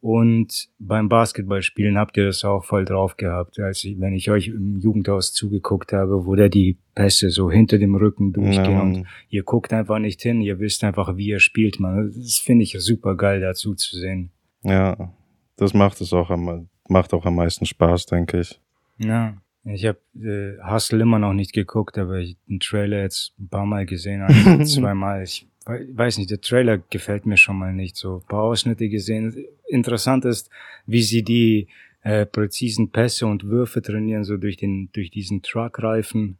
Und 0.00 0.68
beim 0.78 1.08
Basketballspielen 1.08 1.96
habt 1.96 2.18
ihr 2.18 2.26
das 2.26 2.44
auch 2.44 2.62
voll 2.62 2.84
drauf 2.84 3.16
gehabt, 3.16 3.58
als 3.58 3.84
ich, 3.84 3.98
wenn 3.98 4.12
ich 4.12 4.30
euch 4.30 4.48
im 4.48 4.78
Jugendhaus 4.78 5.32
zugeguckt 5.32 5.94
habe, 5.94 6.26
wo 6.26 6.34
da 6.34 6.50
die 6.50 6.76
Pässe 6.94 7.30
so 7.30 7.50
hinter 7.50 7.78
dem 7.78 7.94
Rücken 7.94 8.34
durchgehen 8.34 8.72
Ja, 8.72 8.82
und 8.82 9.06
ihr 9.30 9.44
guckt 9.44 9.72
einfach 9.72 9.98
nicht 9.98 10.20
hin, 10.20 10.42
ihr 10.42 10.58
wisst 10.58 10.84
einfach, 10.84 11.16
wie 11.16 11.28
ihr 11.28 11.40
spielt, 11.40 11.80
man. 11.80 12.12
Das 12.14 12.36
finde 12.36 12.64
ich 12.64 12.76
super 12.80 13.16
geil 13.16 13.40
dazu 13.40 13.74
zu 13.74 13.96
sehen. 13.96 14.30
Ja, 14.62 15.14
das 15.56 15.72
macht 15.72 16.02
es 16.02 16.12
auch 16.12 16.28
am, 16.28 16.68
macht 16.86 17.14
auch 17.14 17.24
am 17.24 17.36
meisten 17.36 17.64
Spaß, 17.64 18.04
denke 18.04 18.40
ich. 18.40 18.60
Ja, 18.98 19.38
ich 19.64 19.86
habe 19.86 19.98
äh, 20.20 20.62
Hustle 20.62 21.02
immer 21.02 21.18
noch 21.18 21.32
nicht 21.32 21.52
geguckt, 21.52 21.96
aber 21.98 22.18
ich 22.18 22.36
den 22.48 22.60
Trailer 22.60 23.00
jetzt 23.02 23.32
ein 23.38 23.48
paar 23.48 23.66
Mal 23.66 23.86
gesehen, 23.86 24.22
ein, 24.22 24.64
zweimal. 24.66 25.22
Ich 25.22 25.46
wei- 25.64 25.86
weiß 25.92 26.18
nicht, 26.18 26.30
der 26.30 26.40
Trailer 26.40 26.78
gefällt 26.78 27.24
mir 27.26 27.36
schon 27.36 27.56
mal 27.58 27.72
nicht 27.72 27.96
so. 27.96 28.16
Ein 28.18 28.28
paar 28.28 28.42
Ausschnitte 28.42 28.88
gesehen. 28.88 29.34
Interessant 29.68 30.24
ist, 30.24 30.50
wie 30.86 31.02
sie 31.02 31.22
die 31.22 31.68
äh, 32.02 32.26
präzisen 32.26 32.90
Pässe 32.90 33.26
und 33.26 33.44
Würfe 33.44 33.80
trainieren, 33.80 34.24
so 34.24 34.36
durch 34.36 34.56
den 34.58 34.90
durch 34.92 35.10
diesen 35.10 35.42
Truckreifen, 35.42 36.38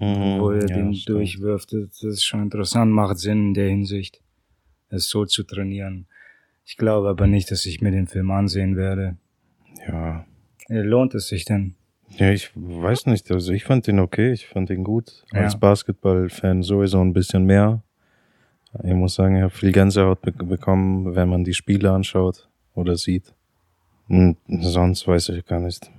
Mhm, 0.00 0.38
wo 0.38 0.50
er 0.52 0.68
ja, 0.68 0.74
den 0.76 0.94
stimmt. 0.94 1.08
durchwirft. 1.18 1.72
Das, 1.72 1.88
das 2.00 2.02
ist 2.04 2.24
schon 2.24 2.42
interessant, 2.42 2.92
macht 2.92 3.18
Sinn 3.18 3.48
in 3.48 3.54
der 3.54 3.68
Hinsicht, 3.68 4.20
es 4.90 5.08
so 5.08 5.24
zu 5.24 5.42
trainieren. 5.42 6.06
Ich 6.64 6.76
glaube 6.76 7.08
aber 7.08 7.26
nicht, 7.26 7.50
dass 7.50 7.66
ich 7.66 7.80
mir 7.80 7.90
den 7.90 8.06
Film 8.06 8.30
ansehen 8.30 8.76
werde. 8.76 9.16
Ja, 9.88 10.24
Äh, 10.68 10.82
Lohnt 10.82 11.14
es 11.14 11.26
sich 11.28 11.44
denn? 11.46 11.74
Ja, 12.16 12.30
ich 12.30 12.50
weiß 12.54 13.06
nicht. 13.06 13.30
Also 13.30 13.52
ich 13.52 13.64
fand 13.64 13.86
ihn 13.88 14.00
okay, 14.00 14.32
ich 14.32 14.46
fand 14.46 14.70
ihn 14.70 14.84
gut. 14.84 15.24
Ja. 15.32 15.42
Als 15.42 15.58
Basketballfan 15.58 16.62
sowieso 16.62 17.00
ein 17.00 17.12
bisschen 17.12 17.44
mehr. 17.44 17.82
Ich 18.82 18.94
muss 18.94 19.14
sagen, 19.14 19.36
ich 19.36 19.42
habe 19.42 19.54
viel 19.54 19.72
Gänsehaut 19.72 20.20
be 20.20 20.32
bekommen, 20.32 21.14
wenn 21.14 21.28
man 21.28 21.44
die 21.44 21.54
Spiele 21.54 21.90
anschaut 21.90 22.48
oder 22.74 22.96
sieht. 22.96 23.34
Und 24.08 24.36
sonst 24.48 25.06
weiß 25.06 25.30
ich 25.30 25.44
gar 25.46 25.60
nicht. 25.60 25.90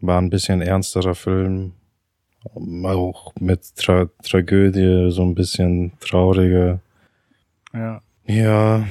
War 0.00 0.20
ein 0.20 0.30
bisschen 0.30 0.62
ernsterer 0.62 1.14
Film. 1.14 1.72
Auch 2.84 3.32
mit 3.40 3.76
Tra 3.76 4.08
Tragödie, 4.22 5.10
so 5.10 5.22
ein 5.22 5.34
bisschen 5.34 5.92
trauriger. 6.00 6.80
Ja. 7.74 8.00
Ja, 8.26 8.86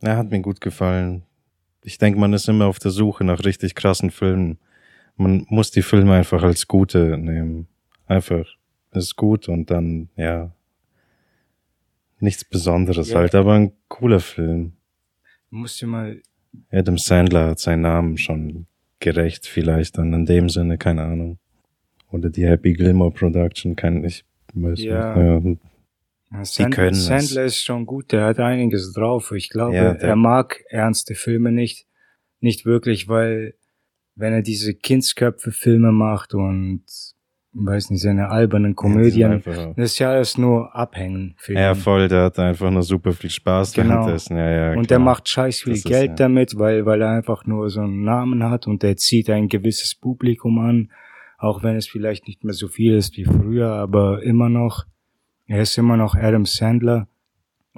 er 0.00 0.16
hat 0.16 0.30
mir 0.30 0.40
gut 0.40 0.60
gefallen. 0.60 1.22
Ich 1.82 1.98
denke, 1.98 2.18
man 2.18 2.32
ist 2.32 2.48
immer 2.48 2.66
auf 2.66 2.78
der 2.78 2.90
Suche 2.90 3.24
nach 3.24 3.44
richtig 3.44 3.74
krassen 3.74 4.10
Filmen. 4.10 4.58
Man 5.18 5.44
muss 5.50 5.70
die 5.70 5.82
Filme 5.82 6.14
einfach 6.14 6.42
als 6.42 6.66
gute 6.66 7.18
nehmen. 7.18 7.66
Einfach, 8.06 8.46
ist 8.92 9.16
gut 9.16 9.48
und 9.48 9.70
dann, 9.70 10.08
ja, 10.16 10.50
nichts 12.20 12.44
Besonderes 12.44 13.10
Ja. 13.10 13.18
halt, 13.18 13.34
aber 13.34 13.54
ein 13.54 13.72
cooler 13.88 14.20
Film. 14.20 14.72
Musst 15.50 15.82
du 15.82 15.86
mal, 15.86 16.22
Adam 16.70 16.96
Sandler 16.98 17.48
hat 17.50 17.58
seinen 17.58 17.82
Namen 17.82 18.16
schon 18.16 18.66
gerecht, 19.00 19.46
vielleicht 19.46 19.98
dann 19.98 20.12
in 20.12 20.24
dem 20.26 20.48
Sinne, 20.48 20.78
keine 20.78 21.02
Ahnung. 21.02 21.38
Oder 22.10 22.30
die 22.30 22.46
Happy 22.46 22.72
Gilmore 22.72 23.10
Production, 23.10 23.76
kann 23.76 24.04
ich, 24.04 24.24
weiß 24.54 24.80
Ja. 24.80 25.38
nicht. 25.40 25.60
Ja, 26.30 26.44
Sand 26.44 26.74
können 26.74 26.90
es. 26.92 27.06
Sandler 27.06 27.44
ist 27.44 27.62
schon 27.64 27.86
gut, 27.86 28.12
der 28.12 28.24
hat 28.26 28.38
einiges 28.38 28.92
drauf. 28.92 29.32
Ich 29.32 29.48
glaube, 29.50 29.76
Ja, 29.76 29.92
er 29.92 30.16
mag 30.16 30.62
ernste 30.68 31.14
Filme 31.14 31.52
nicht, 31.52 31.86
nicht 32.40 32.64
wirklich, 32.66 33.08
weil 33.08 33.54
wenn 34.18 34.32
er 34.32 34.42
diese 34.42 34.74
Kindsköpfe-Filme 34.74 35.92
macht 35.92 36.34
und 36.34 36.82
weiß 37.52 37.90
nicht, 37.90 38.02
seine 38.02 38.28
albernen 38.30 38.74
Komödien, 38.76 39.30
Ja, 39.30 39.30
einfach- 39.30 39.74
das 39.76 39.92
ist 39.92 39.98
ja 39.98 40.10
alles 40.10 40.36
nur 40.38 40.74
Abhängen. 40.76 41.34
Für 41.38 41.54
Ja, 41.54 41.72
ihn. 41.72 41.76
voll, 41.76 42.06
der 42.08 42.24
hat 42.24 42.38
einfach 42.38 42.70
nur 42.70 42.82
super 42.82 43.12
viel 43.12 43.30
Spaß 43.30 43.72
Genau. 43.72 43.94
währenddessen. 43.94 44.36
Ja, 44.36 44.50
ja, 44.50 44.68
und 44.70 44.74
klar. 44.74 44.86
der 44.86 44.98
macht 44.98 45.28
scheiß 45.28 45.62
viel 45.62 45.72
Das 45.72 45.78
ist, 45.80 45.86
Geld 45.86 46.08
ja. 46.10 46.14
damit, 46.16 46.58
weil, 46.58 46.84
weil 46.84 47.00
er 47.00 47.10
einfach 47.10 47.46
nur 47.46 47.70
so 47.70 47.80
einen 47.80 48.02
Namen 48.04 48.44
hat 48.44 48.66
und 48.66 48.82
der 48.82 48.96
zieht 48.96 49.30
ein 49.30 49.48
gewisses 49.48 49.94
Publikum 49.94 50.58
an, 50.58 50.90
auch 51.38 51.62
wenn 51.62 51.76
es 51.76 51.86
vielleicht 51.88 52.26
nicht 52.28 52.44
mehr 52.44 52.54
so 52.54 52.68
viel 52.68 52.94
ist 52.94 53.16
wie 53.16 53.24
früher, 53.24 53.70
aber 53.72 54.22
immer 54.22 54.48
noch, 54.48 54.84
er 55.46 55.62
ist 55.62 55.78
immer 55.78 55.96
noch 55.96 56.14
Adam 56.14 56.44
Sandler 56.44 57.08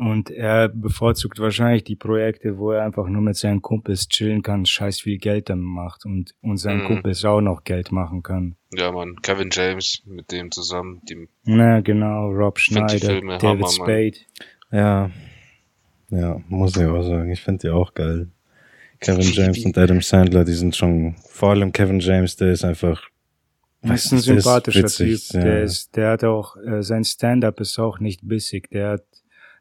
und 0.00 0.30
er 0.30 0.68
bevorzugt 0.68 1.38
wahrscheinlich 1.38 1.84
die 1.84 1.96
Projekte, 1.96 2.58
wo 2.58 2.72
er 2.72 2.84
einfach 2.84 3.06
nur 3.08 3.22
mit 3.22 3.36
seinen 3.36 3.62
Kumpels 3.62 4.08
chillen 4.08 4.42
kann, 4.42 4.66
scheiß 4.66 5.00
viel 5.00 5.18
Geld 5.18 5.48
damit 5.50 5.64
macht 5.66 6.04
und, 6.06 6.34
und 6.42 6.56
seinen 6.56 6.82
Mhm. 6.82 6.86
Kumpels 6.86 7.24
auch 7.24 7.40
noch 7.40 7.64
Geld 7.64 7.92
machen 7.92 8.22
kann. 8.22 8.56
Ja, 8.74 8.90
Mann, 8.92 9.16
Kevin 9.22 9.48
James 9.52 10.02
mit 10.06 10.30
dem 10.32 10.50
zusammen. 10.50 11.00
Die, 11.08 11.28
Na, 11.44 11.80
genau, 11.80 12.28
Rob 12.30 12.58
Schneider, 12.58 12.98
Filme 12.98 13.38
David 13.38 13.42
Hammer, 13.42 13.60
Mann. 13.60 13.70
Spade. 13.70 14.16
Ja. 14.72 15.10
Ja, 16.10 16.40
muss 16.48 16.76
ich 16.76 16.84
auch 16.86 17.02
sagen. 17.02 17.30
Ich 17.30 17.40
finde 17.40 17.60
die 17.68 17.70
auch 17.70 17.94
geil. 17.94 18.28
Kevin 19.00 19.22
James 19.32 19.64
und 19.64 19.78
Adam 19.78 20.00
Sandler, 20.00 20.44
die 20.44 20.52
sind 20.54 20.76
schon, 20.76 21.14
vor 21.28 21.50
allem 21.50 21.72
Kevin 21.72 22.00
James, 22.00 22.36
der 22.36 22.52
ist 22.52 22.64
einfach, 22.64 23.02
Das 23.82 24.04
ist 24.04 24.12
ein 24.12 24.22
der 24.22 24.36
ist 24.36 24.44
sympathischer 24.44 24.82
witzig, 24.82 25.28
Typ. 25.28 25.34
ja. 25.36 25.40
Der 25.44 25.62
ist, 25.62 25.96
der 25.96 26.10
hat 26.10 26.24
auch, 26.24 26.56
äh, 26.56 26.82
sein 26.82 27.04
Stand-up 27.04 27.60
ist 27.60 27.78
auch 27.78 27.98
nicht 27.98 28.20
bissig. 28.28 28.68
Der 28.70 28.90
hat, 28.90 29.04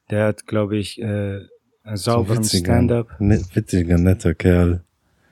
der 0.10 0.26
hat, 0.28 0.48
glaube 0.48 0.78
ich, 0.78 1.00
äh, 1.02 1.40
einen 1.84 1.98
sauberen 1.98 2.40
witziger, 2.44 2.74
Stand-up. 2.74 3.20
ne, 3.20 3.42
witziger, 3.54 3.98
netter 3.98 4.34
Kerl. 4.34 4.84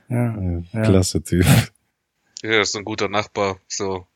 Ja. 0.10 0.36
Äh, 0.38 0.64
Ja. 0.74 0.82
Klasse 0.84 1.24
Typ. 1.24 1.46
ja, 2.44 2.62
ist 2.62 2.74
so 2.74 2.80
ein 2.80 2.86
guter 2.86 3.10
Nachbar. 3.10 3.60
So 3.68 4.08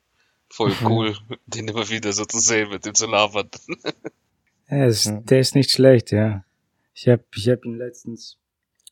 voll 0.50 0.74
cool, 0.84 1.16
den 1.46 1.68
immer 1.68 1.90
wieder 1.90 2.12
so 2.14 2.26
zu 2.26 2.40
sehen, 2.40 2.70
mit 2.70 2.86
dem 2.86 2.94
zu 2.96 3.08
labern. 3.08 3.50
Er 4.68 4.88
ist, 4.88 5.06
Ja. 5.06 5.20
Der 5.22 5.40
ist 5.40 5.56
nicht 5.56 5.72
schlecht, 5.72 6.12
ja. 6.12 6.44
Ich 6.94 7.08
hab, 7.08 7.22
ich 7.36 7.50
hab 7.50 7.66
ihn 7.66 7.78
letztens, 7.78 8.38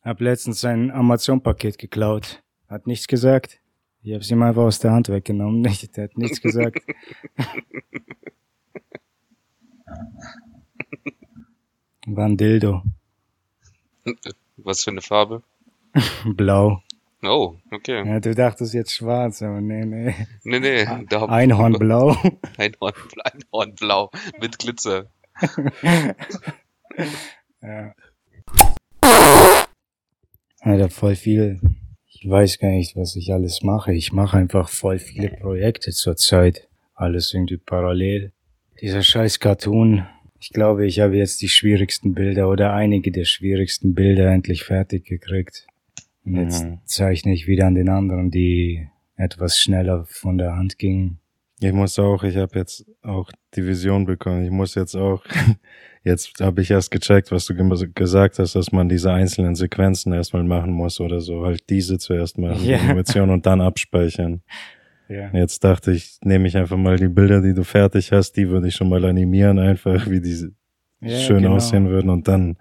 hab 0.03 0.19
letztens 0.21 0.61
sein 0.61 0.91
Amazon-Paket 0.91 1.77
geklaut. 1.77 2.41
Hat 2.67 2.87
nichts 2.87 3.07
gesagt. 3.07 3.59
Ich 4.01 4.13
hab's 4.13 4.31
ihm 4.31 4.41
einfach 4.41 4.61
aus 4.63 4.79
der 4.79 4.91
Hand 4.91 5.09
weggenommen. 5.09 5.61
Nicht, 5.61 5.87
der 5.97 6.05
hat 6.05 6.17
nichts 6.17 6.41
gesagt. 6.41 6.81
War 12.11 12.25
ein 12.25 12.37
Dildo. 12.37 12.81
Was 14.57 14.83
für 14.83 14.89
eine 14.91 15.01
Farbe? 15.01 15.43
Blau. 16.25 16.81
Oh, 17.21 17.55
okay. 17.71 18.03
Ja, 18.07 18.19
du 18.19 18.33
dachtest 18.33 18.73
jetzt 18.73 18.93
schwarz, 18.93 19.41
aber 19.41 19.61
nee, 19.61 19.85
nee. 19.85 20.15
Nee, 20.43 20.59
nee, 20.59 20.85
da 21.09 21.25
Einhornblau. 21.25 22.15
Einhorn, 22.57 22.93
Einhornblau 23.23 24.09
mit 24.39 24.57
Glitzer. 24.57 25.07
ja. 27.61 27.93
Alter, 30.61 30.89
voll 30.89 31.15
viel. 31.15 31.59
Ich 32.07 32.27
weiß 32.27 32.57
gar 32.59 32.71
nicht, 32.71 32.95
was 32.95 33.15
ich 33.15 33.31
alles 33.33 33.61
mache. 33.61 33.93
Ich 33.93 34.13
mache 34.13 34.37
einfach 34.37 34.69
voll 34.69 34.97
viele 34.97 35.29
Projekte 35.29 35.91
zurzeit. 35.91 36.67
Alles 36.95 37.33
irgendwie 37.33 37.57
parallel. 37.57 38.31
Dieser 38.81 39.03
scheiß 39.03 39.39
Cartoon. 39.39 40.07
Ich 40.39 40.49
glaube, 40.51 40.85
ich 40.85 40.99
habe 40.99 41.17
jetzt 41.17 41.41
die 41.41 41.49
schwierigsten 41.49 42.13
Bilder 42.13 42.49
oder 42.49 42.73
einige 42.73 43.11
der 43.11 43.25
schwierigsten 43.25 43.93
Bilder 43.93 44.31
endlich 44.31 44.63
fertig 44.63 45.05
gekriegt. 45.05 45.67
Und 46.25 46.35
jetzt 46.35 46.63
Mhm. 46.65 46.79
zeichne 46.85 47.33
ich 47.33 47.47
wieder 47.47 47.67
an 47.67 47.75
den 47.75 47.89
anderen, 47.89 48.31
die 48.31 48.87
etwas 49.15 49.57
schneller 49.59 50.05
von 50.07 50.37
der 50.37 50.55
Hand 50.55 50.77
gingen. 50.77 51.19
Ich 51.61 51.73
muss 51.73 51.99
auch, 51.99 52.23
ich 52.23 52.37
habe 52.37 52.57
jetzt 52.57 52.85
auch 53.01 53.29
die 53.55 53.65
Vision 53.67 54.05
bekommen. 54.05 54.45
Ich 54.45 54.51
muss 54.51 54.75
jetzt 54.75 54.95
auch, 54.95 55.25
jetzt 56.05 56.39
habe 56.39 56.61
ich 56.61 56.71
erst 56.71 56.89
gecheckt, 56.91 57.31
was 57.33 57.45
du 57.47 57.53
gesagt 57.93 58.39
hast, 58.39 58.55
dass 58.55 58.71
man 58.71 58.87
diese 58.87 59.11
einzelnen 59.11 59.55
Sequenzen 59.55 60.13
erstmal 60.13 60.45
machen 60.45 60.71
muss 60.71 61.01
oder 61.01 61.19
so. 61.19 61.45
Halt 61.45 61.69
diese 61.69 61.97
zuerst 61.97 62.37
machen, 62.37 62.63
Ja. 62.63 62.77
die 62.77 62.83
Animation 62.85 63.29
und 63.29 63.45
dann 63.45 63.59
abspeichern. 63.61 64.41
Ja. 65.09 65.29
Jetzt 65.33 65.63
dachte 65.63 65.91
ich, 65.91 66.19
nehme 66.23 66.47
ich 66.47 66.55
einfach 66.55 66.77
mal 66.77 66.97
die 66.97 67.07
Bilder, 67.09 67.41
die 67.41 67.53
du 67.53 67.63
fertig 67.63 68.11
hast, 68.11 68.33
die 68.33 68.47
würde 68.49 68.67
ich 68.67 68.75
schon 68.75 68.89
mal 68.89 69.03
animieren, 69.05 69.57
einfach 69.59 70.07
wie 70.09 70.21
die 70.21 70.49
Ja, 71.01 71.17
schön 71.19 71.41
genau. 71.43 71.55
aussehen 71.55 71.89
würden 71.89 72.09
und 72.09 72.27
dann 72.27 72.57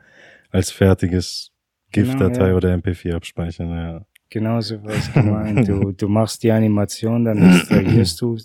als 0.51 0.71
fertiges 0.71 1.53
Genau, 1.93 2.07
GIF-Datei 2.13 2.49
ja. 2.49 2.55
oder 2.57 2.75
MP4 2.75 3.15
abspeichern, 3.15 3.69
ja. 3.71 4.05
Genauso 4.31 4.83
was 4.85 5.13
gemeint. 5.15 5.67
Du, 5.69 5.93
du 5.93 6.09
machst 6.09 6.43
die 6.43 6.51
Animation, 6.53 7.25
dann 7.25 7.39
extrahierst 7.55 8.21
du. 8.21 8.37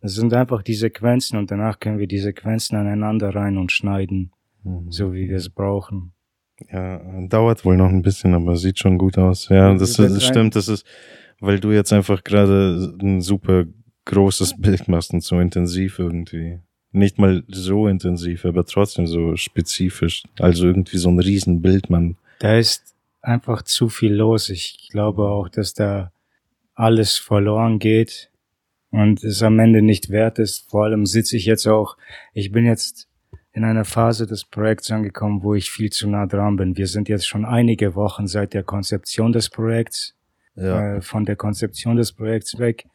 Das 0.00 0.14
sind 0.14 0.32
einfach 0.32 0.62
die 0.62 0.74
Sequenzen 0.74 1.38
und 1.38 1.50
danach 1.50 1.80
können 1.80 1.98
wir 1.98 2.06
die 2.06 2.18
Sequenzen 2.18 2.76
aneinander 2.76 3.34
rein 3.34 3.58
und 3.58 3.72
schneiden, 3.72 4.30
Mhm. 4.64 4.90
so 4.90 5.12
wie 5.12 5.28
wir 5.28 5.36
es 5.36 5.48
brauchen. 5.50 6.12
Ja, 6.72 7.00
dauert 7.28 7.64
wohl 7.64 7.76
noch 7.76 7.88
ein 7.88 8.02
bisschen, 8.02 8.34
aber 8.34 8.56
sieht 8.56 8.78
schon 8.80 8.98
gut 8.98 9.16
aus. 9.18 9.48
Ja, 9.48 9.72
das, 9.74 9.94
Das 9.94 10.24
stimmt, 10.24 10.56
das 10.56 10.66
ist, 10.68 10.84
weil 11.40 11.60
du 11.60 11.70
jetzt 11.72 11.92
einfach 11.92 12.24
gerade 12.24 12.94
ein 13.00 13.20
super 13.20 13.64
großes 14.04 14.60
Bild 14.60 14.88
machst 14.88 15.12
und 15.12 15.22
so 15.22 15.38
intensiv 15.38 15.98
irgendwie. 15.98 16.58
Nicht 16.92 17.18
mal 17.18 17.44
so 17.48 17.86
intensiv, 17.86 18.44
aber 18.44 18.64
trotzdem 18.64 19.06
so 19.06 19.36
spezifisch. 19.36 20.24
Also 20.38 20.66
irgendwie 20.66 20.96
so 20.96 21.10
ein 21.10 21.20
Riesenbild, 21.20 21.90
man. 21.90 22.16
Da 22.38 22.56
ist 22.56 22.94
einfach 23.20 23.62
zu 23.62 23.88
viel 23.88 24.14
los. 24.14 24.48
Ich 24.48 24.88
glaube 24.90 25.28
auch, 25.28 25.48
dass 25.48 25.74
da 25.74 26.12
alles 26.74 27.18
verloren 27.18 27.78
geht 27.78 28.30
und 28.90 29.22
es 29.22 29.42
am 29.42 29.58
Ende 29.58 29.82
nicht 29.82 30.10
wert 30.10 30.38
ist. 30.38 30.70
Vor 30.70 30.84
allem 30.84 31.04
sitze 31.04 31.36
ich 31.36 31.44
jetzt 31.44 31.66
auch, 31.66 31.96
ich 32.32 32.52
bin 32.52 32.64
jetzt 32.64 33.08
in 33.52 33.64
einer 33.64 33.84
Phase 33.84 34.26
des 34.26 34.44
Projekts 34.44 34.90
angekommen, 34.90 35.42
wo 35.42 35.54
ich 35.54 35.70
viel 35.70 35.90
zu 35.90 36.08
nah 36.08 36.26
dran 36.26 36.56
bin. 36.56 36.76
Wir 36.76 36.86
sind 36.86 37.08
jetzt 37.08 37.26
schon 37.26 37.44
einige 37.44 37.94
Wochen 37.94 38.26
seit 38.26 38.54
der 38.54 38.62
Konzeption 38.62 39.32
des 39.32 39.50
Projekts 39.50 40.14
äh, 40.58 41.00
von 41.00 41.24
der 41.24 41.36
Konzeption 41.36 41.96
des 41.96 42.12
Projekts 42.12 42.58
weg. 42.58 42.86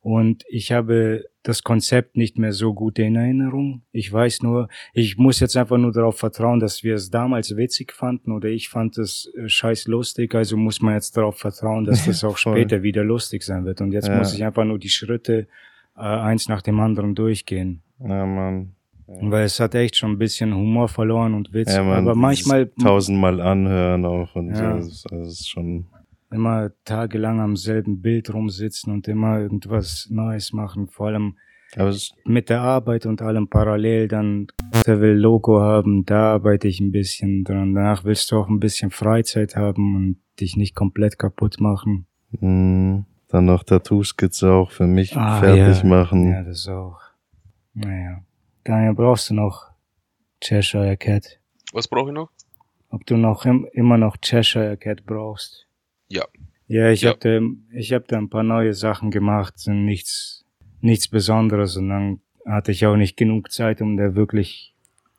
Und 0.00 0.44
ich 0.48 0.70
habe 0.70 1.24
das 1.42 1.64
Konzept 1.64 2.16
nicht 2.16 2.38
mehr 2.38 2.52
so 2.52 2.72
gut 2.74 2.96
in 3.00 3.16
Erinnerung. 3.16 3.82
Ich 3.90 4.12
weiß 4.12 4.42
nur, 4.42 4.68
ich 4.92 5.16
muss 5.18 5.40
jetzt 5.40 5.56
einfach 5.56 5.78
nur 5.78 5.90
darauf 5.90 6.16
vertrauen, 6.16 6.60
dass 6.60 6.84
wir 6.84 6.94
es 6.94 7.10
damals 7.10 7.56
witzig 7.56 7.92
fanden 7.92 8.30
oder 8.30 8.48
ich 8.48 8.68
fand 8.68 8.98
es 8.98 9.32
äh, 9.36 9.48
scheiß 9.48 9.88
lustig. 9.88 10.32
Also 10.36 10.56
muss 10.56 10.80
man 10.80 10.94
jetzt 10.94 11.16
darauf 11.16 11.38
vertrauen, 11.38 11.84
dass 11.86 12.06
das 12.06 12.22
auch 12.24 12.36
später 12.38 12.84
wieder 12.84 13.02
lustig 13.02 13.42
sein 13.42 13.64
wird. 13.64 13.80
Und 13.80 13.90
jetzt 13.90 14.06
Ja. 14.06 14.16
muss 14.18 14.32
ich 14.32 14.44
einfach 14.44 14.64
nur 14.64 14.78
die 14.78 14.90
Schritte 14.90 15.48
äh, 15.96 16.00
eins 16.02 16.48
nach 16.48 16.62
dem 16.62 16.78
anderen 16.78 17.16
durchgehen. 17.16 17.82
Ja, 17.98 18.24
man. 18.26 18.74
Weil 19.08 19.44
es 19.44 19.58
hat 19.60 19.74
echt 19.74 19.96
schon 19.96 20.12
ein 20.12 20.18
bisschen 20.18 20.54
Humor 20.54 20.88
verloren 20.88 21.34
und 21.34 21.52
Witz. 21.52 21.74
Ja, 21.74 21.82
man. 21.82 21.98
Aber 22.04 22.14
manchmal 22.14 22.66
Tausendmal 22.80 23.40
anhören 23.40 24.04
auch 24.04 24.34
und 24.36 24.50
Ja. 24.50 24.80
so. 24.82 25.08
Das 25.08 25.28
ist 25.28 25.48
schon. 25.48 25.86
Immer 26.36 26.70
tagelang 26.84 27.40
am 27.40 27.56
selben 27.56 28.00
Bild 28.00 28.32
rumsitzen 28.32 28.92
und 28.92 29.08
immer 29.08 29.40
irgendwas 29.40 30.08
Neues 30.10 30.52
machen. 30.52 30.86
Vor 30.86 31.08
allem 31.08 31.36
mit 32.24 32.48
der 32.48 32.60
Arbeit 32.60 33.06
und 33.06 33.20
allem 33.20 33.48
parallel, 33.48 34.08
dann 34.08 34.46
der 34.86 35.00
will 35.00 35.14
Logo 35.14 35.60
haben, 35.60 36.04
da 36.04 36.32
arbeite 36.32 36.68
ich 36.68 36.80
ein 36.80 36.92
bisschen 36.92 37.44
dran. 37.44 37.74
Danach 37.74 38.04
willst 38.04 38.30
du 38.30 38.38
auch 38.38 38.48
ein 38.48 38.60
bisschen 38.60 38.90
Freizeit 38.90 39.56
haben 39.56 39.96
und 39.96 40.16
dich 40.40 40.56
nicht 40.56 40.74
komplett 40.74 41.18
kaputt 41.18 41.60
machen. 41.60 42.06
mh, 42.30 43.04
Dann 43.28 43.44
noch 43.46 43.64
Tattoo-Skizze 43.64 44.52
auch 44.52 44.70
für 44.70 44.86
mich 44.86 45.16
ah, 45.16 45.40
fertig 45.40 45.82
ja. 45.82 45.88
machen. 45.88 46.30
Ja, 46.30 46.42
das 46.44 46.68
auch. 46.68 47.00
Naja. 47.74 48.22
Daniel, 48.64 48.94
brauchst 48.94 49.30
du 49.30 49.34
noch 49.34 49.70
Cheshire 50.40 50.96
Cat? 50.96 51.40
Was 51.72 51.88
brauche 51.88 52.10
ich 52.10 52.14
noch? 52.14 52.30
Ob 52.88 53.04
du 53.06 53.16
noch 53.16 53.44
im, 53.44 53.66
immer 53.72 53.98
noch 53.98 54.16
Cheshire 54.18 54.76
Cat 54.76 55.04
brauchst? 55.04 55.65
Ja. 56.08 56.24
Ja, 56.68 56.90
ich 56.90 57.02
ja. 57.02 57.10
habe 57.10 57.18
da, 57.20 57.76
ich 57.76 57.92
hab 57.92 58.08
da 58.08 58.18
ein 58.18 58.28
paar 58.28 58.42
neue 58.42 58.74
Sachen 58.74 59.10
gemacht, 59.10 59.54
nichts, 59.66 60.44
nichts 60.80 61.08
Besonderes 61.08 61.76
und 61.76 61.88
dann 61.88 62.20
hatte 62.44 62.72
ich 62.72 62.86
auch 62.86 62.96
nicht 62.96 63.16
genug 63.16 63.52
Zeit, 63.52 63.80
um 63.80 63.96
da 63.96 64.14
wirklich, 64.14 64.74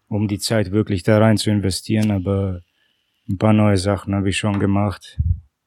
um 0.08 0.28
die 0.28 0.40
Zeit 0.40 0.72
wirklich 0.72 1.04
da 1.04 1.20
rein 1.20 1.38
zu 1.38 1.50
investieren, 1.50 2.12
aber 2.12 2.62
ein 3.30 3.38
paar 3.38 3.54
neue 3.54 3.78
Sachen 3.78 4.16
habe 4.16 4.30
ich 4.30 4.38
schon 4.38 4.60
gemacht. 4.60 5.20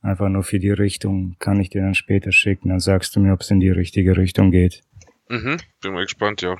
Einfach 0.03 0.31
nur 0.31 0.43
für 0.43 0.59
die 0.59 0.71
Richtung 0.71 1.37
kann 1.39 1.61
ich 1.61 1.69
dir 1.69 1.83
dann 1.83 1.95
später 1.95 2.33
schicken, 2.33 2.71
dann 2.71 2.81
sagst 2.81 3.15
du 3.15 3.21
mir, 3.21 3.35
ob 3.35 3.41
es 3.41 3.51
in 3.51 3.61
die 3.61 3.71
richtige 3.71 4.17
Richtung 4.17 4.51
geht. 4.51 4.83
Mhm, 5.29 5.59
bin 5.83 5.93
mal 5.93 6.05
gespannt, 6.05 6.43
ja. 6.43 6.57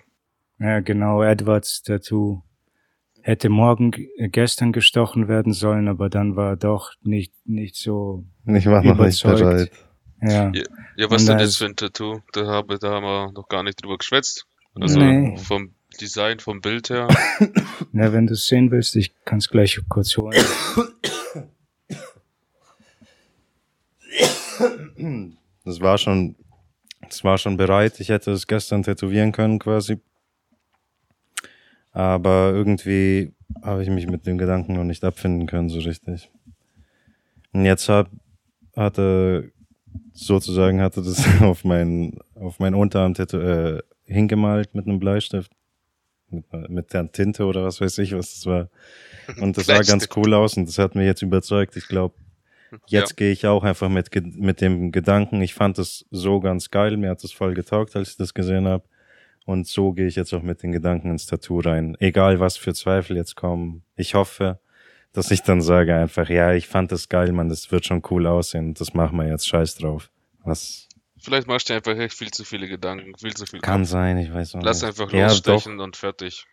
Ja, 0.59 0.81
genau, 0.81 1.23
Edwards 1.23 1.83
Tattoo 1.83 2.43
hätte 3.23 3.49
morgen, 3.49 3.93
äh, 4.17 4.29
gestern 4.29 4.73
gestochen 4.73 5.29
werden 5.29 5.53
sollen, 5.53 5.89
aber 5.89 6.09
dann 6.09 6.37
war 6.37 6.57
doch 6.57 6.93
nicht, 7.03 7.33
nicht 7.45 7.77
so. 7.77 8.25
Ich 8.47 8.67
war 8.67 8.83
noch 8.83 8.99
nicht 8.99 9.23
bereit. 9.23 9.71
Ja. 10.23 10.51
ja, 10.53 10.63
ja 10.97 11.11
was 11.11 11.25
denn 11.25 11.39
jetzt 11.39 11.57
für 11.57 11.67
ein 11.67 11.77
Tattoo? 11.77 12.21
Da, 12.33 12.47
habe, 12.47 12.79
da 12.79 12.91
haben 12.91 13.05
wir 13.05 13.33
noch 13.33 13.49
gar 13.49 13.63
nicht 13.63 13.83
drüber 13.83 13.99
geschwätzt. 13.99 14.47
Also 14.75 15.01
nee. 15.01 15.37
vom 15.39 15.75
Design, 16.01 16.39
vom 16.39 16.61
Bild 16.61 16.91
her. 16.91 17.09
Na, 17.93 18.13
wenn 18.13 18.27
du 18.27 18.35
es 18.35 18.47
sehen 18.47 18.71
willst, 18.71 18.97
ich 18.97 19.13
kann 19.25 19.39
es 19.39 19.49
gleich 19.49 19.81
kurz 19.89 20.17
holen. 20.17 20.43
Das 25.65 25.81
war 25.81 25.99
schon, 25.99 26.37
das 27.03 27.25
war 27.25 27.39
schon 27.39 27.57
bereit. 27.57 28.01
Ich 28.01 28.09
hätte 28.09 28.33
es 28.33 28.47
gestern 28.47 28.83
tätowieren 28.83 29.33
können 29.33 29.59
quasi. 29.59 30.01
Aber 31.93 32.53
irgendwie 32.55 33.33
habe 33.63 33.83
ich 33.83 33.91
mich 33.91 34.07
mit 34.07 34.27
dem 34.27 34.39
Gedanken 34.39 34.75
noch 34.75 34.85
nicht 34.85 35.05
abfinden 35.05 35.47
können 35.47 35.69
so 35.69 35.81
richtig. 35.81 36.31
Und 37.53 37.65
jetzt 37.65 37.89
hab, 37.89 38.09
hatte 38.77 39.53
sozusagen 40.13 40.81
hatte 40.81 41.03
das 41.03 41.25
auf 41.43 41.65
mein 41.65 42.19
auf 42.35 42.59
mein 42.59 42.75
Unterarm 42.75 43.15
äh, 43.15 43.81
hingemalt 44.05 44.75
mit 44.75 44.87
einem 44.87 45.01
Bleistift 45.01 45.53
mit, 46.29 46.45
mit 46.69 46.93
der 46.93 47.11
Tinte 47.11 47.45
oder 47.45 47.65
was 47.65 47.81
weiß 47.81 47.99
ich 47.99 48.15
was 48.15 48.35
das 48.35 48.47
war 48.47 48.69
und 49.41 49.57
das 49.57 49.67
sah 49.67 49.81
ganz 49.81 50.09
cool 50.17 50.35
aus 50.35 50.57
und 50.57 50.69
das 50.69 50.79
hat 50.79 50.95
mir 50.95 51.05
jetzt 51.05 51.23
überzeugt 51.23 51.77
ich 51.77 51.89
glaube 51.89 52.15
Jetzt 52.87 53.11
ja. 53.11 53.17
gehe 53.17 53.33
ich 53.33 53.47
auch 53.47 53.65
einfach 53.65 53.89
mit, 53.89 54.11
mit 54.37 54.61
dem 54.61 54.93
Gedanken, 54.93 55.43
ich 55.43 55.55
fand 55.55 55.79
es 55.79 56.07
so 56.11 56.41
ganz 56.41 56.71
geil, 56.71 56.97
mir 56.97 57.11
hat 57.11 57.25
es 57.25 57.33
voll 57.33 57.55
getaugt, 57.55 57.97
als 57.97 58.11
ich 58.11 58.17
das 58.17 58.35
gesehen 58.35 58.67
habe. 58.69 58.85
Und 59.47 59.67
so 59.67 59.93
gehe 59.93 60.07
ich 60.07 60.17
jetzt 60.17 60.33
auch 60.33 60.43
mit 60.43 60.63
den 60.63 60.73
Gedanken 60.73 61.11
ins 61.11 61.27
Tattoo 61.27 61.61
rein. 61.61 61.97
Egal 61.99 62.41
was 62.41 62.57
für 62.57 62.75
Zweifel 62.75 63.17
jetzt 63.17 63.37
kommen. 63.37 63.83
Ich 63.97 64.15
hoffe, 64.15 64.61
dass 65.13 65.31
ich 65.31 65.43
dann 65.43 65.61
sage 65.61 65.95
einfach, 65.95 66.29
ja, 66.29 66.53
ich 66.53 66.69
fand 66.69 66.93
das 66.93 67.09
geil, 67.09 67.33
man, 67.33 67.49
das 67.49 67.73
wird 67.73 67.85
schon 67.85 68.03
cool 68.11 68.27
aussehen. 68.27 68.75
Das 68.75 68.95
machen 68.95 69.17
wir 69.19 69.27
jetzt 69.27 69.49
scheiß 69.49 69.77
drauf. 69.77 70.11
Was? 70.45 70.89
Vielleicht 71.19 71.49
machst 71.49 71.69
du 71.69 71.75
einfach 71.75 71.97
echt 71.97 72.15
viel 72.15 72.31
zu 72.31 72.45
viele 72.45 72.69
Gedanken, 72.69 73.17
viel 73.19 73.35
zu 73.35 73.47
viel. 73.47 73.61
Kann 73.61 73.83
Kopf. 73.83 73.91
sein, 73.91 74.19
ich 74.19 74.33
weiß 74.33 74.55
auch 74.55 74.63
Lass 74.63 74.83
nicht. 74.83 74.89
einfach 74.89 75.13
losstechen 75.13 75.79
ja, 75.79 75.85
und 75.85 75.97
fertig. 75.97 76.47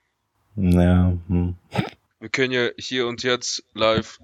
Ja, 0.56 1.14
hm. 1.28 1.56
Wir 2.20 2.30
können 2.30 2.52
ja 2.52 2.70
hier 2.78 3.08
und 3.08 3.22
jetzt 3.24 3.64
live 3.74 4.20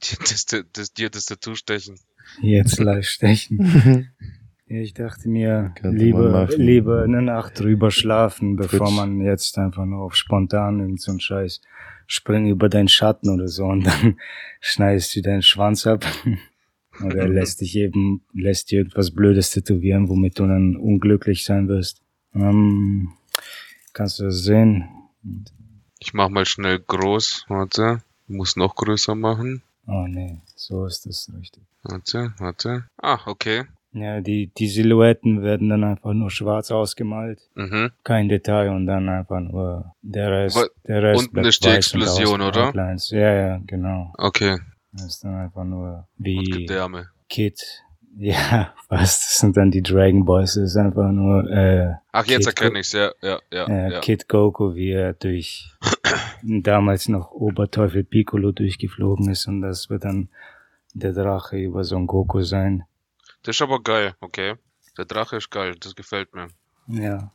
das, 0.00 0.46
das, 0.46 0.64
das, 0.72 0.92
dir 0.92 1.10
das 1.10 1.26
Tattoo 1.26 1.54
stechen. 1.54 1.98
Jetzt 2.40 2.78
live 2.78 3.06
stechen. 3.06 4.10
ich 4.68 4.94
dachte 4.94 5.28
mir, 5.28 5.74
lieber, 5.82 6.48
lieber 6.56 7.02
eine 7.02 7.22
Nacht 7.22 7.60
drüber 7.60 7.90
schlafen, 7.90 8.56
bevor 8.56 8.86
Twitch. 8.86 8.96
man 8.96 9.20
jetzt 9.20 9.56
einfach 9.58 9.84
nur 9.84 10.02
auf 10.02 10.14
spontan 10.14 10.80
in 10.80 10.96
so 10.96 11.12
einen 11.12 11.20
Scheiß 11.20 11.60
springt 12.06 12.48
über 12.48 12.68
deinen 12.68 12.88
Schatten 12.88 13.30
oder 13.30 13.48
so 13.48 13.66
und 13.66 13.84
dann 13.86 14.16
schneidest 14.60 15.14
du 15.14 15.22
deinen 15.22 15.42
Schwanz 15.42 15.86
ab. 15.86 16.04
oder 17.04 17.28
lässt 17.28 17.60
dich 17.60 17.76
eben, 17.76 18.22
lässt 18.32 18.70
dir 18.70 18.80
irgendwas 18.80 19.10
Blödes 19.10 19.50
tätowieren, 19.50 20.08
womit 20.08 20.38
du 20.38 20.46
dann 20.46 20.76
unglücklich 20.76 21.44
sein 21.44 21.68
wirst. 21.68 22.02
Ähm, 22.34 23.12
kannst 23.92 24.18
du 24.18 24.24
das 24.24 24.42
sehen? 24.42 24.88
Ich 25.98 26.14
mach 26.14 26.28
mal 26.28 26.46
schnell 26.46 26.78
groß, 26.78 27.46
warte. 27.48 28.02
Muss 28.26 28.56
noch 28.56 28.74
größer 28.74 29.14
machen. 29.14 29.62
Oh 29.86 30.06
nee, 30.06 30.40
so 30.54 30.84
ist 30.84 31.06
das 31.06 31.30
richtig. 31.38 31.62
Warte, 31.82 32.34
warte. 32.38 32.84
Ah, 32.98 33.18
okay. 33.26 33.64
Ja, 33.92 34.20
die, 34.20 34.48
die 34.48 34.68
Silhouetten 34.68 35.42
werden 35.42 35.70
dann 35.70 35.82
einfach 35.82 36.12
nur 36.12 36.30
schwarz 36.30 36.70
ausgemalt. 36.70 37.40
Mhm. 37.54 37.90
Kein 38.04 38.28
Detail 38.28 38.70
und 38.70 38.86
dann 38.86 39.08
einfach 39.08 39.40
nur 39.40 39.94
der 40.02 40.30
Rest. 40.30 40.70
der 40.86 41.02
Rest 41.02 41.28
unten 41.28 41.44
ist 41.46 41.64
die 41.64 41.68
Explosion, 41.68 42.42
oder? 42.42 42.68
Outlines. 42.68 43.10
Ja, 43.10 43.32
ja, 43.32 43.60
genau. 43.66 44.12
Okay. 44.18 44.58
Das 44.92 45.04
ist 45.06 45.24
dann 45.24 45.34
einfach 45.36 45.64
nur 45.64 46.06
wie. 46.16 46.66
Kid. 47.28 47.60
Ja, 48.20 48.74
was? 48.88 49.20
Das 49.20 49.38
sind 49.38 49.56
dann 49.56 49.70
die 49.70 49.82
Dragon 49.82 50.24
Boys. 50.24 50.54
Das 50.54 50.70
ist 50.70 50.76
einfach 50.76 51.12
nur. 51.12 51.48
Äh, 51.50 51.94
Ach, 52.10 52.26
jetzt 52.26 52.46
Kid 52.48 52.58
erkenne 52.58 52.80
ich's, 52.80 52.92
ja, 52.92 53.12
ja, 53.22 53.38
ja, 53.52 53.66
äh, 53.66 53.92
ja. 53.92 54.00
Kid 54.00 54.28
Goku, 54.28 54.74
wie 54.74 54.90
er 54.90 55.12
durch 55.12 55.70
damals 56.42 57.08
noch 57.08 57.30
Oberteufel 57.30 58.02
Piccolo 58.02 58.50
durchgeflogen 58.50 59.30
ist 59.30 59.46
und 59.46 59.60
das 59.60 59.88
wird 59.88 60.04
dann 60.04 60.30
der 60.94 61.12
Drache 61.12 61.58
über 61.58 61.84
Son 61.84 62.08
Goku 62.08 62.42
sein. 62.42 62.84
Das 63.48 63.56
ist 63.56 63.62
aber 63.62 63.82
geil, 63.82 64.14
okay. 64.20 64.56
Der 64.98 65.06
Drache 65.06 65.38
ist 65.38 65.50
geil, 65.50 65.74
das 65.80 65.96
gefällt 65.96 66.34
mir. 66.34 66.48
Ja. 66.86 67.32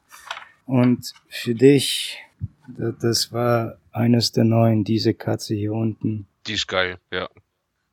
Und 0.67 1.11
für 1.27 1.55
dich, 1.55 2.19
das 2.67 3.31
war 3.31 3.79
eines 3.91 4.31
der 4.31 4.43
neuen, 4.43 4.83
diese 4.83 5.15
Katze 5.15 5.55
hier 5.55 5.73
unten. 5.73 6.27
Die 6.45 6.53
ist 6.53 6.67
geil, 6.67 6.99
ja. 7.11 7.27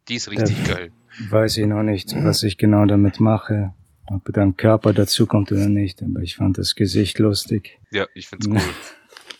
Die 0.06 0.16
ist 0.16 0.30
richtig 0.30 0.62
da 0.64 0.74
geil. 0.74 0.92
Weiß 1.30 1.56
ich 1.56 1.64
noch 1.64 1.82
nicht, 1.82 2.14
was 2.14 2.42
ich 2.42 2.58
genau 2.58 2.84
damit 2.84 3.20
mache. 3.20 3.72
Ob 4.04 4.30
dann 4.34 4.54
Körper 4.54 4.92
dazu 4.92 5.26
kommt 5.26 5.50
oder 5.50 5.70
nicht, 5.70 6.02
aber 6.02 6.20
ich 6.20 6.36
fand 6.36 6.58
das 6.58 6.74
Gesicht 6.74 7.18
lustig. 7.20 7.80
Ja, 7.90 8.06
ich 8.14 8.28
find's 8.28 8.46
cool. 8.46 8.60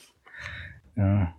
ja, 0.97 1.35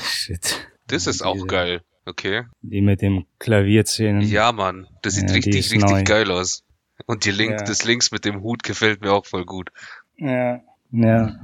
shit. 0.00 0.66
Das 0.88 1.06
ist 1.06 1.22
auch 1.22 1.46
geil. 1.46 1.82
Okay. 2.06 2.44
Die 2.62 2.80
mit 2.80 3.02
dem 3.02 3.26
Klavierzähnen. 3.40 4.22
Ja, 4.22 4.52
Mann. 4.52 4.86
Das 5.02 5.14
sieht 5.14 5.28
ja, 5.28 5.34
richtig, 5.34 5.56
richtig 5.72 5.80
neu. 5.82 6.04
geil 6.04 6.30
aus. 6.30 6.64
Und 7.04 7.24
die 7.24 7.32
Link, 7.32 7.50
ja. 7.50 7.64
das 7.64 7.84
Links 7.84 8.12
mit 8.12 8.24
dem 8.24 8.42
Hut 8.42 8.62
gefällt 8.62 9.02
mir 9.02 9.12
auch 9.12 9.26
voll 9.26 9.44
gut. 9.44 9.70
Ja, 10.16 10.62
ja. 10.92 11.38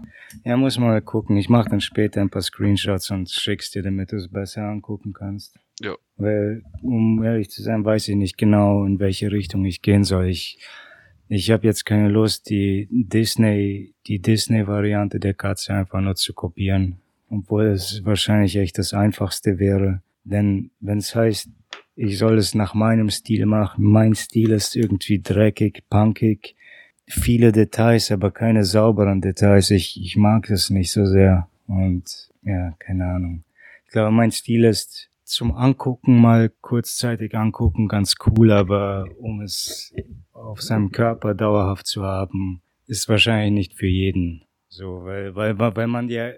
Ja, 0.45 0.57
muss 0.57 0.79
mal 0.79 1.03
gucken. 1.03 1.37
Ich 1.37 1.49
mache 1.49 1.69
dann 1.69 1.81
später 1.81 2.21
ein 2.21 2.31
paar 2.31 2.43
Screenshots 2.43 3.11
und 3.11 3.29
schick's 3.29 3.71
dir, 3.71 3.83
damit 3.83 4.13
du 4.13 4.17
es 4.17 4.29
besser 4.29 4.63
angucken 4.63 5.13
kannst. 5.13 5.59
Ja. 5.81 5.95
Weil, 6.17 6.63
um 6.81 7.23
ehrlich 7.23 7.51
zu 7.51 7.63
sein, 7.63 7.85
weiß 7.85 8.09
ich 8.09 8.17
nicht 8.17 8.39
genau, 8.39 8.85
in 8.85 8.99
welche 8.99 9.31
Richtung 9.31 9.65
ich 9.65 9.83
gehen 9.83 10.05
soll. 10.05 10.29
Ich, 10.29 10.59
ich 11.29 11.51
habe 11.51 11.67
jetzt 11.67 11.85
keine 11.85 12.09
Lust, 12.09 12.49
die 12.49 12.89
Disney, 12.91 13.95
die 14.07 14.21
Disney-Variante 14.21 15.21
der 15.21 15.35
Katze 15.35 15.75
einfach 15.75 16.01
nur 16.01 16.15
zu 16.15 16.33
kopieren. 16.33 16.99
Obwohl 17.29 17.67
es 17.67 18.03
wahrscheinlich 18.05 18.57
echt 18.57 18.79
das 18.79 18.95
Einfachste 18.95 19.59
wäre. 19.59 20.03
Denn 20.25 20.71
wenn 20.81 20.99
es 20.99 21.15
heißt, 21.15 21.49
ich 21.95 22.19
soll 22.19 22.39
es 22.39 22.55
nach 22.55 22.75
meinem 22.75 23.11
Stil 23.11 23.47
machen, 23.47 23.85
mein 23.85 24.15
Stil 24.15 24.53
ist 24.53 24.77
irgendwie 24.77 25.21
dreckig, 25.21 25.85
punkig, 25.91 26.57
viele 27.07 27.53
Details, 27.53 28.11
aber 28.11 28.31
keine 28.31 28.65
sauberen 28.65 29.21
Details. 29.21 29.71
Ich, 29.71 30.01
ich 30.01 30.17
mag 30.17 30.49
es 30.51 30.71
nicht 30.71 30.93
so 30.93 31.05
sehr. 31.05 31.49
Und 31.67 32.31
ja, 32.43 32.73
keine 32.79 33.07
Ahnung. 33.07 33.45
Ich 33.87 33.93
glaube, 33.93 34.11
mein 34.11 34.33
Stil 34.33 34.65
ist 34.65 35.11
zum 35.25 35.53
Angucken 35.53 36.21
mal 36.21 36.51
kurzzeitig 36.61 37.35
angucken 37.35 37.89
ganz 37.89 38.15
cool, 38.27 38.53
aber 38.53 39.07
um 39.19 39.41
es 39.41 39.95
auf 40.33 40.61
seinem 40.61 40.91
Körper 40.91 41.35
dauerhaft 41.35 41.87
zu 41.87 42.03
haben, 42.03 42.63
ist 42.87 43.09
wahrscheinlich 43.09 43.53
nicht 43.53 43.79
für 43.79 43.87
jeden 43.87 44.45
so, 44.75 45.05
weil, 45.05 45.35
weil, 45.35 45.59
weil 45.59 45.87
man 45.87 46.09
ja 46.09 46.33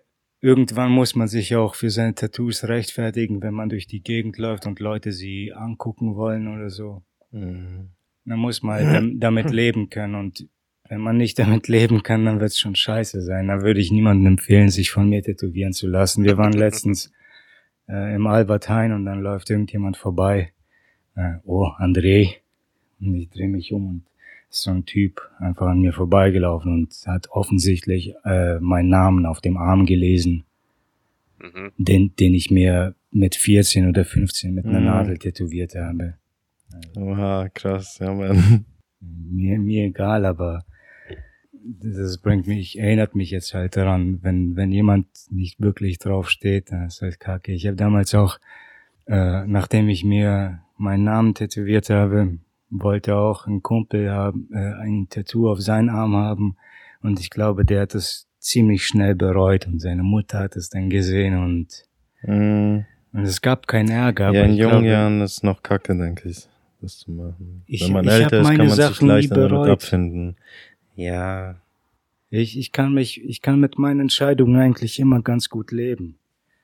irgendwann 0.45 0.93
muss 0.93 1.15
man 1.15 1.27
sich 1.27 1.57
auch 1.57 1.75
für 1.75 1.89
seine 1.89 2.15
Tattoos 2.15 2.65
rechtfertigen, 2.65 3.43
wenn 3.43 3.55
man 3.55 3.71
durch 3.71 3.87
die 3.87 4.03
Gegend 4.03 4.37
läuft 4.37 4.67
und 4.67 4.79
Leute 4.79 5.11
sie 5.11 5.55
angucken 5.55 6.17
wollen 6.17 6.55
oder 6.55 6.69
so. 6.69 7.03
Mhm. 7.31 7.89
Dann 8.27 8.39
muss 8.39 8.63
man 8.63 8.87
halt 8.87 9.15
damit 9.17 9.51
leben 9.63 9.89
können 9.89 10.15
und 10.15 10.47
wenn 10.87 11.01
man 11.01 11.17
nicht 11.17 11.39
damit 11.39 11.69
leben 11.69 12.03
kann, 12.03 12.27
dann 12.27 12.41
wird 12.41 12.51
es 12.51 12.59
schon 12.59 12.77
scheiße 12.77 13.23
sein. 13.23 13.49
Da 13.49 13.63
würde 13.63 13.81
ich 13.81 13.91
niemandem 13.91 14.35
empfehlen, 14.35 14.69
sich 14.69 14.91
von 14.91 15.09
mir 15.09 15.23
tätowieren 15.23 15.73
zu 15.73 15.89
lassen. 15.89 16.25
Wir 16.25 16.37
waren 16.37 16.53
letztens 16.53 17.11
äh, 17.89 18.15
im 18.15 18.27
Albert 18.27 18.69
Heijn 18.69 18.93
und 18.93 19.07
dann 19.07 19.23
läuft 19.23 19.49
irgendjemand 19.49 19.97
vorbei. 19.97 20.53
Äh, 21.17 21.37
oh, 21.45 21.69
André. 21.79 22.35
Und 23.01 23.15
ich 23.15 23.31
drehe 23.31 23.49
mich 23.49 23.73
um 23.73 23.89
und 23.89 24.05
so 24.55 24.71
ein 24.71 24.85
Typ 24.85 25.21
einfach 25.39 25.67
an 25.67 25.81
mir 25.81 25.93
vorbeigelaufen 25.93 26.73
und 26.73 26.95
hat 27.07 27.31
offensichtlich 27.31 28.15
äh, 28.25 28.59
meinen 28.61 28.89
Namen 28.89 29.27
auf 29.27 29.41
dem 29.41 29.57
Arm 29.57 29.87
gelesen, 29.87 30.45
mhm. 31.41 31.73
den, 31.77 32.17
den 32.17 32.35
ich 32.35 32.51
mir 32.51 32.95
mit 33.11 33.35
14 33.37 33.89
oder 33.89 34.05
15 34.05 34.55
mit 34.55 34.67
einer 34.67 34.81
mhm. 34.81 34.87
Nadel 34.87 35.19
tätowiert 35.19 35.75
habe. 35.75 36.15
Oha, 36.97 37.49
krass, 37.53 37.99
ja, 38.01 38.13
man. 38.13 38.65
Mir, 39.01 39.59
mir 39.59 39.85
egal, 39.85 40.25
aber 40.25 40.65
das 41.65 42.19
bringt 42.19 42.47
mich, 42.47 42.79
erinnert 42.79 43.15
mich 43.15 43.31
jetzt 43.31 43.55
halt 43.55 43.77
daran, 43.77 44.21
wenn, 44.23 44.57
wenn 44.57 44.73
jemand 44.73 45.07
nicht 45.31 45.61
wirklich 45.61 45.99
drauf 45.99 46.31
steht, 46.31 46.71
dann 46.71 46.87
ist 46.87 47.03
halt 47.03 47.21
kacke. 47.21 47.53
Ich 47.53 47.67
habe 47.67 47.77
damals 47.77 48.15
auch, 48.15 48.39
äh, 49.07 49.47
nachdem 49.47 49.89
ich 49.89 50.05
mir 50.05 50.61
meinen 50.77 51.05
Namen 51.05 51.35
tätowiert 51.35 51.91
habe, 51.91 52.39
wollte 52.83 53.17
auch 53.17 53.47
ein 53.47 53.63
Kumpel 53.63 54.11
haben, 54.11 54.49
äh, 54.53 54.75
ein 54.83 55.07
Tattoo 55.09 55.51
auf 55.51 55.61
seinen 55.61 55.89
Arm 55.91 56.15
haben 56.17 56.57
und 57.03 57.21
ich 57.21 57.31
glaube, 57.31 57.65
der 57.65 57.83
hat 57.83 57.95
es 57.95 58.27
ziemlich 58.39 58.87
schnell 58.87 59.15
bereut 59.15 59.67
und 59.67 59.81
seine 59.81 60.03
Mutter 60.03 60.39
hat 60.41 60.57
es 60.57 60.69
dann 60.71 60.91
gesehen 60.91 61.37
und, 61.37 61.85
Mm, 62.27 62.79
und 63.13 63.23
es 63.25 63.41
gab 63.43 63.67
keinen 63.67 63.91
Ärger. 63.91 64.33
ja, 64.33 64.45
in 64.45 64.55
jungen 64.55 64.71
glaube, 64.71 64.87
Jahren 64.87 65.21
ist 65.21 65.45
noch 65.45 65.63
kacke, 65.63 65.95
denke 65.97 66.29
ich, 66.31 66.49
das 66.81 66.99
zu 66.99 67.11
machen. 67.13 67.63
Ich- 67.67 67.83
Wenn 67.85 67.93
man 67.93 68.05
ich 68.07 68.11
älter 68.13 68.41
ist, 68.41 68.47
kann 68.49 68.57
man 68.57 68.69
sich 68.71 68.77
Sachen 68.77 69.07
nie 69.09 69.13
leichter 69.15 69.49
damit 69.49 69.69
abfinden. 69.71 70.37
Ja. 70.97 71.57
Ich, 72.31 72.59
ich 72.59 72.73
kann 72.73 72.95
mich, 72.95 73.23
ich 73.25 73.43
kann 73.43 73.61
mit 73.61 73.79
meinen 73.79 74.01
Entscheidungen 74.01 74.57
eigentlich 74.59 74.99
immer 74.99 75.21
ganz 75.23 75.49
gut 75.51 75.71
leben. 75.71 76.17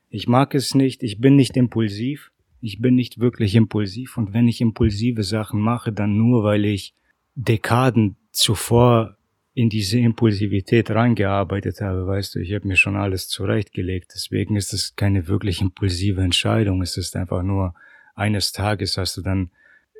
Ich 0.08 0.26
mag 0.26 0.54
es 0.54 0.74
nicht, 0.74 1.02
ich 1.02 1.20
bin 1.20 1.36
nicht 1.36 1.56
impulsiv. 1.56 2.32
Ich 2.60 2.80
bin 2.80 2.94
nicht 2.94 3.20
wirklich 3.20 3.54
impulsiv 3.54 4.16
und 4.18 4.34
wenn 4.34 4.48
ich 4.48 4.60
impulsive 4.60 5.22
Sachen 5.22 5.60
mache, 5.60 5.92
dann 5.92 6.16
nur, 6.16 6.44
weil 6.44 6.64
ich 6.64 6.94
Dekaden 7.34 8.16
zuvor 8.32 9.16
in 9.54 9.68
diese 9.68 9.98
Impulsivität 9.98 10.90
reingearbeitet 10.90 11.80
habe, 11.80 12.06
weißt 12.06 12.34
du, 12.34 12.38
ich 12.40 12.54
habe 12.54 12.68
mir 12.68 12.76
schon 12.76 12.96
alles 12.96 13.28
zurechtgelegt. 13.28 14.12
Deswegen 14.14 14.56
ist 14.56 14.72
es 14.72 14.94
keine 14.94 15.26
wirklich 15.26 15.60
impulsive 15.60 16.22
Entscheidung. 16.22 16.82
Es 16.82 16.96
ist 16.96 17.16
einfach 17.16 17.42
nur 17.42 17.74
eines 18.14 18.52
Tages 18.52 18.96
hast 18.96 19.16
du 19.16 19.22
dann 19.22 19.50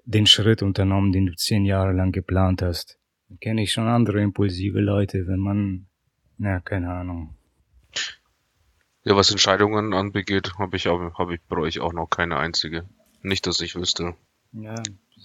den 0.04 0.26
Schritt 0.26 0.62
unternommen, 0.62 1.12
den 1.12 1.26
du 1.26 1.34
zehn 1.34 1.64
Jahre 1.64 1.92
lang 1.92 2.12
geplant 2.12 2.62
hast. 2.62 2.98
Kenne 3.40 3.62
ich 3.62 3.72
schon 3.72 3.86
andere 3.86 4.20
impulsive 4.20 4.80
Leute, 4.80 5.26
wenn 5.26 5.38
man, 5.38 5.86
na, 6.38 6.61
keine 6.61 6.90
Ahnung. 6.90 7.34
Ja, 9.05 9.16
was 9.16 9.30
Entscheidungen 9.30 9.94
anbegeht, 9.94 10.53
habe 10.59 10.76
ich, 10.76 10.86
aber- 10.88 11.14
hab 11.14 11.30
ich 11.30 11.40
bei 11.48 11.57
euch 11.57 11.80
auch 11.80 11.92
noch 11.92 12.09
keine 12.09 12.36
einzige. 12.38 12.84
Nicht, 13.22 13.46
dass 13.46 13.61
ich 13.61 13.74
wüsste. 13.74 14.14
Ja. 14.53 14.74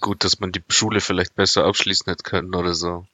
Gut, 0.00 0.24
dass 0.24 0.40
man 0.40 0.52
die 0.52 0.62
Schule 0.68 1.00
vielleicht 1.00 1.34
besser 1.34 1.64
abschließen 1.64 2.06
hätte 2.10 2.22
können 2.22 2.54
oder 2.54 2.74
so. 2.74 3.06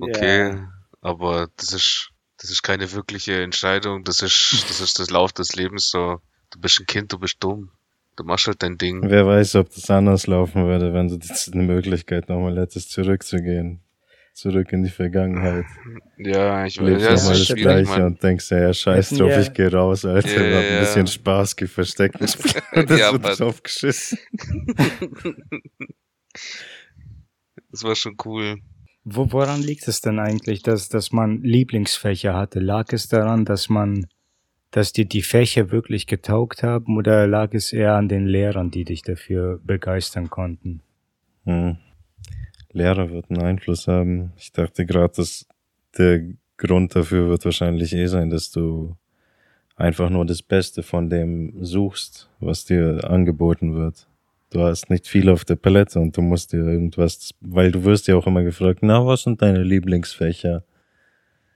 Okay, 0.00 0.50
Ja. 0.50 0.72
aber 1.00 1.48
das 1.56 1.72
ist, 1.72 2.10
das 2.38 2.50
ist 2.50 2.62
keine 2.62 2.92
wirkliche 2.92 3.42
Entscheidung. 3.42 4.04
Das 4.04 4.22
ist, 4.22 4.64
das 4.68 4.80
ist 4.80 4.98
das 4.98 5.10
Lauf 5.10 5.32
des 5.32 5.54
Lebens 5.56 5.88
so. 5.90 6.20
Du 6.50 6.60
bist 6.60 6.80
ein 6.80 6.86
Kind, 6.86 7.12
du 7.12 7.18
bist 7.18 7.36
dumm. 7.40 7.70
Du 8.16 8.24
machst 8.24 8.46
halt 8.46 8.62
dein 8.62 8.76
Ding. 8.76 9.02
Wer 9.08 9.26
weiß, 9.26 9.54
ob 9.56 9.72
das 9.74 9.88
anders 9.90 10.26
laufen 10.26 10.66
würde, 10.66 10.92
wenn 10.92 11.08
du 11.08 11.14
jetzt 11.14 11.52
eine 11.52 11.62
Möglichkeit 11.62 12.28
nochmal 12.28 12.58
hättest, 12.58 12.90
zurückzugehen. 12.90 13.80
Zurück 14.40 14.72
in 14.72 14.82
die 14.84 14.90
Vergangenheit. 14.90 15.66
Ja, 16.16 16.64
ich 16.64 16.80
weiß, 16.80 17.02
ja, 17.02 17.10
es 17.12 17.22
nochmal 17.22 17.32
ist 17.36 17.40
das 17.40 17.46
schwierig, 17.48 17.62
Gleiche 17.62 17.90
man. 17.90 18.02
und 18.04 18.22
denkst, 18.22 18.50
ja, 18.50 18.58
ja, 18.60 18.72
scheiß 18.72 19.10
drauf, 19.10 19.28
wir- 19.28 19.40
ich 19.40 19.52
geh 19.52 19.66
raus, 19.66 20.04
Alter. 20.06 20.28
Ja, 20.50 20.56
hab 20.56 20.64
ein 20.64 20.72
ja. 20.74 20.80
bisschen 20.80 21.06
Spaß 21.06 21.56
versteckt. 21.66 22.16
Das 22.20 22.36
das 22.38 22.54
Ja, 22.74 23.12
wird 23.12 23.24
aber- 23.24 23.34
drauf 23.36 23.62
geschissen. 23.62 24.18
Das 27.72 27.84
war 27.84 27.94
schon 27.94 28.16
cool. 28.24 28.56
Wo, 29.04 29.30
woran 29.32 29.62
liegt 29.62 29.86
es 29.88 30.00
denn 30.00 30.18
eigentlich, 30.18 30.62
dass, 30.62 30.88
dass 30.88 31.12
man 31.12 31.42
Lieblingsfächer 31.42 32.34
hatte? 32.34 32.58
Lag 32.60 32.92
es 32.92 33.08
daran, 33.08 33.44
dass 33.44 33.68
man, 33.68 34.06
dass 34.72 34.92
dir 34.92 35.04
die 35.04 35.22
Fächer 35.22 35.70
wirklich 35.70 36.06
getaugt 36.06 36.62
haben 36.62 36.96
oder 36.96 37.26
lag 37.26 37.54
es 37.54 37.72
eher 37.72 37.94
an 37.94 38.08
den 38.08 38.26
Lehrern, 38.26 38.70
die 38.70 38.84
dich 38.84 39.02
dafür 39.02 39.60
begeistern 39.64 40.30
konnten? 40.30 40.82
Hm. 41.44 41.76
Lehrer 42.72 43.10
wird 43.10 43.30
einen 43.30 43.42
Einfluss 43.42 43.88
haben. 43.88 44.32
Ich 44.36 44.52
dachte 44.52 44.86
gerade, 44.86 45.14
dass 45.16 45.46
der 45.98 46.22
Grund 46.56 46.94
dafür 46.94 47.28
wird 47.28 47.44
wahrscheinlich 47.44 47.92
eh 47.92 48.06
sein, 48.06 48.30
dass 48.30 48.50
du 48.50 48.96
einfach 49.76 50.10
nur 50.10 50.26
das 50.26 50.42
Beste 50.42 50.82
von 50.82 51.08
dem 51.08 51.64
suchst, 51.64 52.28
was 52.38 52.64
dir 52.64 53.08
angeboten 53.08 53.74
wird. 53.74 54.06
Du 54.50 54.62
hast 54.62 54.90
nicht 54.90 55.06
viel 55.06 55.28
auf 55.28 55.44
der 55.44 55.56
Palette 55.56 55.98
und 56.00 56.16
du 56.16 56.22
musst 56.22 56.52
dir 56.52 56.64
irgendwas, 56.64 57.34
weil 57.40 57.70
du 57.70 57.84
wirst 57.84 58.08
ja 58.08 58.16
auch 58.16 58.26
immer 58.26 58.42
gefragt, 58.42 58.80
na, 58.82 59.04
was 59.06 59.22
sind 59.22 59.40
deine 59.40 59.62
Lieblingsfächer? 59.62 60.64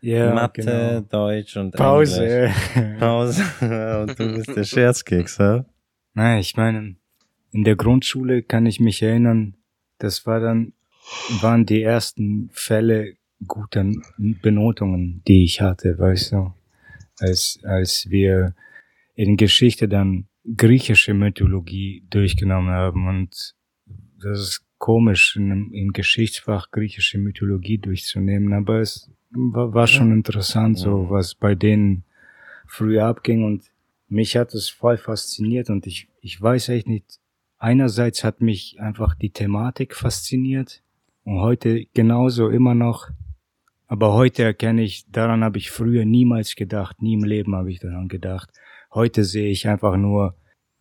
Ja, 0.01 0.35
Mathe, 0.35 0.61
genau. 0.63 1.01
Deutsch 1.01 1.57
und 1.57 1.75
Pause. 1.75 2.27
Englisch. 2.27 2.99
Pause. 3.01 3.43
und 4.03 4.19
du 4.19 4.35
bist 4.35 4.55
der 4.55 4.65
Scherzkeks, 4.65 5.39
ha? 5.39 5.65
Nein, 6.13 6.41
ich 6.41 6.57
meine, 6.57 6.97
in 7.53 7.65
der 7.65 7.75
Grundschule 7.75 8.43
kann 8.43 8.67
ich 8.67 8.81
mich 8.81 9.03
erinnern, 9.03 9.55
das 9.99 10.27
war 10.27 10.41
dann, 10.41 10.74
waren 11.41 11.67
die 11.67 11.83
ersten 11.83 12.51
Fälle 12.53 13.17
guter 13.47 13.91
Benotungen, 14.17 15.23
die 15.27 15.45
ich 15.45 15.61
hatte, 15.61 15.99
weißt 15.99 16.33
du, 16.33 16.55
als, 17.19 17.59
als 17.65 18.09
wir 18.09 18.55
in 19.15 19.37
Geschichte 19.37 19.89
dann 19.89 20.27
griechische 20.57 21.15
Mythologie 21.15 22.05
durchgenommen 22.11 22.71
haben 22.71 23.09
und 23.09 23.55
das 24.21 24.41
ist 24.41 24.67
komisch, 24.79 25.37
in, 25.37 25.73
im 25.73 25.93
Geschichtsfach 25.93 26.71
griechische 26.71 27.19
Mythologie 27.19 27.79
durchzunehmen, 27.79 28.53
aber 28.53 28.81
es 28.81 29.11
war, 29.31 29.73
war 29.73 29.87
schon 29.87 30.13
interessant, 30.13 30.79
so 30.79 31.09
was 31.11 31.35
bei 31.35 31.55
denen 31.55 32.05
früher 32.67 33.07
abging 33.07 33.45
und 33.45 33.65
mich 34.09 34.37
hat 34.37 34.55
es 34.55 34.69
voll 34.69 34.97
fasziniert 34.97 35.71
und 35.71 35.87
ich, 35.87 36.09
ich 36.21 36.41
weiß 36.41 36.69
echt 36.71 36.87
nicht, 36.87 37.21
einerseits 37.59 38.25
hat 38.25 38.41
mich 38.41 38.81
einfach 38.81 39.15
die 39.15 39.31
Thematik 39.31 39.95
fasziniert 39.95 40.84
und 41.25 41.41
heute 41.41 41.87
genauso 41.95 42.49
immer 42.49 42.75
noch, 42.75 43.09
aber 43.87 44.13
heute 44.15 44.43
erkenne 44.45 44.83
ich, 44.83 45.05
daran 45.11 45.45
habe 45.45 45.59
ich 45.59 45.71
früher 45.71 46.05
niemals 46.05 46.57
gedacht, 46.57 47.03
nie 47.03 47.15
im 47.15 47.25
Leben 47.25 47.55
habe 47.55 47.71
ich 47.71 47.81
daran 47.81 48.09
gedacht. 48.09 48.51
Heute 48.93 49.25
sehe 49.25 49.51
ich 49.51 49.69
einfach 49.69 49.97
nur, 49.97 50.35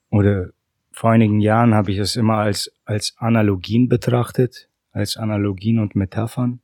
oder 0.10 0.50
vor 0.92 1.12
einigen 1.12 1.40
Jahren 1.42 1.74
habe 1.74 1.92
ich 1.92 1.98
es 1.98 2.16
immer 2.16 2.38
als, 2.38 2.72
als 2.86 3.16
Analogien 3.18 3.90
betrachtet, 3.90 4.70
als 4.92 5.18
Analogien 5.18 5.80
und 5.80 5.96
Metaphern. 5.96 6.60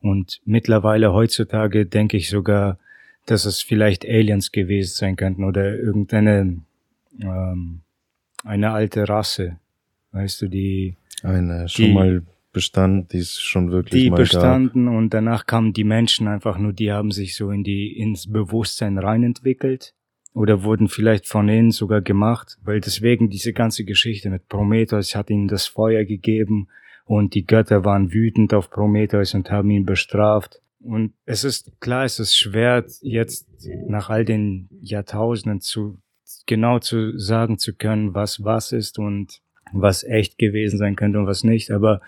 Und 0.00 0.40
mittlerweile 0.44 1.12
heutzutage 1.12 1.86
denke 1.86 2.16
ich 2.16 2.28
sogar, 2.30 2.78
dass 3.26 3.44
es 3.44 3.60
vielleicht 3.60 4.04
Aliens 4.06 4.52
gewesen 4.52 4.94
sein 4.94 5.16
könnten 5.16 5.44
oder 5.44 5.74
irgendeine 5.76 6.60
ähm, 7.20 7.80
eine 8.44 8.70
alte 8.72 9.08
Rasse, 9.08 9.58
weißt 10.12 10.42
du, 10.42 10.48
die 10.48 10.96
Eine 11.22 11.68
schon 11.68 11.84
Die- 11.86 11.92
mal 11.92 12.22
bestand, 12.56 13.12
die 13.12 13.18
es 13.18 13.38
schon 13.38 13.70
wirklich 13.70 14.02
die 14.02 14.08
mal 14.08 14.16
gab. 14.16 14.24
bestanden 14.24 14.88
und 14.88 15.12
danach 15.12 15.44
kamen 15.44 15.74
die 15.74 15.84
Menschen 15.84 16.26
einfach 16.26 16.56
nur, 16.56 16.72
die 16.72 16.90
haben 16.90 17.10
sich 17.10 17.36
so 17.36 17.50
in 17.50 17.64
die 17.64 17.92
ins 17.98 18.32
Bewusstsein 18.32 18.96
reinentwickelt 18.96 19.92
oder 20.32 20.62
wurden 20.62 20.88
vielleicht 20.88 21.26
von 21.28 21.50
ihnen 21.50 21.70
sogar 21.70 22.00
gemacht, 22.00 22.56
weil 22.64 22.80
deswegen 22.80 23.28
diese 23.28 23.52
ganze 23.52 23.84
Geschichte 23.84 24.30
mit 24.30 24.48
Prometheus 24.48 25.14
hat 25.14 25.28
ihnen 25.28 25.48
das 25.48 25.66
Feuer 25.66 26.04
gegeben 26.04 26.68
und 27.04 27.34
die 27.34 27.44
Götter 27.44 27.84
waren 27.84 28.14
wütend 28.14 28.54
auf 28.54 28.70
Prometheus 28.70 29.34
und 29.34 29.50
haben 29.50 29.70
ihn 29.70 29.84
bestraft. 29.84 30.62
Und 30.80 31.12
es 31.26 31.44
ist 31.44 31.78
klar, 31.78 32.06
es 32.06 32.18
ist 32.18 32.34
schwer 32.34 32.86
jetzt 33.02 33.46
nach 33.86 34.08
all 34.08 34.24
den 34.24 34.70
Jahrtausenden 34.80 35.60
zu 35.60 35.98
genau 36.46 36.78
zu 36.78 37.18
sagen 37.18 37.58
zu 37.58 37.74
können, 37.74 38.14
was 38.14 38.42
was 38.42 38.72
ist 38.72 38.98
und 38.98 39.42
was 39.72 40.04
echt 40.04 40.38
gewesen 40.38 40.78
sein 40.78 40.96
könnte 40.96 41.18
und 41.18 41.26
was 41.26 41.44
nicht, 41.44 41.70
aber 41.70 42.00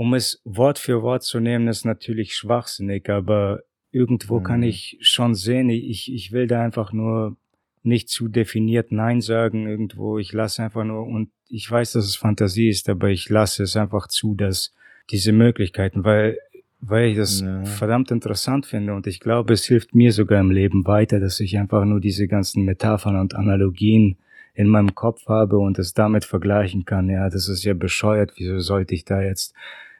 um 0.00 0.14
es 0.14 0.40
Wort 0.46 0.78
für 0.78 1.02
Wort 1.02 1.22
zu 1.24 1.40
nehmen, 1.40 1.68
ist 1.68 1.84
natürlich 1.84 2.34
schwachsinnig, 2.34 3.10
aber 3.10 3.60
irgendwo 3.92 4.38
Mhm. 4.38 4.44
kann 4.44 4.62
ich 4.62 4.96
schon 5.02 5.34
sehen, 5.34 5.68
ich, 5.68 6.10
ich 6.10 6.32
will 6.32 6.46
da 6.46 6.62
einfach 6.62 6.94
nur 6.94 7.36
nicht 7.82 8.08
zu 8.08 8.28
definiert 8.28 8.92
Nein 8.92 9.20
sagen 9.20 9.66
irgendwo. 9.68 10.18
Ich 10.18 10.32
lasse 10.32 10.62
einfach 10.62 10.84
nur, 10.84 11.06
und 11.06 11.28
ich 11.50 11.70
weiß, 11.70 11.92
dass 11.92 12.06
es 12.06 12.16
Fantasie 12.16 12.70
ist, 12.70 12.88
aber 12.88 13.10
ich 13.10 13.28
lasse 13.28 13.62
es 13.62 13.76
einfach 13.76 14.08
zu, 14.08 14.34
dass 14.34 14.72
diese 15.10 15.32
Möglichkeiten, 15.32 16.02
weil, 16.02 16.38
weil 16.80 17.10
ich 17.10 17.16
das 17.18 17.42
Ja. 17.42 17.64
verdammt 17.66 18.10
interessant 18.10 18.64
finde 18.64 18.94
und 18.94 19.06
ich 19.06 19.20
glaube, 19.20 19.52
es 19.52 19.66
hilft 19.66 19.94
mir 19.94 20.12
sogar 20.12 20.40
im 20.40 20.50
Leben 20.50 20.86
weiter, 20.86 21.20
dass 21.20 21.40
ich 21.40 21.58
einfach 21.58 21.84
nur 21.84 22.00
diese 22.00 22.26
ganzen 22.26 22.64
Metaphern 22.64 23.16
und 23.20 23.34
Analogien 23.34 24.16
in 24.54 24.66
meinem 24.66 24.94
Kopf 24.94 25.26
habe 25.26 25.58
und 25.58 25.78
es 25.78 25.92
damit 25.92 26.24
vergleichen 26.24 26.86
kann. 26.86 27.10
Ja, 27.10 27.28
das 27.28 27.48
ist 27.50 27.64
ja 27.64 27.74
bescheuert. 27.74 28.32
Wieso 28.36 28.60
sollte 28.60 28.94
ich 28.94 29.04
da 29.04 29.20
jetzt 29.20 29.54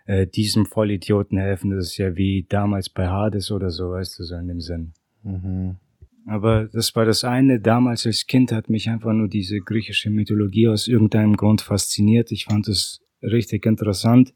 äh, 0.07 0.27
diesem 0.27 0.67
Vollidioten 0.67 1.39
helfen? 1.39 1.71
Das 1.71 1.87
ist 1.87 1.97
ja 1.99 2.17
wie 2.17 2.47
damals 2.49 2.89
bei 2.89 3.09
Hades 3.09 3.51
oder 3.51 3.71
so, 3.71 3.91
weißt 3.91 4.19
du, 4.19 4.25
so 4.25 4.37
in 4.37 4.49
dem 4.49 4.61
Sinn. 4.61 4.93
Mhm. 5.23 5.77
Aber 6.27 6.67
das 6.67 6.95
war 6.95 7.05
das 7.05 7.25
eine. 7.25 7.61
Damals 7.61 8.07
als 8.07 8.27
Kind 8.27 8.53
hat 8.53 8.69
mich 8.69 8.89
einfach 8.89 9.13
nur 9.13 9.29
diese 9.29 9.61
griechische 9.61 10.11
Mythologie 10.11 10.69
aus 10.69 10.87
irgendeinem 10.87 11.37
Grund 11.37 11.63
fasziniert. 11.63 12.31
Ich 12.31 12.45
fand 12.45 12.69
es 12.69 13.01
richtig 13.23 13.67
interessant. 13.67 14.33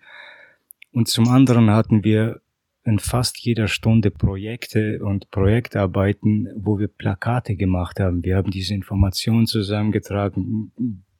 Und 0.92 1.08
zum 1.08 1.28
anderen 1.28 1.70
hatten 1.70 2.04
wir 2.04 2.40
in 2.84 2.98
fast 2.98 3.38
jeder 3.38 3.66
Stunde 3.66 4.10
Projekte 4.10 5.02
und 5.02 5.30
Projektarbeiten, 5.30 6.48
wo 6.56 6.78
wir 6.78 6.88
Plakate 6.88 7.56
gemacht 7.56 7.98
haben. 7.98 8.24
Wir 8.24 8.36
haben 8.36 8.50
diese 8.50 8.74
Informationen 8.74 9.46
zusammengetragen, 9.46 10.72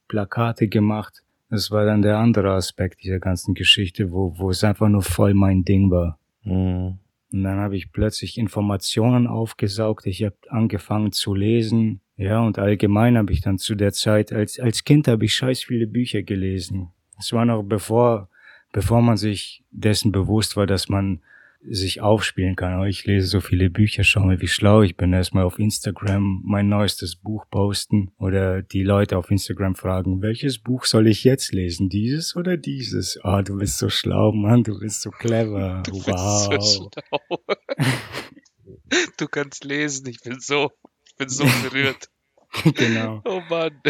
Plakate 0.07 0.67
gemacht. 0.67 1.23
Das 1.55 1.71
war 1.71 1.85
dann 1.85 2.01
der 2.01 2.17
andere 2.17 2.53
Aspekt 2.53 3.03
dieser 3.03 3.19
ganzen 3.19 3.53
Geschichte, 3.53 4.11
wo, 4.11 4.37
wo 4.37 4.49
es 4.49 4.63
einfach 4.63 4.89
nur 4.89 5.01
voll 5.01 5.33
mein 5.33 5.63
Ding 5.63 5.89
war. 5.89 6.19
Mhm. 6.43 6.99
Und 7.31 7.43
dann 7.43 7.59
habe 7.59 7.75
ich 7.75 7.91
plötzlich 7.91 8.37
Informationen 8.37 9.27
aufgesaugt. 9.27 10.05
Ich 10.05 10.23
habe 10.23 10.35
angefangen 10.49 11.11
zu 11.11 11.33
lesen. 11.33 12.01
Ja, 12.17 12.39
und 12.39 12.59
allgemein 12.59 13.17
habe 13.17 13.33
ich 13.33 13.41
dann 13.41 13.57
zu 13.57 13.75
der 13.75 13.91
Zeit, 13.91 14.31
als, 14.31 14.59
als 14.59 14.85
Kind 14.85 15.07
habe 15.07 15.25
ich 15.25 15.33
scheiß 15.33 15.63
viele 15.63 15.87
Bücher 15.87 16.23
gelesen. 16.23 16.91
Es 17.19 17.33
war 17.33 17.43
noch 17.43 17.63
bevor, 17.63 18.29
bevor 18.71 19.01
man 19.01 19.17
sich 19.17 19.63
dessen 19.71 20.11
bewusst 20.13 20.55
war, 20.55 20.65
dass 20.65 20.87
man 20.87 21.21
sich 21.69 22.01
aufspielen 22.01 22.55
kann. 22.55 22.73
Aber 22.73 22.87
ich 22.87 23.05
lese 23.05 23.27
so 23.27 23.41
viele 23.41 23.69
Bücher, 23.69 24.03
schau 24.03 24.21
mal, 24.21 24.41
wie 24.41 24.47
schlau 24.47 24.81
ich 24.81 24.95
bin. 24.97 25.13
Erstmal 25.13 25.43
auf 25.43 25.59
Instagram 25.59 26.41
mein 26.45 26.69
neuestes 26.69 27.15
Buch 27.15 27.45
posten 27.49 28.11
oder 28.17 28.61
die 28.61 28.83
Leute 28.83 29.17
auf 29.17 29.31
Instagram 29.31 29.75
fragen, 29.75 30.21
welches 30.21 30.59
Buch 30.59 30.85
soll 30.85 31.07
ich 31.07 31.23
jetzt 31.23 31.53
lesen? 31.53 31.89
Dieses 31.89 32.35
oder 32.35 32.57
dieses? 32.57 33.19
Ah, 33.23 33.39
oh, 33.39 33.41
du 33.41 33.57
bist 33.57 33.77
so 33.77 33.89
schlau, 33.89 34.31
Mann, 34.31 34.63
du 34.63 34.79
bist 34.79 35.01
so 35.01 35.11
clever. 35.11 35.83
Du 35.85 35.93
wow. 36.07 36.49
Bist 36.49 36.73
so 36.73 36.89
schlau. 36.89 37.39
du 39.17 39.27
kannst 39.27 39.63
lesen, 39.63 40.07
ich 40.07 40.21
bin 40.21 40.39
so, 40.39 40.71
ich 41.05 41.15
bin 41.15 41.29
so 41.29 41.43
berührt. 41.63 42.09
genau. 42.75 43.21
Oh 43.25 43.41
Mann. 43.49 43.81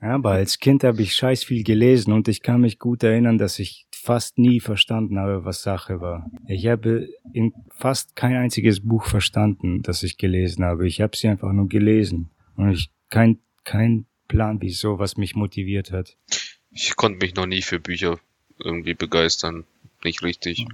Aber 0.00 0.32
als 0.32 0.58
Kind 0.58 0.82
habe 0.82 1.02
ich 1.02 1.14
scheiß 1.14 1.44
viel 1.44 1.62
gelesen 1.62 2.12
und 2.12 2.26
ich 2.28 2.42
kann 2.42 2.62
mich 2.62 2.78
gut 2.78 3.02
erinnern, 3.02 3.36
dass 3.36 3.58
ich 3.58 3.86
fast 4.02 4.38
nie 4.38 4.60
verstanden 4.60 5.18
habe, 5.18 5.44
was 5.44 5.62
Sache 5.62 6.00
war. 6.00 6.30
Ich 6.46 6.66
habe 6.66 7.08
in 7.32 7.52
fast 7.70 8.16
kein 8.16 8.36
einziges 8.36 8.80
Buch 8.80 9.04
verstanden, 9.04 9.82
das 9.82 10.02
ich 10.02 10.18
gelesen 10.18 10.64
habe. 10.64 10.86
Ich 10.86 11.00
habe 11.00 11.16
sie 11.16 11.28
einfach 11.28 11.52
nur 11.52 11.68
gelesen. 11.68 12.30
Und 12.56 12.70
ich 12.70 12.90
kein, 13.10 13.38
kein 13.64 14.06
Plan, 14.28 14.60
wieso, 14.60 14.98
was 14.98 15.16
mich 15.16 15.34
motiviert 15.34 15.92
hat. 15.92 16.16
Ich 16.70 16.96
konnte 16.96 17.24
mich 17.24 17.34
noch 17.34 17.46
nie 17.46 17.62
für 17.62 17.80
Bücher 17.80 18.18
irgendwie 18.58 18.94
begeistern. 18.94 19.64
Nicht 20.04 20.22
richtig. 20.22 20.66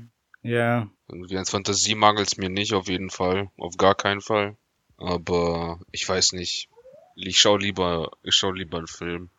Ja. 0.43 0.89
Irgendwie 1.09 1.39
als 1.39 1.51
Fantasie 1.51 1.95
mangelt 1.95 2.29
es 2.29 2.37
mir 2.37 2.51
nicht, 2.51 2.75
auf 2.75 2.89
jeden 2.89 3.11
Fall. 3.11 3.51
Auf 3.57 3.77
gar 3.77 3.95
keinen 3.95 4.21
Fall. 4.21 4.57
Aber 4.97 5.81
ich 5.91 6.09
weiß 6.09 6.33
nicht. 6.33 6.69
Ich 7.17 7.39
schau 7.39 7.57
lieber, 7.57 8.11
ich 8.23 8.35
schau 8.35 8.53
lieber 8.53 8.79
einen 8.79 8.87
Film. 8.87 9.31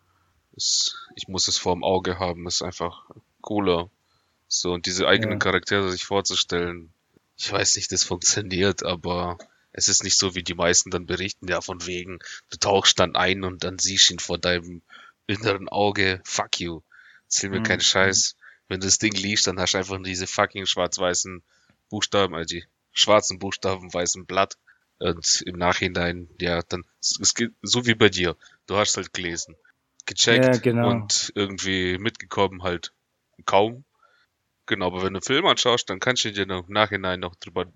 ich 0.54 1.28
muss 1.28 1.48
es 1.48 1.58
vorm 1.58 1.84
Auge 1.84 2.18
haben. 2.18 2.46
ist 2.46 2.62
einfach 2.62 3.08
cooler. 3.48 3.90
So, 4.46 4.72
und 4.72 4.84
diese 4.84 5.08
eigenen 5.08 5.32
ja. 5.32 5.38
Charaktere 5.38 5.90
sich 5.90 6.04
vorzustellen. 6.04 6.92
Ich 7.38 7.50
weiß 7.50 7.76
nicht, 7.76 7.90
das 7.92 8.04
funktioniert, 8.04 8.82
aber 8.82 9.38
es 9.72 9.88
ist 9.88 10.04
nicht 10.04 10.18
so, 10.18 10.34
wie 10.34 10.42
die 10.42 10.54
meisten 10.54 10.90
dann 10.90 11.06
berichten, 11.06 11.48
ja, 11.48 11.62
von 11.62 11.86
wegen, 11.86 12.18
du 12.50 12.58
tauchst 12.58 12.98
dann 12.98 13.16
ein 13.16 13.44
und 13.44 13.64
dann 13.64 13.78
siehst 13.78 14.10
ihn 14.10 14.18
vor 14.18 14.36
deinem 14.36 14.82
inneren 15.26 15.68
Auge, 15.68 16.20
fuck 16.24 16.60
you. 16.60 16.82
Erzähl 17.24 17.48
mir 17.48 17.60
mhm. 17.60 17.64
keinen 17.64 17.80
Scheiß. 17.80 18.36
Wenn 18.68 18.80
du 18.80 18.86
das 18.86 18.98
Ding 18.98 19.12
liest, 19.12 19.46
dann 19.46 19.58
hast 19.58 19.72
du 19.72 19.78
einfach 19.78 19.98
diese 20.02 20.26
fucking 20.26 20.66
schwarz-weißen 20.66 21.42
Buchstaben, 21.88 22.34
also 22.34 22.54
die 22.54 22.64
schwarzen 22.92 23.38
Buchstaben, 23.38 23.94
weißen 23.94 24.26
Blatt. 24.26 24.58
Und 24.98 25.42
im 25.46 25.56
Nachhinein, 25.56 26.28
ja, 26.38 26.60
dann, 26.62 26.84
es 27.00 27.34
geht 27.34 27.52
so 27.62 27.86
wie 27.86 27.94
bei 27.94 28.10
dir. 28.10 28.36
Du 28.66 28.76
hast 28.76 28.96
halt 28.98 29.14
gelesen, 29.14 29.56
gecheckt 30.04 30.44
ja, 30.44 30.60
genau. 30.60 30.90
und 30.90 31.32
irgendwie 31.34 31.96
mitgekommen 31.98 32.62
halt 32.62 32.92
kaum. 33.48 33.84
Genau, 34.66 34.86
aber 34.86 34.98
wenn 34.98 35.14
du 35.14 35.18
einen 35.18 35.22
Film 35.22 35.46
anschaust, 35.46 35.88
dann 35.88 35.98
kannst 35.98 36.24
du 36.24 36.32
dir 36.32 36.42
im 36.42 36.64
Nachhinein 36.68 37.20
noch 37.20 37.34
drüber, 37.36 37.72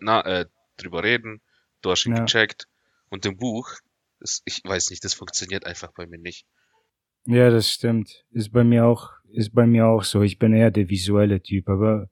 na, 0.00 0.24
äh, 0.24 0.46
drüber 0.76 1.02
reden. 1.02 1.42
Du 1.82 1.90
hast 1.90 2.06
ihn 2.06 2.14
ja. 2.14 2.20
gecheckt. 2.20 2.68
Und 3.08 3.26
im 3.26 3.36
Buch, 3.36 3.68
das, 4.20 4.40
ich 4.44 4.62
weiß 4.64 4.90
nicht, 4.90 5.04
das 5.04 5.14
funktioniert 5.14 5.66
einfach 5.66 5.92
bei 5.92 6.06
mir 6.06 6.18
nicht. 6.18 6.46
Ja, 7.26 7.50
das 7.50 7.70
stimmt. 7.70 8.24
Ist 8.30 8.52
bei 8.52 8.64
mir 8.64 8.86
auch, 8.86 9.10
ist 9.32 9.52
bei 9.52 9.66
mir 9.66 9.86
auch 9.86 10.04
so. 10.04 10.22
Ich 10.22 10.38
bin 10.38 10.54
eher 10.54 10.70
der 10.70 10.88
visuelle 10.88 11.42
Typ, 11.42 11.68
aber 11.68 12.08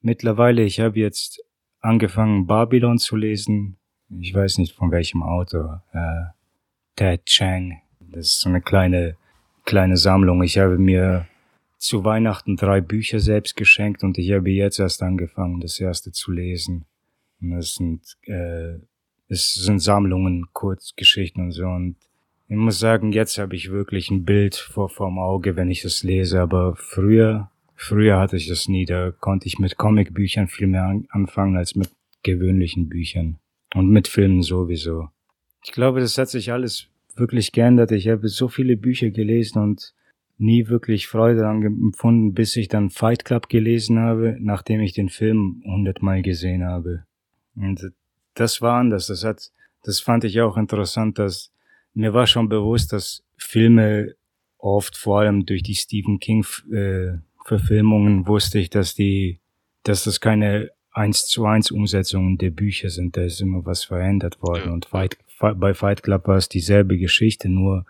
mittlerweile, 0.00 0.62
ich 0.62 0.78
habe 0.78 1.00
jetzt 1.00 1.42
angefangen, 1.80 2.46
Babylon 2.46 2.98
zu 2.98 3.16
lesen. 3.16 3.78
Ich 4.20 4.34
weiß 4.34 4.58
nicht 4.58 4.74
von 4.74 4.90
welchem 4.90 5.22
Autor. 5.22 5.84
Äh, 5.92 6.32
Ted 6.96 7.24
Chang. 7.24 7.80
Das 8.00 8.26
ist 8.26 8.40
so 8.40 8.50
eine 8.50 8.60
kleine, 8.60 9.16
kleine 9.64 9.96
Sammlung. 9.96 10.42
Ich 10.42 10.58
habe 10.58 10.76
mir 10.76 11.26
zu 11.82 12.04
Weihnachten 12.04 12.54
drei 12.56 12.80
Bücher 12.80 13.18
selbst 13.18 13.56
geschenkt 13.56 14.04
und 14.04 14.16
ich 14.16 14.30
habe 14.30 14.50
jetzt 14.50 14.78
erst 14.78 15.02
angefangen, 15.02 15.60
das 15.60 15.80
erste 15.80 16.12
zu 16.12 16.30
lesen. 16.30 16.84
Und 17.40 17.50
das 17.50 17.74
sind, 17.74 18.02
äh, 18.22 18.78
es 19.28 19.54
sind 19.54 19.80
Sammlungen, 19.80 20.46
Kurzgeschichten 20.52 21.42
und 21.42 21.50
so. 21.50 21.66
Und 21.66 21.96
ich 22.46 22.54
muss 22.54 22.78
sagen, 22.78 23.10
jetzt 23.10 23.36
habe 23.38 23.56
ich 23.56 23.72
wirklich 23.72 24.10
ein 24.10 24.24
Bild 24.24 24.54
vor 24.54 24.90
vorm 24.90 25.18
Auge, 25.18 25.56
wenn 25.56 25.70
ich 25.70 25.82
das 25.82 26.04
lese. 26.04 26.40
Aber 26.40 26.76
früher, 26.76 27.50
früher 27.74 28.20
hatte 28.20 28.36
ich 28.36 28.46
das 28.46 28.68
nie. 28.68 28.84
Da 28.84 29.10
konnte 29.10 29.48
ich 29.48 29.58
mit 29.58 29.76
Comicbüchern 29.76 30.46
viel 30.46 30.68
mehr 30.68 30.84
an 30.84 31.08
anfangen 31.10 31.56
als 31.56 31.74
mit 31.74 31.90
gewöhnlichen 32.22 32.88
Büchern. 32.88 33.38
Und 33.74 33.90
mit 33.90 34.06
Filmen 34.06 34.42
sowieso. 34.42 35.08
Ich 35.64 35.72
glaube, 35.72 35.98
das 35.98 36.16
hat 36.16 36.28
sich 36.28 36.52
alles 36.52 36.86
wirklich 37.16 37.50
geändert. 37.50 37.90
Ich 37.90 38.06
habe 38.08 38.28
so 38.28 38.46
viele 38.46 38.76
Bücher 38.76 39.10
gelesen 39.10 39.60
und 39.60 39.94
nie 40.38 40.68
wirklich 40.68 41.06
Freude 41.08 41.40
daran 41.40 41.62
empfunden, 41.62 42.34
bis 42.34 42.56
ich 42.56 42.68
dann 42.68 42.90
Fight 42.90 43.24
Club 43.24 43.48
gelesen 43.48 43.98
habe, 43.98 44.36
nachdem 44.40 44.80
ich 44.80 44.92
den 44.92 45.08
Film 45.08 45.62
hundertmal 45.64 46.22
gesehen 46.22 46.64
habe. 46.64 47.04
Und 47.54 47.92
das 48.34 48.60
war 48.60 48.78
anders. 48.78 49.06
Das 49.06 49.24
hat, 49.24 49.50
das 49.82 50.00
fand 50.00 50.24
ich 50.24 50.40
auch 50.40 50.56
interessant, 50.56 51.18
dass 51.18 51.52
mir 51.94 52.14
war 52.14 52.26
schon 52.26 52.48
bewusst, 52.48 52.92
dass 52.92 53.22
Filme 53.36 54.14
oft, 54.58 54.96
vor 54.96 55.20
allem 55.20 55.44
durch 55.44 55.62
die 55.62 55.74
Stephen 55.74 56.18
King 56.18 56.44
äh, 56.72 57.18
Verfilmungen, 57.44 58.26
wusste 58.26 58.58
ich, 58.58 58.70
dass 58.70 58.94
die, 58.94 59.40
dass 59.82 60.04
das 60.04 60.20
keine 60.20 60.70
eins 60.92 61.26
zu 61.26 61.44
eins 61.46 61.70
Umsetzungen 61.70 62.38
der 62.38 62.50
Bücher 62.50 62.90
sind. 62.90 63.16
Da 63.16 63.22
ist 63.22 63.40
immer 63.40 63.64
was 63.64 63.84
verändert 63.84 64.40
worden. 64.42 64.72
Und 64.72 64.86
Fight, 64.86 65.18
bei 65.38 65.74
Fight 65.74 66.02
Club 66.02 66.28
war 66.28 66.36
es 66.36 66.48
dieselbe 66.48 66.98
Geschichte, 66.98 67.48
nur 67.48 67.84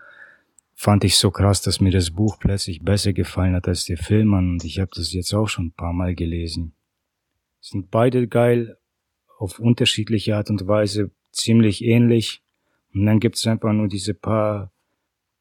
fand 0.82 1.04
ich 1.04 1.16
so 1.16 1.30
krass, 1.30 1.62
dass 1.62 1.80
mir 1.80 1.92
das 1.92 2.10
Buch 2.10 2.40
plötzlich 2.40 2.82
besser 2.82 3.12
gefallen 3.12 3.54
hat 3.54 3.68
als 3.68 3.84
der 3.84 3.96
Film 3.96 4.34
und 4.34 4.64
ich 4.64 4.80
habe 4.80 4.90
das 4.92 5.12
jetzt 5.12 5.32
auch 5.32 5.46
schon 5.46 5.66
ein 5.66 5.72
paar 5.72 5.92
Mal 5.92 6.16
gelesen. 6.16 6.74
Sind 7.60 7.92
beide 7.92 8.26
geil, 8.26 8.76
auf 9.38 9.60
unterschiedliche 9.60 10.34
Art 10.34 10.50
und 10.50 10.66
Weise 10.66 11.12
ziemlich 11.30 11.84
ähnlich 11.84 12.42
und 12.92 13.06
dann 13.06 13.20
gibt 13.20 13.36
es 13.36 13.46
einfach 13.46 13.72
nur 13.72 13.86
diese 13.86 14.12
paar, 14.12 14.72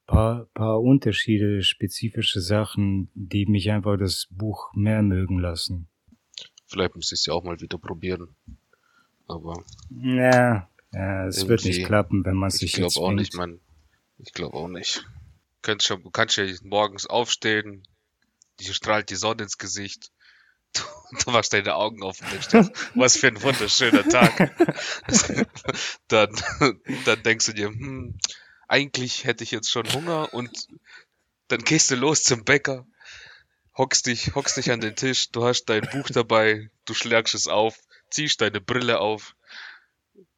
paar, 0.05 0.45
paar 0.53 0.79
Unterschiede, 0.79 1.63
spezifische 1.63 2.39
Sachen, 2.39 3.09
die 3.15 3.47
mich 3.47 3.71
einfach 3.71 3.97
das 3.97 4.27
Buch 4.29 4.71
mehr 4.75 5.01
mögen 5.01 5.39
lassen. 5.39 5.87
Vielleicht 6.67 6.95
muss 6.95 7.11
ich 7.11 7.21
es 7.21 7.25
ja 7.25 7.33
auch 7.33 7.43
mal 7.43 7.59
wieder 7.59 7.79
probieren. 7.79 8.35
Aber. 9.27 9.63
Ja, 9.89 10.69
ja 10.93 11.25
es 11.25 11.47
wird 11.47 11.65
nicht 11.65 11.83
klappen, 11.83 12.23
wenn 12.25 12.35
man 12.35 12.51
sich 12.51 12.61
jetzt. 12.61 12.85
Ich 12.85 12.93
glaube 12.93 13.07
auch 13.07 13.11
nicht, 13.11 13.35
man. 13.35 13.59
Ich 14.19 14.33
glaube 14.33 14.55
auch 14.55 14.67
nicht 14.67 15.03
könntest 15.61 15.87
schon, 15.87 16.03
du 16.03 16.11
kannst 16.11 16.37
ja 16.37 16.45
morgens 16.63 17.05
aufstehen, 17.05 17.83
dir 18.59 18.73
strahlt 18.73 19.09
die 19.09 19.15
Sonne 19.15 19.43
ins 19.43 19.57
Gesicht, 19.57 20.11
du, 20.73 20.81
du 21.25 21.31
machst 21.31 21.53
deine 21.53 21.75
Augen 21.75 22.03
auf 22.03 22.19
und 22.21 22.31
denkst, 22.31 22.71
was 22.95 23.17
für 23.17 23.27
ein 23.27 23.41
wunderschöner 23.41 24.07
Tag. 24.07 24.55
dann, 26.07 26.35
dann 27.05 27.23
denkst 27.23 27.45
du 27.47 27.53
dir, 27.53 27.67
hm, 27.67 28.17
eigentlich 28.67 29.25
hätte 29.25 29.43
ich 29.43 29.51
jetzt 29.51 29.69
schon 29.69 29.91
Hunger 29.93 30.33
und 30.33 30.67
dann 31.49 31.63
gehst 31.63 31.91
du 31.91 31.95
los 31.95 32.23
zum 32.23 32.45
Bäcker, 32.45 32.87
hockst 33.77 34.05
dich, 34.05 34.35
hockst 34.35 34.57
dich 34.57 34.71
an 34.71 34.79
den 34.79 34.95
Tisch, 34.95 35.31
du 35.31 35.43
hast 35.43 35.65
dein 35.65 35.81
Buch 35.91 36.07
dabei, 36.09 36.69
du 36.85 36.93
schlägst 36.93 37.35
es 37.35 37.47
auf, 37.47 37.77
ziehst 38.09 38.39
deine 38.39 38.61
Brille 38.61 38.99
auf, 38.99 39.35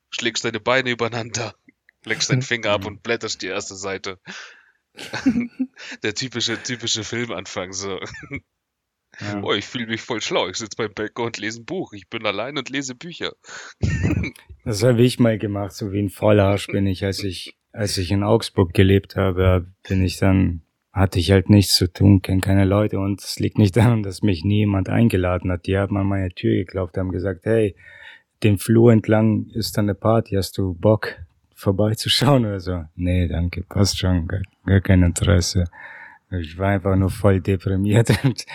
schlägst 0.09 0.45
deine 0.45 0.59
Beine 0.59 0.89
übereinander, 0.89 1.55
leckst 2.05 2.31
deinen 2.31 2.41
Finger 2.41 2.71
ab 2.71 2.85
und 2.85 3.03
blätterst 3.03 3.41
die 3.41 3.47
erste 3.47 3.75
Seite. 3.75 4.19
Der 6.03 6.13
typische, 6.13 6.61
typische 6.61 7.03
Filmanfang, 7.03 7.73
so. 7.73 7.99
Ja. 9.19 9.41
Oh, 9.43 9.53
ich 9.53 9.65
fühle 9.65 9.87
mich 9.87 10.01
voll 10.01 10.21
schlau. 10.21 10.47
Ich 10.49 10.57
sitze 10.57 10.75
beim 10.75 10.93
Bäcker 10.93 11.23
und 11.23 11.37
lese 11.37 11.61
ein 11.61 11.65
Buch. 11.65 11.93
Ich 11.93 12.09
bin 12.09 12.25
allein 12.25 12.57
und 12.57 12.69
lese 12.69 12.95
Bücher. 12.95 13.33
Das 14.65 14.81
habe 14.81 15.01
ich 15.01 15.19
mal 15.19 15.37
gemacht, 15.37 15.73
so 15.73 15.91
wie 15.91 15.99
ein 15.99 16.09
Vollarsch 16.09 16.67
bin 16.67 16.87
ich, 16.87 17.03
als 17.03 17.21
ich, 17.21 17.57
als 17.73 17.97
ich 17.97 18.11
in 18.11 18.23
Augsburg 18.23 18.73
gelebt 18.73 19.17
habe, 19.17 19.67
bin 19.85 20.01
ich 20.01 20.15
dann, 20.19 20.61
hatte 20.93 21.19
ich 21.19 21.31
halt 21.31 21.49
nichts 21.49 21.75
zu 21.75 21.91
tun, 21.91 22.21
kenne 22.21 22.39
keine 22.39 22.63
Leute 22.63 22.97
und 22.97 23.21
es 23.21 23.39
liegt 23.39 23.57
nicht 23.57 23.75
daran, 23.75 24.03
dass 24.03 24.21
mich 24.21 24.45
niemand 24.45 24.87
eingeladen 24.87 25.51
hat. 25.51 25.67
Die 25.67 25.77
haben 25.77 25.97
an 25.97 26.07
meine 26.07 26.29
Tür 26.29 26.55
geklopft, 26.55 26.97
haben 26.97 27.11
gesagt, 27.11 27.45
hey, 27.45 27.75
den 28.41 28.57
Flur 28.57 28.93
entlang 28.93 29.47
ist 29.47 29.77
dann 29.77 29.83
eine 29.85 29.95
Party, 29.95 30.35
hast 30.35 30.57
du 30.57 30.73
Bock? 30.75 31.17
Vorbeizuschauen 31.63 32.45
oder 32.45 32.59
so. 32.59 32.83
Nee, 32.95 33.27
danke, 33.27 33.63
passt 33.63 33.97
schon, 33.97 34.27
gar, 34.27 34.41
gar 34.65 34.81
kein 34.81 35.03
Interesse. 35.03 35.65
Ich 36.29 36.57
war 36.57 36.69
einfach 36.69 36.95
nur 36.95 37.09
voll 37.09 37.41
deprimiert 37.41 38.11
und 38.23 38.45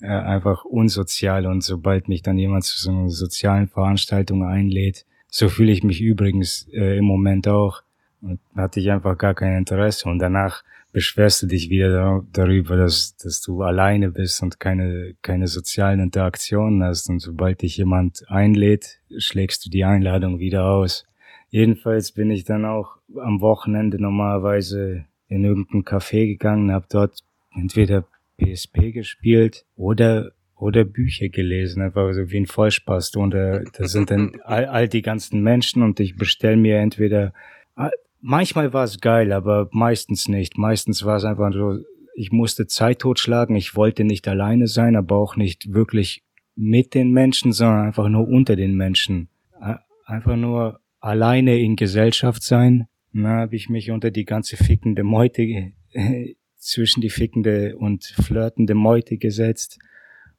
äh, 0.00 0.08
einfach 0.08 0.64
unsozial 0.64 1.46
und 1.46 1.62
sobald 1.62 2.08
mich 2.08 2.22
dann 2.22 2.38
jemand 2.38 2.64
zu 2.64 2.78
so 2.78 2.90
einer 2.90 3.08
sozialen 3.08 3.68
Veranstaltung 3.68 4.44
einlädt, 4.44 5.04
so 5.28 5.48
fühle 5.48 5.72
ich 5.72 5.82
mich 5.82 6.00
übrigens 6.00 6.68
äh, 6.72 6.98
im 6.98 7.04
Moment 7.04 7.48
auch, 7.48 7.82
Und 8.20 8.38
hatte 8.54 8.80
ich 8.80 8.90
einfach 8.90 9.16
gar 9.16 9.34
kein 9.34 9.56
Interesse. 9.56 10.08
Und 10.08 10.18
danach 10.18 10.62
beschwerst 10.92 11.42
du 11.42 11.46
dich 11.46 11.70
wieder 11.70 12.22
darüber, 12.32 12.76
dass, 12.76 13.16
dass 13.16 13.40
du 13.40 13.62
alleine 13.62 14.10
bist 14.10 14.42
und 14.42 14.60
keine, 14.60 15.14
keine 15.22 15.48
sozialen 15.48 16.00
Interaktionen 16.00 16.84
hast. 16.84 17.08
Und 17.08 17.20
sobald 17.20 17.62
dich 17.62 17.78
jemand 17.78 18.28
einlädt, 18.28 19.00
schlägst 19.16 19.64
du 19.64 19.70
die 19.70 19.84
Einladung 19.84 20.38
wieder 20.38 20.66
aus. 20.66 21.06
Jedenfalls 21.52 22.10
bin 22.10 22.30
ich 22.30 22.42
dann 22.42 22.64
auch 22.64 22.96
am 23.14 23.40
Wochenende 23.40 24.02
normalerweise 24.02 25.04
in 25.28 25.44
irgendein 25.44 25.84
Café 25.84 26.26
gegangen, 26.26 26.72
habe 26.72 26.86
dort 26.90 27.20
entweder 27.54 28.04
PSP 28.38 28.92
gespielt 28.92 29.64
oder 29.76 30.32
oder 30.56 30.84
Bücher 30.84 31.28
gelesen, 31.28 31.82
einfach 31.82 32.12
so 32.12 32.30
wie 32.30 32.36
ein 32.38 32.46
Vollspaß. 32.46 33.16
Und 33.16 33.34
äh, 33.34 33.64
da 33.72 33.86
sind 33.86 34.10
dann 34.10 34.40
all, 34.44 34.66
all 34.66 34.88
die 34.88 35.02
ganzen 35.02 35.42
Menschen 35.42 35.82
und 35.82 36.00
ich 36.00 36.16
bestell 36.16 36.56
mir 36.56 36.78
entweder 36.78 37.32
manchmal 38.22 38.72
war 38.72 38.84
es 38.84 39.00
geil, 39.00 39.32
aber 39.32 39.68
meistens 39.72 40.28
nicht. 40.28 40.56
Meistens 40.56 41.04
war 41.04 41.16
es 41.16 41.24
einfach 41.24 41.52
so, 41.52 41.80
ich 42.14 42.32
musste 42.32 42.66
Zeit 42.66 43.00
totschlagen, 43.00 43.56
ich 43.56 43.76
wollte 43.76 44.04
nicht 44.04 44.26
alleine 44.28 44.68
sein, 44.68 44.96
aber 44.96 45.16
auch 45.16 45.36
nicht 45.36 45.74
wirklich 45.74 46.22
mit 46.54 46.94
den 46.94 47.10
Menschen, 47.10 47.52
sondern 47.52 47.86
einfach 47.86 48.08
nur 48.08 48.26
unter 48.28 48.56
den 48.56 48.74
Menschen. 48.74 49.28
Einfach 50.06 50.36
nur 50.36 50.80
alleine 51.02 51.58
in 51.58 51.76
Gesellschaft 51.76 52.42
sein. 52.42 52.88
Da 53.12 53.28
habe 53.28 53.56
ich 53.56 53.68
mich 53.68 53.90
unter 53.90 54.10
die 54.10 54.24
ganze 54.24 54.56
fickende 54.56 55.02
Meute, 55.02 55.72
zwischen 56.56 57.00
die 57.00 57.10
fickende 57.10 57.76
und 57.76 58.04
flirtende 58.04 58.74
Meute 58.74 59.18
gesetzt 59.18 59.78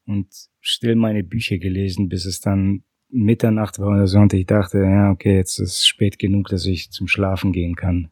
und 0.05 0.28
still 0.61 0.95
meine 0.95 1.24
Bücher 1.24 1.57
gelesen, 1.57 2.09
bis 2.09 2.26
es 2.26 2.39
dann 2.39 2.84
Mitternacht 3.09 3.78
war 3.78 3.89
oder 3.89 4.07
so 4.07 4.20
und 4.20 4.34
ich 4.34 4.47
dachte, 4.47 4.80
ja, 4.80 5.11
okay, 5.11 5.36
jetzt 5.36 5.59
ist 5.59 5.80
es 5.80 5.86
spät 5.86 6.18
genug, 6.18 6.47
dass 6.47 6.66
ich 6.66 6.91
zum 6.91 7.07
Schlafen 7.07 7.51
gehen 7.51 7.76
kann. 7.76 8.09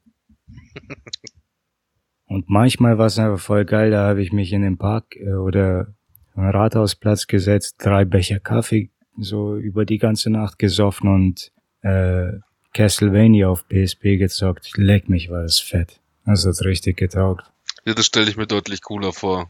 und 2.26 2.50
manchmal 2.50 2.98
war 2.98 3.08
es 3.08 3.18
einfach 3.18 3.40
voll 3.40 3.66
geil, 3.66 3.92
da 3.92 4.10
habe 4.10 4.22
ich 4.22 4.32
mich 4.32 4.54
in 4.54 4.62
den 4.62 4.78
Park 4.78 5.16
äh, 5.16 5.34
oder 5.34 5.96
Rathausplatz 6.36 7.28
gesetzt, 7.28 7.78
drei 7.80 8.06
Becher 8.06 8.40
Kaffee 8.40 8.92
so 9.18 9.58
über 9.58 9.86
die 9.86 9.98
ganze 9.98 10.30
Nacht 10.30 10.60
gesoffen 10.60 11.10
und 11.10 11.52
äh, 11.82 12.40
Castlevania 12.74 13.50
auf 13.50 13.68
PSP 13.68 14.18
gezockt. 14.18 14.72
Leck 14.78 15.10
mich, 15.10 15.30
war 15.30 15.44
das 15.44 15.60
fett. 15.60 16.00
Das 16.26 16.46
hat 16.46 16.64
richtig 16.64 16.98
getaugt. 16.98 17.52
Ja, 17.86 17.94
das 17.94 18.06
stelle 18.06 18.30
ich 18.30 18.38
mir 18.38 18.48
deutlich 18.48 18.82
cooler 18.82 19.12
vor. 19.12 19.50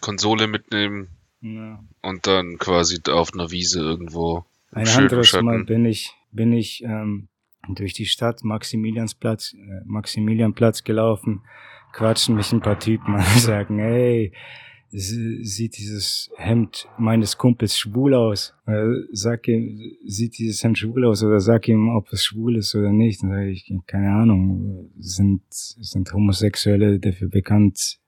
Konsole 0.00 0.46
mitnehmen, 0.46 1.08
ja. 1.42 1.80
Und 2.02 2.26
dann 2.26 2.56
quasi 2.58 3.00
auf 3.08 3.34
einer 3.34 3.50
Wiese 3.50 3.80
irgendwo. 3.80 4.44
Ein 4.70 4.88
anderes. 4.88 5.32
Mal 5.42 5.64
bin 5.64 5.84
ich, 5.84 6.14
bin 6.30 6.52
ich 6.52 6.82
ähm, 6.84 7.28
durch 7.68 7.92
die 7.92 8.06
Stadt 8.06 8.44
Maximiliansplatz, 8.44 9.54
äh, 9.54 9.82
Maximilianplatz 9.84 10.84
gelaufen, 10.84 11.42
quatschen 11.92 12.36
mich 12.36 12.52
ein 12.52 12.60
paar 12.60 12.78
Typen 12.78 13.16
an 13.16 13.26
und 13.34 13.40
sagen, 13.40 13.78
hey, 13.78 14.32
sieht 14.92 15.78
dieses 15.78 16.30
Hemd 16.36 16.86
meines 16.98 17.38
Kumpels 17.38 17.78
schwul 17.78 18.14
aus? 18.14 18.54
Äh, 18.66 18.88
sag 19.10 19.48
ihm, 19.48 19.80
sieht 20.04 20.38
dieses 20.38 20.62
Hemd 20.62 20.78
schwul 20.78 21.06
aus 21.06 21.22
oder 21.24 21.40
sag 21.40 21.66
ihm, 21.68 21.88
ob 21.88 22.12
es 22.12 22.24
schwul 22.24 22.56
ist 22.56 22.74
oder 22.74 22.92
nicht. 22.92 23.22
Dann 23.22 23.30
sage 23.30 23.50
ich, 23.50 23.72
keine 23.86 24.12
Ahnung, 24.12 24.90
sind, 24.98 25.42
sind 25.48 26.12
Homosexuelle 26.12 26.98
dafür 26.98 27.28
bekannt, 27.28 27.98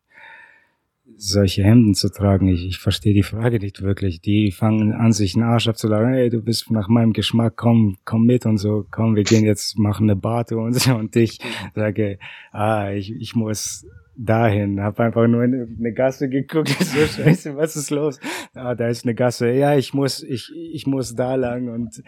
solche 1.16 1.62
Hemden 1.62 1.94
zu 1.94 2.10
tragen. 2.10 2.48
Ich, 2.48 2.66
ich 2.66 2.78
verstehe 2.78 3.14
die 3.14 3.22
Frage 3.22 3.58
nicht 3.60 3.80
wirklich. 3.80 4.20
Die 4.20 4.50
fangen 4.50 4.92
an, 4.92 5.12
sich 5.12 5.34
einen 5.34 5.44
Arsch 5.44 5.68
abzuladen. 5.68 6.12
Hey, 6.12 6.28
du 6.28 6.42
bist 6.42 6.70
nach 6.70 6.88
meinem 6.88 7.12
Geschmack, 7.14 7.54
komm, 7.56 7.96
komm 8.04 8.26
mit 8.26 8.44
und 8.44 8.58
so. 8.58 8.84
Komm, 8.90 9.16
wir 9.16 9.24
gehen 9.24 9.44
jetzt, 9.44 9.78
machen 9.78 10.04
eine 10.04 10.16
Barte 10.16 10.58
und 10.58 10.74
so. 10.74 10.94
Und 11.04 11.16
ich 11.16 11.38
sage, 11.74 12.18
ah, 12.52 12.90
ich, 12.90 13.10
ich 13.12 13.34
muss 13.34 13.86
dahin. 14.16 14.80
Hab 14.80 15.00
einfach 15.00 15.26
nur 15.26 15.44
in 15.44 15.76
eine 15.78 15.92
Gasse 15.92 16.28
geguckt. 16.28 16.74
So, 16.84 17.06
scheiße, 17.06 17.56
was 17.56 17.76
ist 17.76 17.90
los? 17.90 18.20
Ah, 18.54 18.74
da 18.74 18.88
ist 18.88 19.04
eine 19.04 19.14
Gasse. 19.14 19.50
Ja, 19.50 19.76
ich 19.76 19.94
muss, 19.94 20.22
ich, 20.22 20.52
ich 20.54 20.86
muss 20.86 21.14
da 21.14 21.34
lang 21.34 21.68
und, 21.68 22.02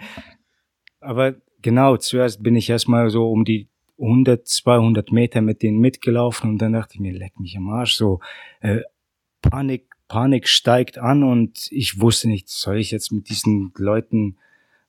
aber 1.00 1.34
genau, 1.62 1.96
zuerst 1.96 2.42
bin 2.42 2.54
ich 2.54 2.70
erstmal 2.70 3.10
so 3.10 3.30
um 3.30 3.44
die 3.44 3.68
100, 3.98 4.46
200 4.46 5.10
Meter 5.10 5.40
mit 5.40 5.62
denen 5.62 5.78
mitgelaufen 5.78 6.50
und 6.50 6.58
dann 6.58 6.74
dachte 6.74 6.94
ich 6.94 7.00
mir, 7.00 7.12
leck 7.12 7.40
mich 7.40 7.56
am 7.56 7.68
Arsch, 7.70 7.94
so, 7.94 8.20
äh, 8.60 8.80
Panik, 9.42 9.88
Panik 10.08 10.46
steigt 10.46 10.98
an 10.98 11.24
und 11.24 11.68
ich 11.70 12.00
wusste 12.00 12.28
nicht, 12.28 12.48
soll 12.48 12.78
ich 12.78 12.90
jetzt 12.90 13.10
mit 13.10 13.28
diesen 13.28 13.72
Leuten, 13.76 14.36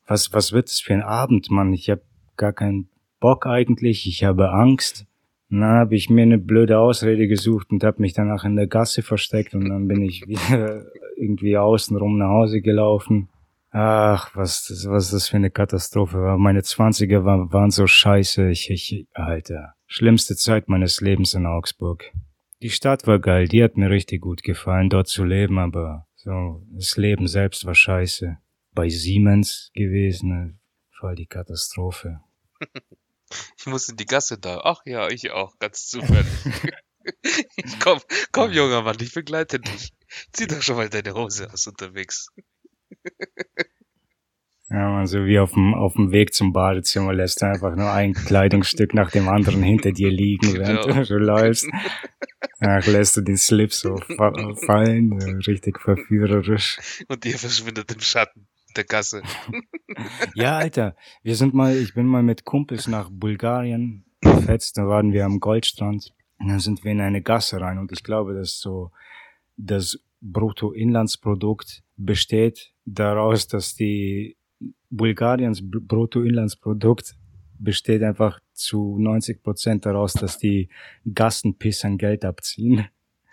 was, 0.05 0.33
was 0.33 0.51
wird 0.51 0.67
das 0.67 0.79
für 0.79 0.93
ein 0.93 1.01
Abend, 1.01 1.49
Mann? 1.49 1.73
Ich 1.73 1.89
habe 1.89 2.01
gar 2.35 2.53
keinen 2.53 2.89
Bock 3.19 3.47
eigentlich, 3.47 4.07
ich 4.07 4.23
habe 4.23 4.51
Angst. 4.51 5.06
Und 5.49 5.61
dann 5.61 5.77
habe 5.77 5.95
ich 5.95 6.09
mir 6.09 6.23
eine 6.23 6.37
blöde 6.37 6.79
Ausrede 6.79 7.27
gesucht 7.27 7.71
und 7.71 7.83
habe 7.83 8.01
mich 8.01 8.13
danach 8.13 8.43
in 8.43 8.55
der 8.55 8.67
Gasse 8.67 9.01
versteckt 9.01 9.55
und 9.55 9.69
dann 9.69 9.87
bin 9.87 10.01
ich 10.01 10.27
wieder 10.27 10.85
irgendwie 11.15 11.57
außenrum 11.57 12.17
nach 12.17 12.29
Hause 12.29 12.61
gelaufen. 12.61 13.29
Ach, 13.71 14.35
was, 14.35 14.85
was 14.87 15.11
das 15.11 15.29
für 15.29 15.37
eine 15.37 15.51
Katastrophe 15.51 16.19
war. 16.19 16.37
Meine 16.37 16.63
Zwanziger 16.63 17.25
waren, 17.25 17.51
waren 17.53 17.71
so 17.71 17.85
scheiße. 17.85 18.49
Ich, 18.49 18.69
ich, 18.69 19.07
Alter. 19.13 19.73
Schlimmste 19.85 20.35
Zeit 20.35 20.67
meines 20.67 20.99
Lebens 20.99 21.33
in 21.33 21.45
Augsburg. 21.45 22.11
Die 22.61 22.69
Stadt 22.69 23.05
war 23.05 23.19
geil, 23.19 23.47
die 23.47 23.63
hat 23.63 23.77
mir 23.77 23.91
richtig 23.91 24.21
gut 24.21 24.41
gefallen, 24.41 24.89
dort 24.89 25.07
zu 25.07 25.23
leben, 25.23 25.59
aber 25.59 26.07
so, 26.15 26.63
das 26.71 26.97
Leben 26.97 27.27
selbst 27.27 27.65
war 27.65 27.75
scheiße. 27.75 28.37
Bei 28.73 28.89
Siemens 28.89 29.69
gewesen, 29.75 30.59
voll 30.89 31.15
die 31.15 31.27
Katastrophe. 31.27 32.19
Ich 33.57 33.65
muss 33.65 33.89
in 33.89 33.97
die 33.97 34.05
Gasse 34.05 34.37
da. 34.37 34.61
Ach 34.63 34.81
ja, 34.85 35.09
ich 35.09 35.31
auch, 35.31 35.57
ganz 35.59 35.87
zufällig. 35.87 36.25
komm, 37.79 37.99
komm, 38.31 38.51
junger 38.51 38.81
Mann, 38.81 38.97
ich 38.99 39.13
begleite 39.13 39.59
dich. 39.59 39.93
Zieh 40.31 40.47
doch 40.47 40.61
schon 40.61 40.77
mal 40.77 40.89
deine 40.89 41.13
Hose 41.13 41.51
aus 41.51 41.67
unterwegs. 41.67 42.29
Ja, 44.69 44.89
man, 44.89 45.07
so 45.07 45.25
wie 45.25 45.39
auf 45.39 45.53
dem, 45.53 45.73
auf 45.73 45.93
dem 45.93 46.11
Weg 46.11 46.33
zum 46.33 46.51
Badezimmer 46.51 47.13
lässt 47.13 47.41
du 47.41 47.45
einfach 47.45 47.73
nur 47.75 47.89
ein 47.89 48.13
Kleidungsstück 48.13 48.93
nach 48.93 49.11
dem 49.11 49.29
anderen 49.29 49.63
hinter 49.63 49.93
dir 49.93 50.11
liegen, 50.11 50.55
während 50.55 50.83
genau. 50.85 51.03
du 51.03 51.17
läufst. 51.17 51.67
Ach, 52.59 52.85
lässt 52.85 53.15
du 53.15 53.21
den 53.21 53.37
Slip 53.37 53.73
so 53.73 53.95
fallen, 53.95 55.13
richtig 55.47 55.79
verführerisch. 55.79 56.79
Und 57.07 57.25
ihr 57.25 57.37
verschwindet 57.37 57.93
im 57.93 58.01
Schatten 58.01 58.47
der 58.75 58.83
Gasse. 58.83 59.23
ja, 60.35 60.57
Alter, 60.57 60.95
wir 61.23 61.35
sind 61.35 61.53
mal, 61.53 61.75
ich 61.75 61.93
bin 61.93 62.05
mal 62.05 62.23
mit 62.23 62.45
Kumpels 62.45 62.87
nach 62.87 63.09
Bulgarien 63.11 64.05
gefetzt, 64.21 64.77
da 64.77 64.87
waren 64.87 65.13
wir 65.13 65.25
am 65.25 65.39
Goldstrand. 65.39 66.13
Und 66.39 66.49
dann 66.49 66.59
sind 66.59 66.83
wir 66.83 66.91
in 66.91 67.01
eine 67.01 67.21
Gasse 67.21 67.59
rein 67.59 67.79
und 67.79 67.91
ich 67.91 68.03
glaube, 68.03 68.35
dass 68.35 68.59
so 68.59 68.91
das 69.55 69.99
Bruttoinlandsprodukt 70.21 71.83
besteht 71.95 72.73
daraus, 72.85 73.47
dass 73.47 73.75
die 73.75 74.37
Bulgariens 74.89 75.61
Bruttoinlandsprodukt 75.63 77.15
besteht 77.59 78.03
einfach 78.03 78.39
zu 78.53 78.97
90 78.99 79.41
Prozent 79.41 79.85
daraus, 79.85 80.13
dass 80.13 80.37
die 80.37 80.69
Gassenpissern 81.11 81.97
Geld 81.97 82.23
abziehen. 82.23 82.87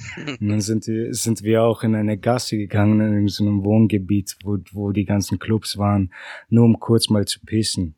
Und 0.40 0.48
dann 0.48 0.60
sind, 0.60 0.86
wir, 0.86 1.14
sind 1.14 1.42
wir 1.42 1.62
auch 1.62 1.82
in 1.82 1.94
eine 1.94 2.18
Gasse 2.18 2.56
gegangen, 2.56 3.00
in 3.00 3.28
so 3.28 3.44
einem 3.44 3.64
Wohngebiet, 3.64 4.36
wo, 4.44 4.58
wo 4.72 4.92
die 4.92 5.04
ganzen 5.04 5.38
Clubs 5.38 5.78
waren, 5.78 6.12
nur 6.48 6.64
um 6.64 6.78
kurz 6.78 7.10
mal 7.10 7.26
zu 7.26 7.40
pissen. 7.40 7.94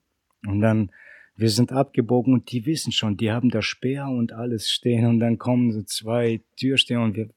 Und 0.47 0.61
dann, 0.61 0.91
wir 1.37 1.51
sind 1.51 1.73
abgebogen 1.73 2.33
und 2.33 2.51
die 2.51 2.67
wissen 2.67 2.93
schon, 2.93 3.17
die 3.17 3.31
haben 3.31 3.51
da 3.51 3.63
Speer 3.63 4.09
und 4.09 4.33
alles 4.33 4.71
stehen 4.71 5.07
und 5.07 5.21
dann 5.21 5.39
kommen 5.39 5.73
so 5.73 5.83
zwei 5.83 6.41
Türsteher 6.57 7.01
und 7.01 7.17
wir, 7.17 7.29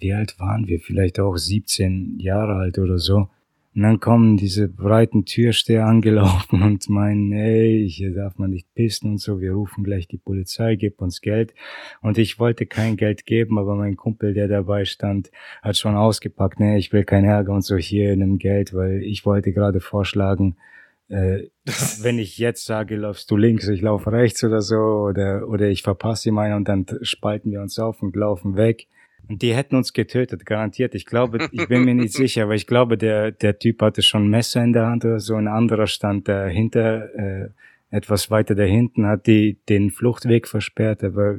wie 0.00 0.12
alt 0.12 0.38
waren 0.38 0.66
wir? 0.66 0.80
Vielleicht 0.80 1.20
auch 1.20 1.36
17 1.36 2.18
Jahre 2.18 2.54
alt 2.54 2.78
oder 2.78 2.98
so. 2.98 3.28
Und 3.74 3.82
dann 3.82 4.00
kommen 4.00 4.36
diese 4.36 4.68
breiten 4.68 5.24
Türsteher 5.24 5.86
angelaufen 5.86 6.62
und 6.64 6.88
meinen, 6.88 7.32
ey, 7.32 7.88
hier 7.88 8.12
darf 8.12 8.36
man 8.36 8.50
nicht 8.50 8.72
pissen 8.74 9.12
und 9.12 9.18
so, 9.18 9.40
wir 9.40 9.52
rufen 9.52 9.84
gleich 9.84 10.08
die 10.08 10.18
Polizei, 10.18 10.74
gib 10.74 11.00
uns 11.00 11.20
Geld. 11.20 11.54
Und 12.02 12.18
ich 12.18 12.40
wollte 12.40 12.66
kein 12.66 12.96
Geld 12.96 13.26
geben, 13.26 13.58
aber 13.58 13.76
mein 13.76 13.96
Kumpel, 13.96 14.34
der 14.34 14.48
dabei 14.48 14.84
stand, 14.84 15.30
hat 15.62 15.76
schon 15.76 15.94
ausgepackt, 15.94 16.58
ne, 16.58 16.78
ich 16.78 16.92
will 16.92 17.04
kein 17.04 17.24
Ärger 17.24 17.52
und 17.52 17.62
so, 17.62 17.76
hier 17.76 18.16
nimm 18.16 18.38
Geld, 18.38 18.74
weil 18.74 19.02
ich 19.02 19.24
wollte 19.24 19.52
gerade 19.52 19.80
vorschlagen, 19.80 20.56
äh, 21.08 21.48
wenn 22.02 22.18
ich 22.18 22.38
jetzt 22.38 22.64
sage, 22.64 22.96
laufst 22.96 23.30
du 23.30 23.36
links, 23.36 23.68
ich 23.68 23.82
laufe 23.82 24.10
rechts 24.10 24.42
oder 24.42 24.62
so, 24.62 24.76
oder, 24.76 25.48
oder 25.48 25.68
ich 25.68 25.82
verpasse 25.82 26.28
ihm 26.28 26.38
einen 26.38 26.54
und 26.54 26.68
dann 26.68 26.86
spalten 27.02 27.52
wir 27.52 27.60
uns 27.60 27.78
auf 27.78 28.02
und 28.02 28.16
laufen 28.16 28.56
weg. 28.56 28.88
Und 29.28 29.42
die 29.42 29.54
hätten 29.54 29.76
uns 29.76 29.92
getötet, 29.92 30.44
garantiert. 30.44 30.94
Ich 30.94 31.06
glaube, 31.06 31.48
ich 31.52 31.68
bin 31.68 31.84
mir 31.84 31.94
nicht 31.94 32.12
sicher, 32.14 32.44
aber 32.44 32.54
ich 32.54 32.66
glaube, 32.66 32.98
der, 32.98 33.30
der 33.32 33.58
Typ 33.58 33.82
hatte 33.82 34.02
schon 34.02 34.24
ein 34.24 34.30
Messer 34.30 34.62
in 34.62 34.72
der 34.72 34.86
Hand 34.86 35.04
oder 35.04 35.20
so. 35.20 35.36
Ein 35.36 35.48
anderer 35.48 35.86
stand 35.86 36.28
dahinter, 36.28 37.14
äh, 37.14 37.48
etwas 37.90 38.30
weiter 38.30 38.54
dahinten, 38.54 39.06
hat 39.06 39.26
die 39.26 39.58
den 39.68 39.90
Fluchtweg 39.90 40.48
versperrt. 40.48 41.04
Aber 41.04 41.38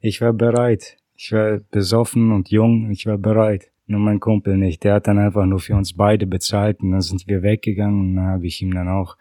ich 0.00 0.20
war 0.20 0.32
bereit. 0.32 0.96
Ich 1.16 1.32
war 1.32 1.60
besoffen 1.70 2.32
und 2.32 2.50
jung. 2.50 2.90
Ich 2.90 3.06
war 3.06 3.18
bereit. 3.18 3.70
Nur 3.86 4.00
mein 4.00 4.20
Kumpel 4.20 4.56
nicht. 4.56 4.84
Der 4.84 4.94
hat 4.94 5.08
dann 5.08 5.18
einfach 5.18 5.44
nur 5.46 5.58
für 5.58 5.74
uns 5.74 5.94
beide 5.94 6.26
bezahlt 6.26 6.80
und 6.80 6.92
dann 6.92 7.00
sind 7.00 7.26
wir 7.26 7.42
weggegangen 7.42 8.00
und 8.00 8.16
dann 8.16 8.26
habe 8.26 8.46
ich 8.46 8.62
ihm 8.62 8.72
dann 8.72 8.88
auch 8.88 9.16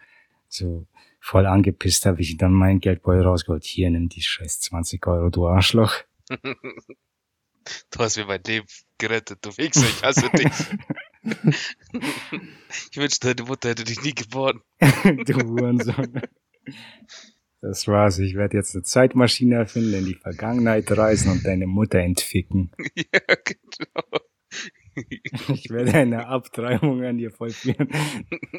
so 0.47 0.85
voll 1.21 1.45
angepisst 1.45 2.05
habe 2.05 2.19
ich 2.19 2.35
dann 2.35 2.51
mein 2.51 2.79
Geldbeutel 2.79 3.23
rausgeholt. 3.23 3.63
Hier, 3.63 3.89
nimm 3.89 4.09
die 4.09 4.21
scheiß 4.21 4.59
20 4.61 5.05
Euro, 5.07 5.29
du 5.29 5.47
Arschloch. 5.47 5.93
Du 7.91 7.99
hast 7.99 8.17
mir 8.17 8.25
mein 8.25 8.41
Leben 8.43 8.67
gerettet, 8.97 9.39
du 9.45 9.55
Wichser, 9.57 9.87
ich 9.87 10.03
hasse 10.03 10.29
dich. 10.29 10.51
ich 12.91 12.97
wünschte, 12.97 13.33
deine 13.33 13.47
Mutter 13.47 13.69
hätte 13.69 13.83
dich 13.83 14.01
nie 14.01 14.13
geboren. 14.13 14.61
du 14.79 15.33
Hurensohn. 15.33 16.21
Das 17.61 17.87
war's. 17.87 18.17
Ich 18.17 18.35
werde 18.35 18.57
jetzt 18.57 18.75
eine 18.75 18.83
Zeitmaschine 18.83 19.55
erfinden, 19.55 19.93
in 19.93 20.05
die 20.05 20.15
Vergangenheit 20.15 20.91
reisen 20.91 21.31
und 21.31 21.45
deine 21.45 21.67
Mutter 21.67 21.99
entficken. 21.99 22.71
ja, 22.95 23.19
genau. 23.43 24.21
Ich 25.53 25.69
werde 25.69 25.93
eine 25.93 26.27
Abtreibung 26.27 27.03
an 27.03 27.17
dir 27.17 27.31
vollführen. 27.31 27.89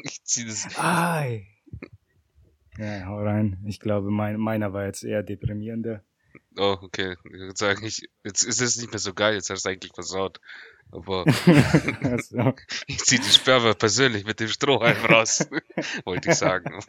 Ich 0.03 0.23
zieh 0.23 0.45
das. 0.45 0.67
Ai. 0.79 1.47
Ja, 2.77 3.05
hau 3.05 3.19
rein. 3.19 3.63
Ich 3.67 3.79
glaube, 3.79 4.09
mein, 4.09 4.39
meiner 4.39 4.73
war 4.73 4.85
jetzt 4.85 5.03
eher 5.03 5.21
deprimierender. 5.21 6.03
Oh, 6.57 6.77
okay. 6.81 7.15
Ich 7.25 7.31
würde 7.31 7.57
sagen, 7.57 7.85
ich, 7.85 8.07
jetzt 8.23 8.43
ist 8.43 8.61
es 8.61 8.77
nicht 8.77 8.91
mehr 8.91 8.99
so 8.99 9.13
geil, 9.13 9.35
jetzt 9.35 9.49
hast 9.49 9.65
du 9.65 9.69
eigentlich 9.69 9.93
versaut. 9.93 10.39
Aber 10.91 11.25
Also, 12.03 12.53
ich 12.87 12.99
zieh 12.99 13.17
die 13.17 13.29
Sperma 13.29 13.73
persönlich 13.73 14.25
mit 14.25 14.39
dem 14.39 14.47
Strohhalm 14.47 15.05
raus. 15.05 15.47
Wollte 16.05 16.29
ich 16.29 16.35
sagen. 16.35 16.79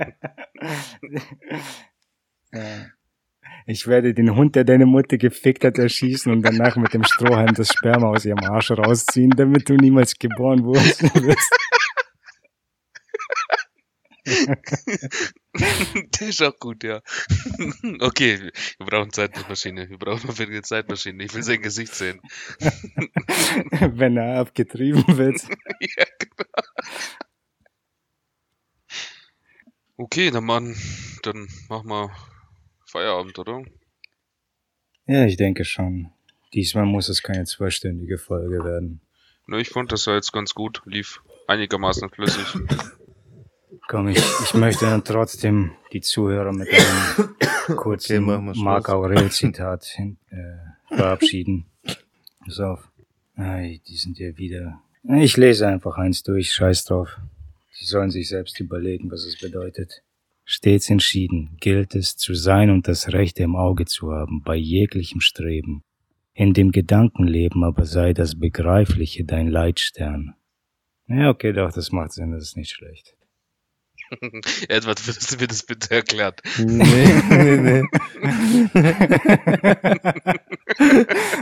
Ich 3.67 3.87
werde 3.87 4.13
den 4.13 4.37
Hund, 4.37 4.57
der 4.57 4.65
deine 4.65 4.87
Mutter 4.87 5.17
gefickt 5.17 5.65
hat, 5.65 5.79
erschießen 5.79 6.31
und 6.31 6.43
danach 6.43 6.77
mit 6.77 6.93
dem 6.93 7.05
Strohhalm 7.05 7.55
das 7.55 7.69
Sperma 7.73 8.09
aus 8.09 8.25
ihrem 8.25 8.45
Arsch 8.45 8.71
rausziehen, 8.71 9.31
damit 9.31 9.69
du 9.69 9.75
niemals 9.75 10.19
geboren 10.19 10.65
wurdest. 10.65 11.03
Der 16.21 16.29
ist 16.29 16.43
auch 16.43 16.59
gut, 16.59 16.83
ja. 16.85 17.03
Okay, 18.01 18.51
wir 18.79 18.87
brauchen 18.87 19.13
Zeitmaschine. 19.13 19.91
Wir 19.91 19.99
brauchen 19.99 20.27
mal 20.27 20.41
eine 20.41 20.63
Zeitmaschine. 20.63 21.25
Ich 21.25 21.35
will 21.35 21.43
sein 21.43 21.61
Gesicht 21.61 21.95
sehen. 21.95 22.21
Wenn 23.81 24.17
er 24.17 24.41
abgetrieben 24.41 25.05
wird. 25.19 25.43
ja, 25.81 26.05
genau. 26.19 26.45
Okay, 29.97 30.31
dann 30.31 30.45
Mann, 30.45 30.75
dann 31.23 31.49
machen 31.69 31.89
wir 31.89 32.11
Feierabend, 32.87 33.39
oder? 33.39 33.63
Ja, 35.07 35.27
ich 35.27 35.37
denke 35.37 35.65
schon. 35.65 36.11
Diesmal 36.55 36.87
muss 36.87 37.09
es 37.09 37.23
keine 37.23 37.45
zwölfstündige 37.45 38.19
Folge 38.19 38.65
werden. 38.65 39.01
Ich 39.59 39.69
fand, 39.69 39.93
das 39.93 40.07
war 40.07 40.15
jetzt 40.15 40.33
ganz 40.33 40.55
gut. 40.55 40.81
Lief 40.87 41.23
einigermaßen 41.47 42.09
flüssig. 42.09 42.47
Komm, 43.89 44.09
ich, 44.09 44.19
ich 44.45 44.55
möchte 44.55 44.87
dann 44.87 45.05
trotzdem 45.05 45.73
die 45.93 46.01
Zuhörer 46.01 46.53
mit 46.53 46.69
einem 46.69 47.77
kurzen 47.77 48.25
Schluss. 48.25 48.57
Marc 48.59 48.89
Aurel 48.89 49.31
Zitat 49.31 49.85
hin- 49.85 50.19
äh, 50.31 50.95
verabschieden. 50.97 51.67
Pass 52.45 52.61
auf. 52.61 52.89
Ei, 53.37 53.81
die 53.89 53.97
sind 53.97 54.19
ja 54.19 54.37
wieder. 54.37 54.81
Ich 55.03 55.37
lese 55.37 55.67
einfach 55.67 55.99
eins 55.99 56.23
durch, 56.23 56.53
scheiß 56.53 56.85
drauf. 56.85 57.19
Die 57.81 57.85
sollen 57.85 58.11
sich 58.11 58.29
selbst 58.29 58.59
überlegen, 58.61 59.11
was 59.11 59.25
es 59.25 59.39
bedeutet. 59.39 60.03
Stets 60.45 60.91
entschieden 60.91 61.57
gilt 61.61 61.95
es 61.95 62.17
zu 62.17 62.35
sein 62.35 62.71
und 62.71 62.87
das 62.87 63.13
Rechte 63.13 63.43
im 63.43 63.57
Auge 63.57 63.87
zu 63.87 64.13
haben, 64.13 64.43
bei 64.43 64.57
jeglichem 64.57 65.21
Streben. 65.21 65.83
In 66.35 66.53
dem 66.53 66.71
Gedankenleben 66.73 67.65
aber 67.65 67.87
sei 67.87 68.13
das 68.13 68.39
Begreifliche 68.39 69.25
dein 69.25 69.49
Leitstern. 69.49 70.35
Ja, 71.07 71.31
okay, 71.31 71.53
doch, 71.53 71.73
das 71.73 71.93
macht 71.93 72.13
Sinn, 72.13 72.33
das 72.33 72.43
ist 72.43 72.57
nicht 72.57 72.71
schlecht. 72.73 73.15
Edward, 74.69 75.07
würdest 75.07 75.33
du 75.33 75.37
mir 75.37 75.47
das 75.47 75.63
bitte 75.63 75.95
erklären? 75.95 76.35
Nee, 76.59 77.23
nee, 77.31 77.57
nee. 77.57 77.83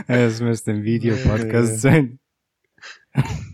Es 0.07 0.41
müsste 0.41 0.71
ein 0.71 0.83
Videopodcast 0.83 1.81
sein. 1.81 2.19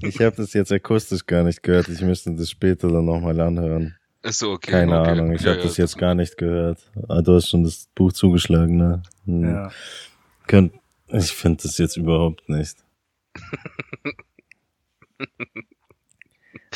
Ich 0.02 0.20
habe 0.22 0.36
das 0.36 0.54
jetzt 0.54 0.72
akustisch 0.72 1.26
gar 1.26 1.44
nicht 1.44 1.64
gehört. 1.64 1.90
Ich 1.90 2.02
müsste 2.02 2.34
das 2.34 2.50
später 2.50 2.90
dann 2.90 3.06
nochmal 3.06 3.40
anhören. 3.40 3.96
Achso, 4.22 4.54
okay. 4.54 4.72
Keine 4.72 5.00
okay. 5.00 5.12
Ahnung, 5.12 5.32
ich 5.34 5.42
Ja, 5.42 5.52
habe 5.52 5.60
ja, 5.60 5.66
das 5.66 5.78
jetzt 5.78 5.98
gar 5.98 6.16
nicht 6.16 6.38
gehört. 6.38 6.80
Ah, 7.08 7.22
du 7.22 7.36
hast 7.36 7.50
schon 7.50 7.64
das 7.64 7.88
Buch 7.96 8.12
zugeschlagen, 8.12 8.78
ne? 8.78 9.02
Hm. 9.26 9.44
Ja. 9.44 9.72
Könnt, 10.48 10.74
ich 11.08 11.32
finde 11.32 11.64
das 11.64 11.78
jetzt 11.78 11.96
überhaupt 11.98 12.50
nicht. 12.50 12.78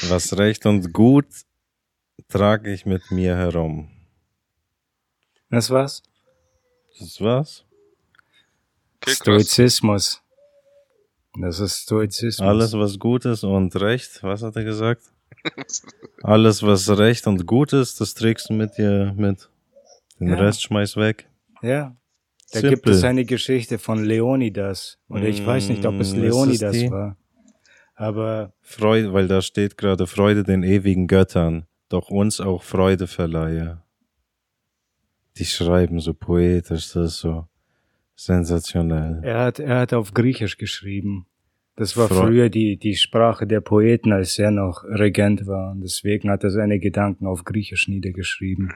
Was 0.10 0.38
recht 0.38 0.66
und 0.66 0.92
gut 0.94 1.28
trage 2.34 2.74
ich 2.74 2.86
mit 2.86 3.12
mir 3.12 3.36
herum. 3.36 3.90
Das 5.50 5.70
war's? 5.70 6.04
Das 7.00 7.22
war's? 7.22 7.66
Okay. 9.02 9.12
Stoizismus. 9.16 10.22
Das 11.40 11.60
ist 11.60 11.78
Stoizismus. 11.84 12.48
Alles, 12.48 12.74
was 12.74 13.00
gut 13.00 13.26
ist 13.26 13.44
und 13.44 13.76
recht, 13.76 14.22
was 14.24 14.44
hat 14.44 14.56
er 14.56 14.64
gesagt? 14.64 15.04
Alles, 16.22 16.64
was 16.64 16.90
recht 16.98 17.28
und 17.28 17.46
gut 17.48 17.74
ist, 17.74 18.00
das 18.00 18.14
trägst 18.14 18.50
du 18.50 18.54
mit 18.54 18.78
dir 18.78 19.14
mit. 19.18 19.50
Den 20.20 20.30
Ja. 20.30 20.36
Rest 20.36 20.62
schmeiß 20.64 20.96
weg. 20.96 21.28
Ja. 21.62 21.96
Da 22.52 22.60
Simpel. 22.60 22.70
gibt 22.70 22.88
es 22.88 23.04
eine 23.04 23.26
Geschichte 23.26 23.80
von 23.80 24.04
Leonidas. 24.04 25.00
Oder 25.10 25.24
ich 25.24 25.44
weiß 25.46 25.70
nicht, 25.70 25.86
ob 25.86 25.96
es 26.00 26.14
Mm, 26.14 26.20
Leonidas 26.20 26.76
war. 26.92 27.18
Aber 27.96 28.54
Freude, 28.62 29.12
weil 29.12 29.28
da 29.28 29.42
steht 29.42 29.78
gerade 29.78 30.06
Freude 30.08 30.44
den 30.44 30.62
ewigen 30.64 31.08
Göttern, 31.08 31.66
doch 31.94 32.10
uns 32.10 32.42
auch 32.42 32.64
Freude 32.64 33.06
verleihe. 33.08 33.82
Die 35.38 35.46
schreiben 35.46 36.00
so 36.00 36.14
poetisch, 36.14 36.92
das 36.94 37.14
ist 37.14 37.20
so 37.20 37.46
sensationell. 38.16 39.20
er 39.24 39.40
hat, 39.46 39.60
er 39.60 39.80
hat 39.80 39.94
auf 39.94 40.14
Griechisch 40.14 40.58
geschrieben. 40.58 41.26
Das 41.76 41.98
war 41.98 42.08
Freu- 42.08 42.28
früher 42.28 42.50
die, 42.50 42.78
die 42.78 42.96
Sprache 42.96 43.48
der 43.48 43.62
Poeten, 43.62 44.12
als 44.12 44.38
er 44.38 44.52
noch 44.52 44.84
Regent 44.84 45.48
war. 45.48 45.72
Und 45.72 45.82
deswegen 45.82 46.30
hat 46.30 46.44
er 46.44 46.52
seine 46.52 46.80
Gedanken 46.80 47.26
auf 47.26 47.44
Griechisch 47.46 47.88
niedergeschrieben. 47.88 48.72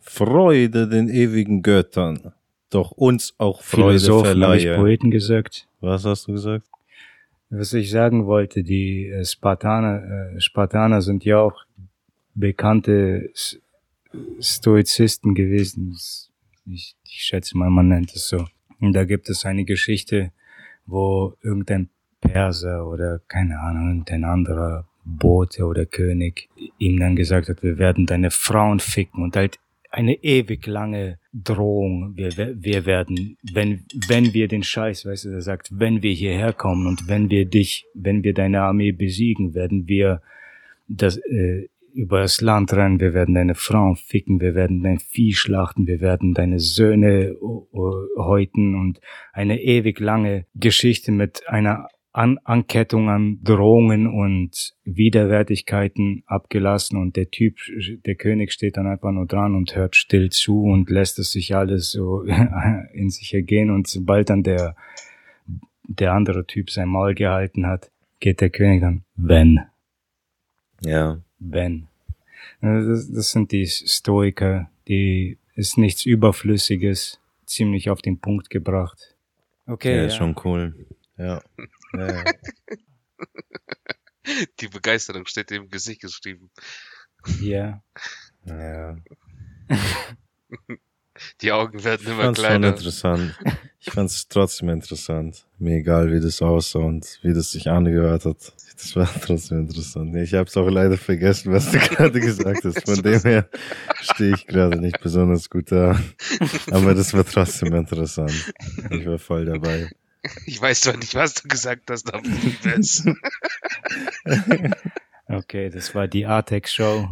Freude 0.00 0.88
den 0.88 1.08
ewigen 1.08 1.62
Göttern, 1.62 2.32
doch 2.70 2.90
uns 2.90 3.34
auch 3.38 3.62
Freude 3.62 3.98
Philosophen 4.00 4.42
habe 4.44 4.56
ich 4.56 4.62
verleihe. 4.64 4.76
Poeten 4.82 5.10
gesagt. 5.10 5.66
Was 5.80 6.04
hast 6.04 6.26
du 6.28 6.32
gesagt? 6.32 6.66
Was 7.48 7.72
ich 7.74 7.90
sagen 7.90 8.26
wollte, 8.26 8.62
die 8.62 9.08
äh, 9.08 9.24
Spartaner, 9.24 10.32
äh, 10.36 10.40
Spartaner 10.40 11.00
sind 11.02 11.24
ja 11.24 11.38
auch 11.38 11.64
bekannte 12.34 13.30
Stoizisten 14.40 15.34
gewesen. 15.34 15.96
Ich, 16.66 16.96
ich 17.04 17.24
schätze 17.24 17.56
mal, 17.56 17.70
man 17.70 17.88
nennt 17.88 18.14
es 18.14 18.28
so. 18.28 18.46
Und 18.80 18.94
da 18.94 19.04
gibt 19.04 19.28
es 19.28 19.44
eine 19.44 19.64
Geschichte, 19.64 20.32
wo 20.86 21.34
irgendein 21.42 21.88
Perser 22.20 22.86
oder 22.86 23.20
keine 23.28 23.60
Ahnung, 23.60 23.88
irgendein 23.88 24.24
anderer 24.24 24.86
Bote 25.04 25.64
oder 25.64 25.86
König 25.86 26.48
ihm 26.78 26.98
dann 26.98 27.16
gesagt 27.16 27.48
hat, 27.48 27.62
wir 27.62 27.78
werden 27.78 28.06
deine 28.06 28.30
Frauen 28.30 28.80
ficken 28.80 29.22
und 29.22 29.36
halt 29.36 29.58
eine 29.90 30.14
ewig 30.22 30.66
lange 30.66 31.18
Drohung. 31.32 32.16
Wir, 32.16 32.30
wir 32.36 32.86
werden, 32.86 33.36
wenn, 33.52 33.84
wenn 34.08 34.32
wir 34.32 34.48
den 34.48 34.62
Scheiß, 34.62 35.04
weißt 35.04 35.26
du, 35.26 35.30
er 35.30 35.42
sagt, 35.42 35.78
wenn 35.78 36.02
wir 36.02 36.12
hierher 36.12 36.52
kommen 36.52 36.86
und 36.86 37.08
wenn 37.08 37.30
wir 37.30 37.44
dich, 37.44 37.84
wenn 37.94 38.24
wir 38.24 38.32
deine 38.32 38.62
Armee 38.62 38.92
besiegen, 38.92 39.54
werden 39.54 39.88
wir 39.88 40.22
das, 40.88 41.18
äh, 41.18 41.68
über 41.94 42.20
das 42.20 42.40
Land 42.40 42.72
rennen, 42.72 43.00
wir 43.00 43.12
werden 43.14 43.34
deine 43.34 43.54
Frauen 43.54 43.96
ficken, 43.96 44.40
wir 44.40 44.54
werden 44.54 44.82
dein 44.82 44.98
Vieh 44.98 45.34
schlachten, 45.34 45.86
wir 45.86 46.00
werden 46.00 46.32
deine 46.34 46.58
Söhne 46.58 47.36
o- 47.40 47.68
o- 47.72 48.06
häuten 48.24 48.74
und 48.74 49.00
eine 49.32 49.60
ewig 49.60 50.00
lange 50.00 50.46
Geschichte 50.54 51.12
mit 51.12 51.42
einer 51.48 51.88
an 52.14 52.36
Ankettung 52.44 53.08
an 53.08 53.38
Drohungen 53.42 54.06
und 54.06 54.74
Widerwärtigkeiten 54.84 56.22
abgelassen 56.26 56.98
und 56.98 57.16
der 57.16 57.30
Typ, 57.30 57.56
der 58.04 58.16
König 58.16 58.52
steht 58.52 58.76
dann 58.76 58.86
einfach 58.86 59.12
nur 59.12 59.24
dran 59.26 59.54
und 59.54 59.74
hört 59.74 59.96
still 59.96 60.28
zu 60.28 60.62
und 60.62 60.90
lässt 60.90 61.18
es 61.18 61.32
sich 61.32 61.56
alles 61.56 61.90
so 61.90 62.22
in 62.92 63.08
sich 63.08 63.32
ergehen 63.32 63.70
und 63.70 63.86
sobald 63.86 64.28
dann 64.28 64.42
der, 64.42 64.76
der 65.84 66.12
andere 66.12 66.46
Typ 66.46 66.70
sein 66.70 66.88
Maul 66.88 67.14
gehalten 67.14 67.66
hat, 67.66 67.90
geht 68.20 68.40
der 68.42 68.50
König 68.50 68.82
dann, 68.82 69.04
wenn, 69.16 69.60
Ja. 70.84 71.18
Wenn. 71.50 71.88
Also 72.60 72.90
Das, 72.90 73.10
das 73.10 73.30
sind 73.30 73.52
die 73.52 73.66
Stoiker, 73.66 74.70
die 74.88 75.38
ist 75.54 75.78
nichts 75.78 76.06
Überflüssiges, 76.06 77.20
ziemlich 77.46 77.90
auf 77.90 78.02
den 78.02 78.18
Punkt 78.18 78.50
gebracht. 78.50 79.16
Okay. 79.66 79.96
ja, 79.96 80.06
ist 80.06 80.16
schon 80.16 80.36
cool. 80.44 80.86
Ja. 81.16 81.42
ja, 81.94 82.12
ja. 82.12 82.24
Die 84.60 84.68
Begeisterung 84.68 85.26
steht 85.26 85.50
im 85.50 85.68
Gesicht 85.68 86.00
geschrieben. 86.00 86.50
Ja. 87.40 87.82
ja. 88.44 88.96
Die 91.40 91.52
Augen 91.52 91.82
werden 91.84 92.06
immer 92.06 92.22
Fand's 92.24 92.40
schon 92.40 92.46
kleiner. 92.48 92.68
interessant. 92.68 93.38
Ich 93.80 93.90
fand 93.92 94.10
es 94.10 94.28
trotzdem 94.28 94.68
interessant. 94.68 95.44
Mir 95.58 95.78
egal, 95.78 96.12
wie 96.12 96.20
das 96.20 96.40
aussah 96.40 96.78
und 96.78 97.18
wie 97.22 97.34
das 97.34 97.50
sich 97.50 97.68
angehört 97.68 98.24
hat. 98.24 98.52
Das 98.76 98.96
war 98.96 99.08
trotzdem 99.20 99.60
interessant. 99.60 100.14
Ich 100.16 100.34
habe 100.34 100.48
es 100.48 100.56
auch 100.56 100.68
leider 100.68 100.96
vergessen, 100.96 101.52
was 101.52 101.70
du 101.70 101.78
gerade 101.88 102.20
gesagt 102.20 102.64
hast. 102.64 102.84
Von 102.84 103.02
dem 103.02 103.20
her 103.22 103.48
stehe 104.00 104.34
ich 104.34 104.46
gerade 104.46 104.78
nicht 104.78 105.00
besonders 105.00 105.50
gut 105.50 105.72
da. 105.72 106.00
Aber 106.70 106.94
das 106.94 107.12
war 107.14 107.24
trotzdem 107.24 107.74
interessant. 107.74 108.52
Ich 108.90 109.06
war 109.06 109.18
voll 109.18 109.46
dabei. 109.46 109.90
Ich 110.46 110.60
weiß 110.60 110.82
zwar 110.82 110.96
nicht, 110.96 111.14
was 111.16 111.34
du 111.34 111.48
gesagt 111.48 111.90
hast, 111.90 112.12
aber 112.14 112.22
ich 112.28 112.64
es. 112.64 113.04
Okay, 115.28 115.70
das 115.70 115.94
war 115.94 116.08
die 116.08 116.26
Artex 116.26 116.74
Show. 116.74 117.08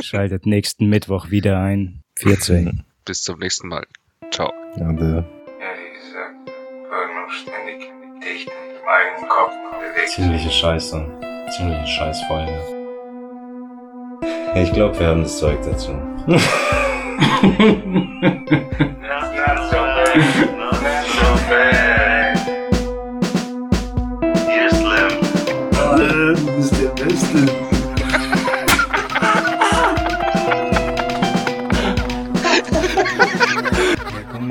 Schaltet 0.00 0.46
nächsten 0.46 0.86
Mittwoch 0.86 1.30
wieder 1.30 1.58
ein. 1.58 2.02
14. 2.18 2.84
Bis 3.04 3.22
zum 3.22 3.38
nächsten 3.38 3.68
Mal. 3.68 3.86
Ciao. 4.30 4.50
Ja, 4.76 4.90
der 4.92 4.94
gesagt, 4.94 6.48
war 6.90 7.06
nur 7.14 7.30
ständig 7.30 7.90
dicht 8.22 8.48
in 8.48 8.84
meinem 8.84 9.28
Kopf 9.28 9.52
bewegt. 9.78 10.08
ziemliche 10.08 10.50
Scheiße. 10.50 11.06
Ziemliche 11.54 11.86
Scheißfolge. 11.86 12.58
Ja, 14.22 14.62
ich 14.62 14.72
glaube, 14.72 14.98
wir 14.98 15.08
haben 15.08 15.22
das 15.22 15.38
Zeug 15.38 15.58
dazu. 15.64 15.92
Not 15.92 16.40
so 16.40 16.56
bad, 19.76 20.16
not 20.56 20.74
so 21.06 21.28
bad. 21.50 21.93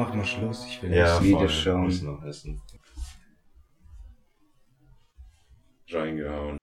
Mach 0.03 0.13
mal 0.13 0.25
Schluss. 0.25 0.65
Ich 0.67 0.81
will 0.81 0.91
das 0.91 1.23
Video 1.23 1.47
schauen. 1.47 2.05
noch 2.05 2.23
essen. 2.23 2.61
Reingehauen. 5.89 6.57